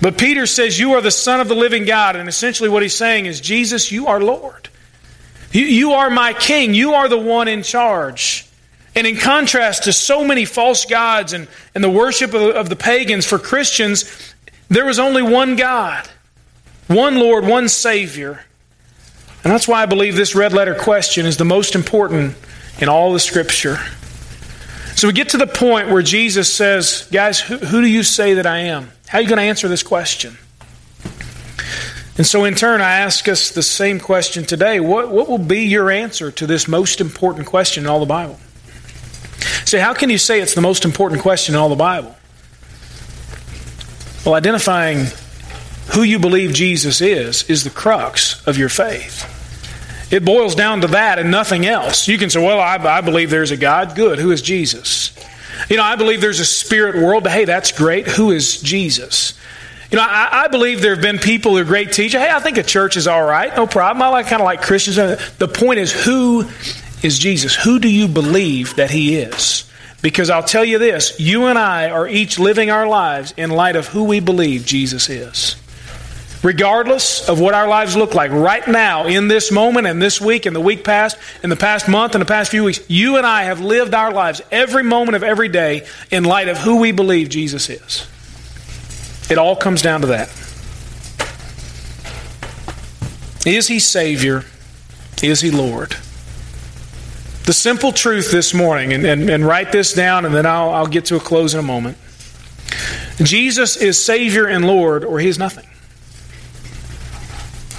But 0.00 0.18
Peter 0.18 0.46
says, 0.46 0.78
You 0.78 0.92
are 0.94 1.00
the 1.00 1.10
Son 1.10 1.40
of 1.40 1.48
the 1.48 1.54
living 1.54 1.84
God. 1.84 2.16
And 2.16 2.28
essentially, 2.28 2.68
what 2.68 2.82
he's 2.82 2.94
saying 2.94 3.26
is, 3.26 3.40
Jesus, 3.40 3.92
you 3.92 4.06
are 4.06 4.20
Lord. 4.20 4.68
You, 5.52 5.64
you 5.64 5.92
are 5.92 6.10
my 6.10 6.32
King. 6.32 6.74
You 6.74 6.94
are 6.94 7.08
the 7.08 7.18
one 7.18 7.48
in 7.48 7.62
charge. 7.62 8.46
And 8.96 9.06
in 9.06 9.16
contrast 9.16 9.84
to 9.84 9.92
so 9.92 10.24
many 10.24 10.44
false 10.44 10.84
gods 10.84 11.32
and, 11.32 11.48
and 11.74 11.82
the 11.82 11.90
worship 11.90 12.32
of, 12.34 12.54
of 12.54 12.68
the 12.68 12.76
pagans, 12.76 13.26
for 13.26 13.38
Christians, 13.38 14.04
there 14.68 14.86
was 14.86 14.98
only 14.98 15.22
one 15.22 15.56
God, 15.56 16.08
one 16.86 17.16
Lord, 17.16 17.46
one 17.46 17.68
Savior. 17.68 18.44
And 19.42 19.52
that's 19.52 19.68
why 19.68 19.82
I 19.82 19.86
believe 19.86 20.16
this 20.16 20.34
red 20.34 20.52
letter 20.52 20.74
question 20.74 21.26
is 21.26 21.36
the 21.36 21.44
most 21.44 21.74
important 21.74 22.36
in 22.78 22.88
all 22.88 23.12
the 23.12 23.20
Scripture. 23.20 23.78
So 24.96 25.08
we 25.08 25.12
get 25.12 25.30
to 25.30 25.36
the 25.36 25.46
point 25.46 25.88
where 25.88 26.02
Jesus 26.02 26.52
says, 26.52 27.08
Guys, 27.12 27.40
who, 27.40 27.58
who 27.58 27.80
do 27.80 27.88
you 27.88 28.02
say 28.02 28.34
that 28.34 28.46
I 28.46 28.58
am? 28.58 28.90
How 29.14 29.20
are 29.20 29.22
you 29.22 29.28
going 29.28 29.38
to 29.38 29.44
answer 29.44 29.68
this 29.68 29.84
question? 29.84 30.36
And 32.16 32.26
so, 32.26 32.44
in 32.46 32.56
turn, 32.56 32.80
I 32.80 32.98
ask 32.98 33.28
us 33.28 33.52
the 33.52 33.62
same 33.62 34.00
question 34.00 34.42
today. 34.42 34.80
What, 34.80 35.08
what 35.08 35.28
will 35.28 35.38
be 35.38 35.66
your 35.66 35.88
answer 35.88 36.32
to 36.32 36.48
this 36.48 36.66
most 36.66 37.00
important 37.00 37.46
question 37.46 37.84
in 37.84 37.88
all 37.88 38.00
the 38.00 38.06
Bible? 38.06 38.40
Say, 39.64 39.78
how 39.78 39.94
can 39.94 40.10
you 40.10 40.18
say 40.18 40.40
it's 40.40 40.56
the 40.56 40.60
most 40.60 40.84
important 40.84 41.22
question 41.22 41.54
in 41.54 41.60
all 41.60 41.68
the 41.68 41.76
Bible? 41.76 42.16
Well, 44.26 44.34
identifying 44.34 45.06
who 45.92 46.02
you 46.02 46.18
believe 46.18 46.52
Jesus 46.52 47.00
is 47.00 47.48
is 47.48 47.62
the 47.62 47.70
crux 47.70 48.44
of 48.48 48.58
your 48.58 48.68
faith. 48.68 49.30
It 50.12 50.24
boils 50.24 50.56
down 50.56 50.80
to 50.80 50.88
that 50.88 51.20
and 51.20 51.30
nothing 51.30 51.66
else. 51.66 52.08
You 52.08 52.18
can 52.18 52.30
say, 52.30 52.44
well, 52.44 52.58
I, 52.58 52.78
I 52.78 53.00
believe 53.00 53.30
there's 53.30 53.52
a 53.52 53.56
God. 53.56 53.94
Good. 53.94 54.18
Who 54.18 54.32
is 54.32 54.42
Jesus? 54.42 55.12
You 55.68 55.76
know, 55.76 55.82
I 55.82 55.96
believe 55.96 56.20
there's 56.20 56.40
a 56.40 56.44
spirit 56.44 56.96
world. 56.96 57.24
But 57.24 57.32
hey, 57.32 57.44
that's 57.44 57.72
great. 57.72 58.06
Who 58.06 58.30
is 58.30 58.60
Jesus? 58.60 59.38
You 59.90 59.98
know, 59.98 60.06
I, 60.08 60.44
I, 60.44 60.48
believe 60.48 60.80
there 60.80 60.94
have 60.94 61.02
been 61.02 61.18
people 61.18 61.52
who 61.52 61.58
are 61.58 61.64
great 61.64 61.92
teachers. 61.92 62.20
Hey, 62.20 62.30
I 62.30 62.40
think 62.40 62.56
a 62.56 62.62
church 62.62 62.96
is 62.96 63.06
all 63.06 63.24
right. 63.24 63.54
No 63.54 63.66
problem. 63.66 64.02
I 64.02 64.08
like 64.08 64.26
kind 64.26 64.42
of 64.42 64.44
like 64.44 64.62
Christians. 64.62 64.96
The 64.96 65.46
point 65.48 65.78
is, 65.78 65.92
who 65.92 66.48
is 67.02 67.18
Jesus? 67.18 67.54
Who 67.54 67.78
do 67.78 67.88
you 67.88 68.08
believe 68.08 68.74
that 68.76 68.90
he 68.90 69.16
is? 69.16 69.70
Because 70.02 70.30
I'll 70.30 70.42
tell 70.42 70.64
you 70.64 70.78
this 70.78 71.18
you 71.20 71.46
and 71.46 71.58
I 71.58 71.90
are 71.90 72.08
each 72.08 72.38
living 72.38 72.70
our 72.70 72.86
lives 72.86 73.32
in 73.36 73.50
light 73.50 73.76
of 73.76 73.88
who 73.88 74.04
we 74.04 74.20
believe 74.20 74.66
Jesus 74.66 75.08
is. 75.08 75.56
Regardless 76.44 77.26
of 77.26 77.40
what 77.40 77.54
our 77.54 77.66
lives 77.66 77.96
look 77.96 78.14
like 78.14 78.30
right 78.30 78.68
now, 78.68 79.06
in 79.06 79.28
this 79.28 79.50
moment, 79.50 79.86
and 79.86 80.00
this 80.00 80.20
week, 80.20 80.44
and 80.44 80.54
the 80.54 80.60
week 80.60 80.84
past, 80.84 81.16
in 81.42 81.48
the 81.48 81.56
past 81.56 81.88
month, 81.88 82.14
and 82.14 82.20
the 82.20 82.26
past 82.26 82.50
few 82.50 82.62
weeks, 82.62 82.80
you 82.86 83.16
and 83.16 83.26
I 83.26 83.44
have 83.44 83.62
lived 83.62 83.94
our 83.94 84.12
lives 84.12 84.42
every 84.50 84.82
moment 84.82 85.16
of 85.16 85.22
every 85.22 85.48
day 85.48 85.86
in 86.10 86.22
light 86.22 86.48
of 86.48 86.58
who 86.58 86.80
we 86.80 86.92
believe 86.92 87.30
Jesus 87.30 87.70
is. 87.70 88.06
It 89.30 89.38
all 89.38 89.56
comes 89.56 89.80
down 89.80 90.02
to 90.02 90.08
that. 90.08 90.28
Is 93.46 93.68
he 93.68 93.78
Savior? 93.78 94.44
Is 95.22 95.40
he 95.40 95.50
Lord? 95.50 95.96
The 97.44 97.54
simple 97.54 97.90
truth 97.90 98.30
this 98.30 98.52
morning, 98.52 98.92
and, 98.92 99.06
and, 99.06 99.30
and 99.30 99.46
write 99.46 99.72
this 99.72 99.94
down, 99.94 100.26
and 100.26 100.34
then 100.34 100.44
I'll, 100.44 100.68
I'll 100.68 100.86
get 100.86 101.06
to 101.06 101.16
a 101.16 101.20
close 101.20 101.54
in 101.54 101.60
a 101.60 101.62
moment. 101.62 101.96
Jesus 103.16 103.78
is 103.78 104.02
Savior 104.02 104.46
and 104.46 104.66
Lord, 104.66 105.04
or 105.04 105.20
He 105.20 105.28
is 105.28 105.38
nothing. 105.38 105.66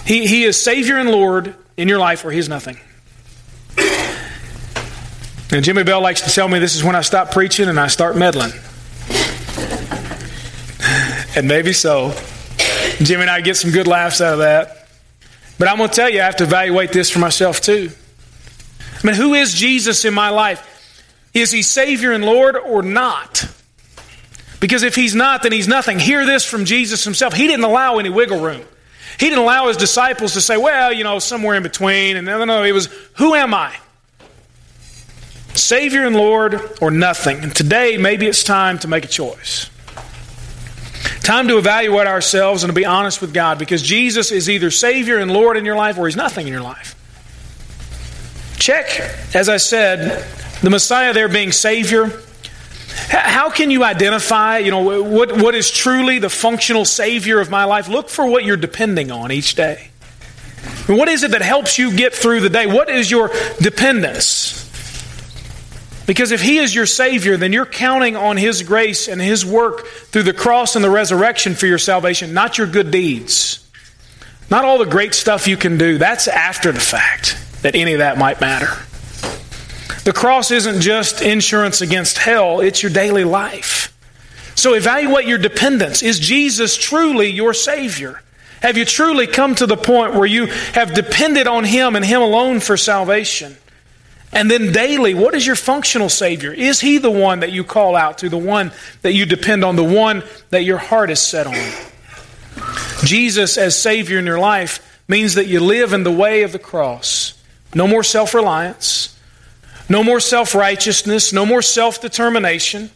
He, 0.05 0.27
he 0.27 0.43
is 0.43 0.61
Savior 0.61 0.97
and 0.97 1.09
Lord 1.09 1.55
in 1.77 1.87
your 1.87 1.99
life, 1.99 2.23
or 2.25 2.31
He 2.31 2.39
is 2.39 2.47
nothing. 2.47 2.77
And 5.51 5.63
Jimmy 5.63 5.83
Bell 5.83 6.01
likes 6.01 6.21
to 6.21 6.29
tell 6.29 6.47
me 6.47 6.59
this 6.59 6.75
is 6.75 6.83
when 6.83 6.95
I 6.95 7.01
stop 7.01 7.31
preaching 7.31 7.69
and 7.69 7.79
I 7.79 7.87
start 7.87 8.17
meddling. 8.17 8.51
and 11.35 11.47
maybe 11.47 11.71
so. 11.71 12.13
Jimmy 12.97 13.21
and 13.21 13.29
I 13.29 13.41
get 13.41 13.55
some 13.55 13.71
good 13.71 13.87
laughs 13.87 14.21
out 14.21 14.33
of 14.33 14.39
that. 14.39 14.87
But 15.57 15.69
I'm 15.69 15.77
going 15.77 15.89
to 15.89 15.95
tell 15.95 16.09
you, 16.09 16.21
I 16.21 16.25
have 16.25 16.37
to 16.37 16.43
evaluate 16.43 16.91
this 16.91 17.09
for 17.09 17.19
myself 17.19 17.61
too. 17.61 17.91
I 19.01 19.07
mean, 19.07 19.15
who 19.15 19.33
is 19.33 19.53
Jesus 19.53 20.03
in 20.03 20.13
my 20.13 20.29
life? 20.29 20.71
Is 21.33 21.51
he 21.51 21.61
Savior 21.61 22.11
and 22.11 22.25
Lord 22.25 22.57
or 22.57 22.81
not? 22.81 23.45
Because 24.59 24.83
if 24.83 24.95
he's 24.95 25.13
not, 25.13 25.43
then 25.43 25.51
he's 25.51 25.67
nothing. 25.67 25.99
Hear 25.99 26.25
this 26.25 26.43
from 26.43 26.65
Jesus 26.65 27.03
himself. 27.03 27.33
He 27.33 27.47
didn't 27.47 27.65
allow 27.65 27.99
any 27.99 28.09
wiggle 28.09 28.41
room. 28.41 28.63
He 29.19 29.27
didn't 29.27 29.43
allow 29.43 29.67
his 29.67 29.77
disciples 29.77 30.33
to 30.33 30.41
say, 30.41 30.57
well, 30.57 30.91
you 30.91 31.03
know, 31.03 31.19
somewhere 31.19 31.55
in 31.55 31.63
between. 31.63 32.17
And 32.17 32.25
no, 32.25 32.39
no, 32.39 32.45
no. 32.45 32.63
It 32.63 32.73
was, 32.73 32.87
who 33.15 33.33
am 33.33 33.53
I? 33.53 33.75
Savior 35.53 36.05
and 36.05 36.15
Lord 36.15 36.59
or 36.81 36.91
nothing. 36.91 37.39
And 37.39 37.55
today, 37.55 37.97
maybe 37.97 38.27
it's 38.27 38.43
time 38.43 38.77
to 38.79 38.87
make 38.87 39.05
a 39.05 39.07
choice. 39.07 39.69
Time 41.21 41.47
to 41.47 41.57
evaluate 41.57 42.07
ourselves 42.07 42.63
and 42.63 42.69
to 42.69 42.75
be 42.75 42.85
honest 42.85 43.21
with 43.21 43.33
God 43.33 43.57
because 43.57 43.81
Jesus 43.81 44.31
is 44.31 44.49
either 44.49 44.69
Savior 44.69 45.17
and 45.17 45.31
Lord 45.31 45.57
in 45.57 45.65
your 45.65 45.75
life 45.75 45.97
or 45.97 46.05
He's 46.07 46.15
nothing 46.15 46.45
in 46.45 46.53
your 46.53 46.61
life. 46.61 46.95
Check, 48.59 48.99
as 49.33 49.49
I 49.49 49.57
said, 49.57 50.23
the 50.61 50.69
Messiah 50.69 51.13
there 51.13 51.27
being 51.27 51.51
Savior. 51.51 52.21
How 52.87 53.49
can 53.49 53.71
you 53.71 53.83
identify, 53.83 54.59
you 54.59 54.71
know, 54.71 55.01
what, 55.03 55.37
what 55.37 55.55
is 55.55 55.71
truly 55.71 56.19
the 56.19 56.29
functional 56.29 56.85
Savior 56.85 57.39
of 57.39 57.49
my 57.49 57.65
life? 57.65 57.87
Look 57.87 58.09
for 58.09 58.25
what 58.25 58.43
you're 58.43 58.57
depending 58.57 59.11
on 59.11 59.31
each 59.31 59.55
day. 59.55 59.89
What 60.87 61.07
is 61.07 61.23
it 61.23 61.31
that 61.31 61.41
helps 61.41 61.77
you 61.77 61.95
get 61.95 62.13
through 62.13 62.41
the 62.41 62.49
day? 62.49 62.67
What 62.67 62.89
is 62.89 63.09
your 63.09 63.31
dependence? 63.59 64.61
Because 66.05 66.31
if 66.31 66.41
He 66.41 66.57
is 66.57 66.73
your 66.73 66.85
Savior, 66.85 67.37
then 67.37 67.53
you're 67.53 67.65
counting 67.65 68.15
on 68.15 68.37
His 68.37 68.61
grace 68.61 69.07
and 69.07 69.19
His 69.19 69.45
work 69.45 69.87
through 69.87 70.23
the 70.23 70.33
cross 70.33 70.75
and 70.75 70.83
the 70.83 70.89
resurrection 70.89 71.55
for 71.55 71.65
your 71.65 71.77
salvation, 71.77 72.33
not 72.33 72.57
your 72.57 72.67
good 72.67 72.91
deeds. 72.91 73.61
Not 74.49 74.63
all 74.63 74.77
the 74.77 74.85
great 74.85 75.15
stuff 75.15 75.47
you 75.47 75.57
can 75.57 75.77
do. 75.77 75.97
That's 75.97 76.27
after 76.27 76.71
the 76.71 76.79
fact 76.79 77.37
that 77.63 77.75
any 77.75 77.93
of 77.93 77.99
that 77.99 78.17
might 78.19 78.39
matter. 78.39 78.67
The 80.05 80.13
cross 80.13 80.51
isn't 80.51 80.81
just 80.81 81.23
insurance 81.23 81.81
against 81.81 82.19
hell, 82.19 82.61
it's 82.61 82.83
your 82.83 82.91
daily 82.91 83.23
life. 83.23 83.91
So 84.53 84.73
evaluate 84.73 85.27
your 85.27 85.39
dependence. 85.39 86.03
Is 86.03 86.19
Jesus 86.19 86.77
truly 86.77 87.27
your 87.31 87.55
Savior? 87.55 88.21
Have 88.61 88.77
you 88.77 88.85
truly 88.85 89.25
come 89.25 89.55
to 89.55 89.65
the 89.65 89.75
point 89.75 90.13
where 90.13 90.27
you 90.27 90.45
have 90.45 90.93
depended 90.93 91.47
on 91.47 91.63
Him 91.63 91.95
and 91.95 92.05
Him 92.05 92.21
alone 92.21 92.59
for 92.59 92.77
salvation? 92.77 93.57
And 94.31 94.49
then 94.49 94.71
daily, 94.71 95.15
what 95.15 95.33
is 95.33 95.45
your 95.45 95.55
functional 95.55 96.09
Savior? 96.09 96.53
Is 96.53 96.79
He 96.79 96.99
the 96.99 97.11
one 97.11 97.39
that 97.39 97.51
you 97.51 97.63
call 97.63 97.95
out 97.95 98.19
to, 98.19 98.29
the 98.29 98.37
one 98.37 98.71
that 99.01 99.13
you 99.13 99.25
depend 99.25 99.63
on, 99.63 99.75
the 99.75 99.83
one 99.83 100.23
that 100.51 100.63
your 100.63 100.77
heart 100.77 101.09
is 101.09 101.19
set 101.19 101.47
on? 101.47 101.55
Jesus 103.03 103.57
as 103.57 103.75
Savior 103.75 104.19
in 104.19 104.25
your 104.27 104.39
life 104.39 105.01
means 105.07 105.33
that 105.33 105.47
you 105.47 105.61
live 105.61 105.93
in 105.93 106.03
the 106.03 106.11
way 106.11 106.43
of 106.43 106.51
the 106.51 106.59
cross. 106.59 107.33
No 107.73 107.87
more 107.87 108.03
self 108.03 108.35
reliance, 108.35 109.14
no 109.89 110.03
more 110.03 110.19
self 110.19 110.55
righteousness, 110.55 111.31
no 111.31 111.45
more 111.45 111.61
self 111.61 112.01
determination. 112.01 112.89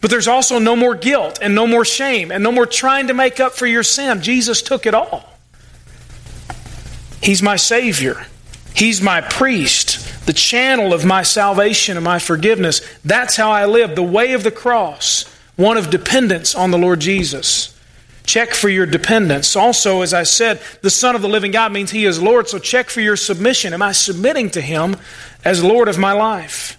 But 0.00 0.10
there's 0.10 0.28
also 0.28 0.58
no 0.58 0.76
more 0.76 0.94
guilt 0.94 1.38
and 1.40 1.54
no 1.54 1.66
more 1.66 1.84
shame 1.84 2.30
and 2.30 2.42
no 2.44 2.52
more 2.52 2.66
trying 2.66 3.08
to 3.08 3.14
make 3.14 3.40
up 3.40 3.52
for 3.54 3.66
your 3.66 3.82
sin. 3.82 4.22
Jesus 4.22 4.62
took 4.62 4.86
it 4.86 4.94
all. 4.94 5.24
He's 7.22 7.42
my 7.42 7.56
Savior, 7.56 8.26
He's 8.74 9.00
my 9.00 9.20
priest, 9.20 10.26
the 10.26 10.32
channel 10.32 10.92
of 10.92 11.04
my 11.04 11.22
salvation 11.22 11.96
and 11.96 12.04
my 12.04 12.18
forgiveness. 12.18 12.82
That's 13.04 13.36
how 13.36 13.50
I 13.50 13.64
live, 13.66 13.94
the 13.94 14.02
way 14.02 14.32
of 14.34 14.44
the 14.44 14.50
cross, 14.50 15.24
one 15.56 15.76
of 15.76 15.90
dependence 15.90 16.54
on 16.54 16.70
the 16.70 16.78
Lord 16.78 17.00
Jesus. 17.00 17.75
Check 18.26 18.54
for 18.54 18.68
your 18.68 18.86
dependence. 18.86 19.54
Also, 19.54 20.02
as 20.02 20.12
I 20.12 20.24
said, 20.24 20.60
the 20.82 20.90
Son 20.90 21.14
of 21.14 21.22
the 21.22 21.28
living 21.28 21.52
God 21.52 21.72
means 21.72 21.92
He 21.92 22.04
is 22.04 22.20
Lord, 22.20 22.48
so 22.48 22.58
check 22.58 22.90
for 22.90 23.00
your 23.00 23.16
submission. 23.16 23.72
Am 23.72 23.82
I 23.82 23.92
submitting 23.92 24.50
to 24.50 24.60
Him 24.60 24.96
as 25.44 25.62
Lord 25.62 25.88
of 25.88 25.96
my 25.96 26.12
life? 26.12 26.76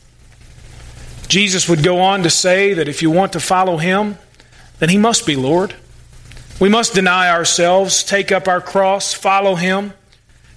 Jesus 1.30 1.68
would 1.70 1.84
go 1.84 2.02
on 2.02 2.24
to 2.24 2.30
say 2.30 2.74
that 2.74 2.90
if 2.90 3.02
you 3.02 3.10
want 3.10 3.34
to 3.34 3.40
follow 3.40 3.78
Him, 3.78 4.18
then 4.80 4.90
He 4.90 4.98
must 4.98 5.26
be 5.26 5.38
Lord. 5.38 5.74
We 6.60 6.68
must 6.68 6.94
deny 6.94 7.30
ourselves, 7.30 8.04
take 8.04 8.32
up 8.32 8.50
our 8.50 8.62
cross, 8.62 9.14
follow 9.14 9.56
Him, 9.56 9.94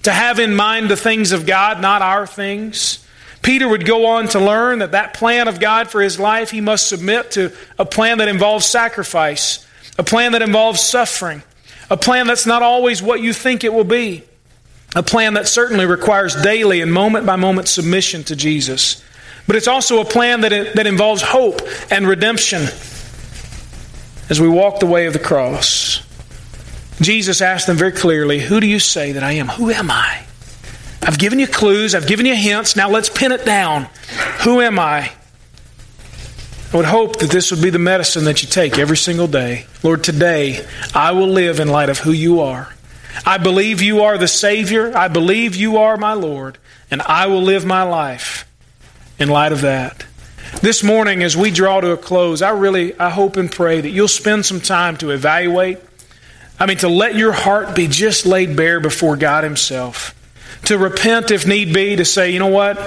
to 0.03 0.11
have 0.11 0.39
in 0.39 0.53
mind 0.55 0.89
the 0.89 0.97
things 0.97 1.31
of 1.31 1.45
God, 1.45 1.81
not 1.81 2.01
our 2.01 2.27
things. 2.27 3.05
Peter 3.41 3.67
would 3.67 3.85
go 3.85 4.07
on 4.07 4.27
to 4.29 4.39
learn 4.39 4.79
that 4.79 4.91
that 4.91 5.13
plan 5.13 5.47
of 5.47 5.59
God 5.59 5.89
for 5.89 6.01
his 6.01 6.19
life, 6.19 6.51
he 6.51 6.61
must 6.61 6.87
submit 6.87 7.31
to 7.31 7.51
a 7.79 7.85
plan 7.85 8.19
that 8.19 8.27
involves 8.27 8.65
sacrifice 8.65 9.65
a 9.97 10.03
plan 10.03 10.33
that 10.33 10.41
involves 10.41 10.81
suffering, 10.81 11.43
a 11.89 11.97
plan 11.97 12.27
that's 12.27 12.45
not 12.45 12.61
always 12.61 13.01
what 13.01 13.21
you 13.21 13.33
think 13.33 13.63
it 13.63 13.73
will 13.73 13.83
be, 13.83 14.23
a 14.95 15.03
plan 15.03 15.35
that 15.35 15.47
certainly 15.47 15.85
requires 15.85 16.35
daily 16.41 16.81
and 16.81 16.91
moment 16.91 17.25
by 17.25 17.35
moment 17.35 17.67
submission 17.67 18.23
to 18.25 18.35
Jesus. 18.35 19.03
But 19.47 19.55
it's 19.55 19.67
also 19.67 20.01
a 20.01 20.05
plan 20.05 20.41
that, 20.41 20.75
that 20.75 20.87
involves 20.87 21.21
hope 21.21 21.61
and 21.89 22.07
redemption 22.07 22.63
as 24.29 24.39
we 24.39 24.47
walk 24.47 24.79
the 24.79 24.85
way 24.85 25.07
of 25.07 25.13
the 25.13 25.19
cross. 25.19 26.01
Jesus 27.01 27.41
asked 27.41 27.67
them 27.67 27.77
very 27.77 27.91
clearly, 27.91 28.39
Who 28.39 28.59
do 28.59 28.67
you 28.67 28.79
say 28.79 29.13
that 29.13 29.23
I 29.23 29.33
am? 29.33 29.47
Who 29.47 29.71
am 29.71 29.89
I? 29.89 30.23
I've 31.01 31.17
given 31.17 31.39
you 31.39 31.47
clues, 31.47 31.95
I've 31.95 32.07
given 32.07 32.25
you 32.25 32.35
hints. 32.35 32.75
Now 32.75 32.89
let's 32.89 33.09
pin 33.09 33.31
it 33.31 33.43
down. 33.43 33.87
Who 34.43 34.61
am 34.61 34.77
I? 34.77 35.11
I 36.73 36.77
would 36.77 36.85
hope 36.85 37.19
that 37.19 37.29
this 37.29 37.51
would 37.51 37.61
be 37.61 37.69
the 37.69 37.79
medicine 37.79 38.23
that 38.25 38.41
you 38.41 38.47
take 38.47 38.79
every 38.79 38.95
single 38.95 39.27
day. 39.27 39.65
Lord, 39.83 40.05
today 40.05 40.65
I 40.95 41.11
will 41.11 41.27
live 41.27 41.59
in 41.59 41.67
light 41.67 41.89
of 41.89 41.99
who 41.99 42.13
you 42.13 42.39
are. 42.39 42.73
I 43.25 43.39
believe 43.39 43.81
you 43.81 44.03
are 44.03 44.17
the 44.17 44.29
Savior. 44.29 44.95
I 44.95 45.09
believe 45.09 45.53
you 45.57 45.77
are 45.77 45.97
my 45.97 46.13
Lord. 46.13 46.57
And 46.89 47.01
I 47.01 47.27
will 47.27 47.41
live 47.41 47.65
my 47.65 47.83
life 47.83 48.49
in 49.19 49.27
light 49.27 49.51
of 49.51 49.61
that. 49.61 50.05
This 50.61 50.81
morning, 50.81 51.23
as 51.23 51.35
we 51.35 51.51
draw 51.51 51.81
to 51.81 51.91
a 51.91 51.97
close, 51.97 52.41
I 52.41 52.51
really 52.51 52.97
I 52.97 53.09
hope 53.09 53.35
and 53.35 53.51
pray 53.51 53.81
that 53.81 53.89
you'll 53.89 54.07
spend 54.07 54.45
some 54.45 54.61
time 54.61 54.95
to 54.97 55.09
evaluate. 55.09 55.77
I 56.57 56.67
mean, 56.67 56.77
to 56.77 56.87
let 56.87 57.15
your 57.15 57.33
heart 57.33 57.75
be 57.75 57.87
just 57.87 58.25
laid 58.25 58.55
bare 58.55 58.79
before 58.79 59.17
God 59.17 59.43
Himself. 59.43 60.15
To 60.65 60.77
repent 60.77 61.31
if 61.31 61.45
need 61.45 61.73
be, 61.73 61.97
to 61.97 62.05
say, 62.05 62.31
you 62.31 62.39
know 62.39 62.47
what? 62.47 62.77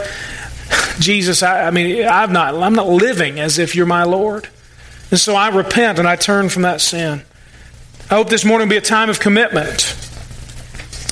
Jesus, 0.98 1.42
I, 1.42 1.66
I 1.66 1.70
mean, 1.70 2.04
i 2.04 2.22
am 2.22 2.32
not, 2.32 2.54
I'm 2.54 2.74
not 2.74 2.88
living 2.88 3.40
as 3.40 3.58
if 3.58 3.74
you're 3.74 3.86
my 3.86 4.04
Lord. 4.04 4.48
And 5.10 5.20
so 5.20 5.34
I 5.34 5.48
repent 5.48 5.98
and 5.98 6.08
I 6.08 6.16
turn 6.16 6.48
from 6.48 6.62
that 6.62 6.80
sin. 6.80 7.22
I 8.10 8.16
hope 8.16 8.28
this 8.28 8.44
morning 8.44 8.68
will 8.68 8.72
be 8.72 8.78
a 8.78 8.82
time 8.82 9.10
of 9.10 9.20
commitment. 9.20 9.96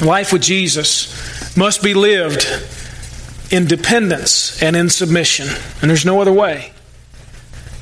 Life 0.03 0.33
with 0.33 0.43
Jesus 0.43 1.57
must 1.57 1.83
be 1.83 1.95
lived 1.95 2.47
in 3.51 3.67
dependence 3.67 4.63
and 4.63 4.75
in 4.75 4.89
submission. 4.89 5.49
And 5.81 5.91
there's 5.91 6.05
no 6.05 6.21
other 6.21 6.33
way. 6.33 6.73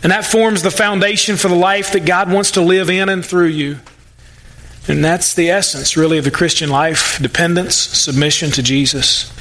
And 0.02 0.12
that 0.12 0.24
forms 0.24 0.62
the 0.62 0.70
foundation 0.70 1.36
for 1.36 1.48
the 1.48 1.54
life 1.54 1.92
that 1.92 2.06
God 2.06 2.32
wants 2.32 2.52
to 2.52 2.60
live 2.60 2.90
in 2.90 3.08
and 3.08 3.24
through 3.24 3.48
you. 3.48 3.78
And 4.88 5.04
that's 5.04 5.34
the 5.34 5.50
essence, 5.50 5.96
really, 5.96 6.18
of 6.18 6.24
the 6.24 6.30
Christian 6.30 6.70
life 6.70 7.18
dependence, 7.20 7.76
submission 7.76 8.50
to 8.52 8.62
Jesus. 8.62 9.32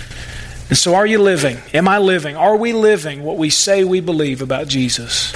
And 0.69 0.77
so, 0.77 0.93
are 0.93 1.05
you 1.05 1.19
living? 1.19 1.57
Am 1.73 1.87
I 1.87 1.97
living? 1.97 2.35
Are 2.35 2.55
we 2.55 2.73
living 2.73 3.23
what 3.23 3.37
we 3.37 3.49
say 3.49 3.83
we 3.83 4.01
believe 4.01 4.41
about 4.41 4.67
Jesus? 4.67 5.33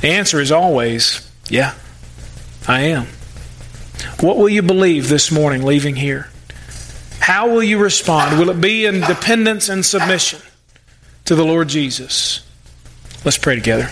The 0.00 0.08
answer 0.08 0.38
is 0.40 0.52
always, 0.52 1.28
yeah, 1.48 1.74
I 2.68 2.82
am. 2.82 3.06
What 4.20 4.36
will 4.36 4.48
you 4.48 4.62
believe 4.62 5.08
this 5.08 5.32
morning 5.32 5.62
leaving 5.62 5.96
here? 5.96 6.28
How 7.20 7.48
will 7.48 7.62
you 7.62 7.78
respond? 7.78 8.38
Will 8.38 8.50
it 8.50 8.60
be 8.60 8.84
in 8.84 9.00
dependence 9.00 9.68
and 9.68 9.84
submission 9.84 10.40
to 11.24 11.34
the 11.34 11.44
Lord 11.44 11.68
Jesus? 11.68 12.46
Let's 13.24 13.38
pray 13.38 13.54
together. 13.54 13.88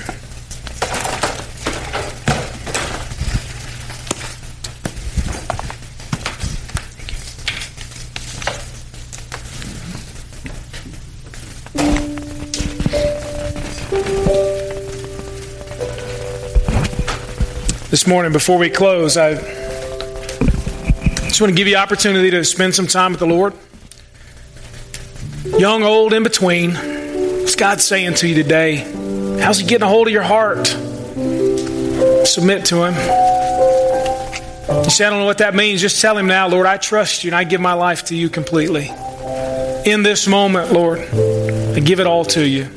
This 17.96 18.06
morning, 18.06 18.30
before 18.30 18.58
we 18.58 18.68
close, 18.68 19.16
I 19.16 19.36
just 21.24 21.40
want 21.40 21.50
to 21.50 21.56
give 21.56 21.66
you 21.66 21.76
opportunity 21.76 22.30
to 22.32 22.44
spend 22.44 22.74
some 22.74 22.86
time 22.86 23.12
with 23.12 23.20
the 23.20 23.26
Lord. 23.26 23.54
Young, 25.58 25.82
old, 25.82 26.12
in 26.12 26.22
between. 26.22 26.74
What's 26.74 27.56
God 27.56 27.80
saying 27.80 28.16
to 28.16 28.28
you 28.28 28.34
today? 28.34 28.76
How's 29.40 29.58
He 29.60 29.66
getting 29.66 29.86
a 29.86 29.88
hold 29.88 30.08
of 30.08 30.12
your 30.12 30.24
heart? 30.24 30.66
Submit 32.26 32.66
to 32.66 32.84
Him. 32.84 32.92
You 34.84 34.90
say, 34.90 35.06
I 35.06 35.08
don't 35.08 35.20
know 35.20 35.24
what 35.24 35.38
that 35.38 35.54
means. 35.54 35.80
Just 35.80 36.02
tell 36.02 36.18
Him 36.18 36.26
now, 36.26 36.48
Lord, 36.48 36.66
I 36.66 36.76
trust 36.76 37.24
you 37.24 37.28
and 37.28 37.34
I 37.34 37.44
give 37.44 37.62
my 37.62 37.72
life 37.72 38.04
to 38.08 38.14
you 38.14 38.28
completely. 38.28 38.90
In 39.86 40.02
this 40.02 40.26
moment, 40.26 40.70
Lord, 40.70 40.98
I 40.98 41.80
give 41.80 42.00
it 42.00 42.06
all 42.06 42.26
to 42.26 42.46
you. 42.46 42.68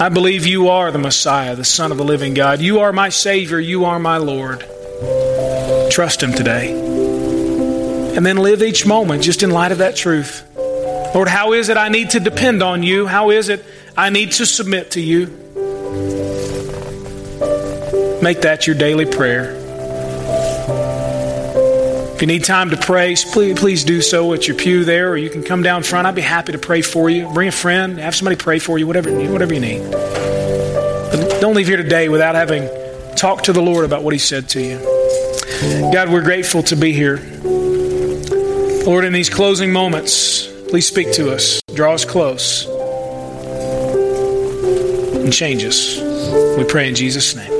I 0.00 0.08
believe 0.08 0.44
you 0.44 0.68
are 0.70 0.90
the 0.90 0.98
Messiah, 0.98 1.54
the 1.54 1.64
Son 1.64 1.92
of 1.92 1.98
the 1.98 2.04
living 2.04 2.34
God. 2.34 2.60
You 2.60 2.80
are 2.80 2.92
my 2.92 3.10
Savior. 3.10 3.60
You 3.60 3.84
are 3.84 4.00
my 4.00 4.16
Lord. 4.16 4.60
Trust 5.90 6.20
Him 6.20 6.32
today. 6.32 6.72
And 8.16 8.26
then 8.26 8.36
live 8.38 8.62
each 8.62 8.86
moment 8.86 9.22
just 9.22 9.44
in 9.44 9.50
light 9.50 9.70
of 9.70 9.78
that 9.78 9.94
truth. 9.94 10.44
Lord, 11.14 11.28
how 11.28 11.52
is 11.52 11.68
it 11.68 11.76
I 11.76 11.88
need 11.88 12.10
to 12.10 12.20
depend 12.20 12.60
on 12.60 12.82
you? 12.82 13.06
How 13.06 13.30
is 13.30 13.48
it 13.48 13.64
I 13.96 14.10
need 14.10 14.32
to 14.32 14.46
submit 14.46 14.92
to 14.92 15.00
you? 15.00 15.26
Make 18.20 18.40
that 18.40 18.66
your 18.66 18.74
daily 18.74 19.06
prayer. 19.06 19.63
If 22.14 22.20
you 22.20 22.28
need 22.28 22.44
time 22.44 22.70
to 22.70 22.76
pray, 22.76 23.16
please, 23.32 23.58
please 23.58 23.82
do 23.82 24.00
so 24.00 24.32
at 24.34 24.46
your 24.46 24.56
pew 24.56 24.84
there, 24.84 25.10
or 25.10 25.16
you 25.16 25.28
can 25.28 25.42
come 25.42 25.64
down 25.64 25.82
front. 25.82 26.06
I'd 26.06 26.14
be 26.14 26.22
happy 26.22 26.52
to 26.52 26.58
pray 26.58 26.80
for 26.80 27.10
you. 27.10 27.28
Bring 27.28 27.48
a 27.48 27.52
friend, 27.52 27.98
have 27.98 28.14
somebody 28.14 28.36
pray 28.36 28.60
for 28.60 28.78
you, 28.78 28.86
whatever, 28.86 29.10
whatever 29.32 29.52
you 29.52 29.58
need. 29.58 29.90
But 29.90 31.40
don't 31.40 31.56
leave 31.56 31.66
here 31.66 31.76
today 31.76 32.08
without 32.08 32.36
having 32.36 32.68
talked 33.16 33.46
to 33.46 33.52
the 33.52 33.60
Lord 33.60 33.84
about 33.84 34.04
what 34.04 34.12
He 34.12 34.20
said 34.20 34.48
to 34.50 34.60
you. 34.62 34.78
God, 35.92 36.08
we're 36.08 36.22
grateful 36.22 36.62
to 36.64 36.76
be 36.76 36.92
here. 36.92 37.16
Lord, 38.86 39.04
in 39.04 39.12
these 39.12 39.28
closing 39.28 39.72
moments, 39.72 40.46
please 40.68 40.86
speak 40.86 41.12
to 41.14 41.34
us, 41.34 41.60
draw 41.74 41.94
us 41.94 42.04
close, 42.04 42.66
and 45.16 45.32
change 45.32 45.64
us. 45.64 45.98
We 46.56 46.62
pray 46.62 46.88
in 46.88 46.94
Jesus' 46.94 47.34
name. 47.34 47.53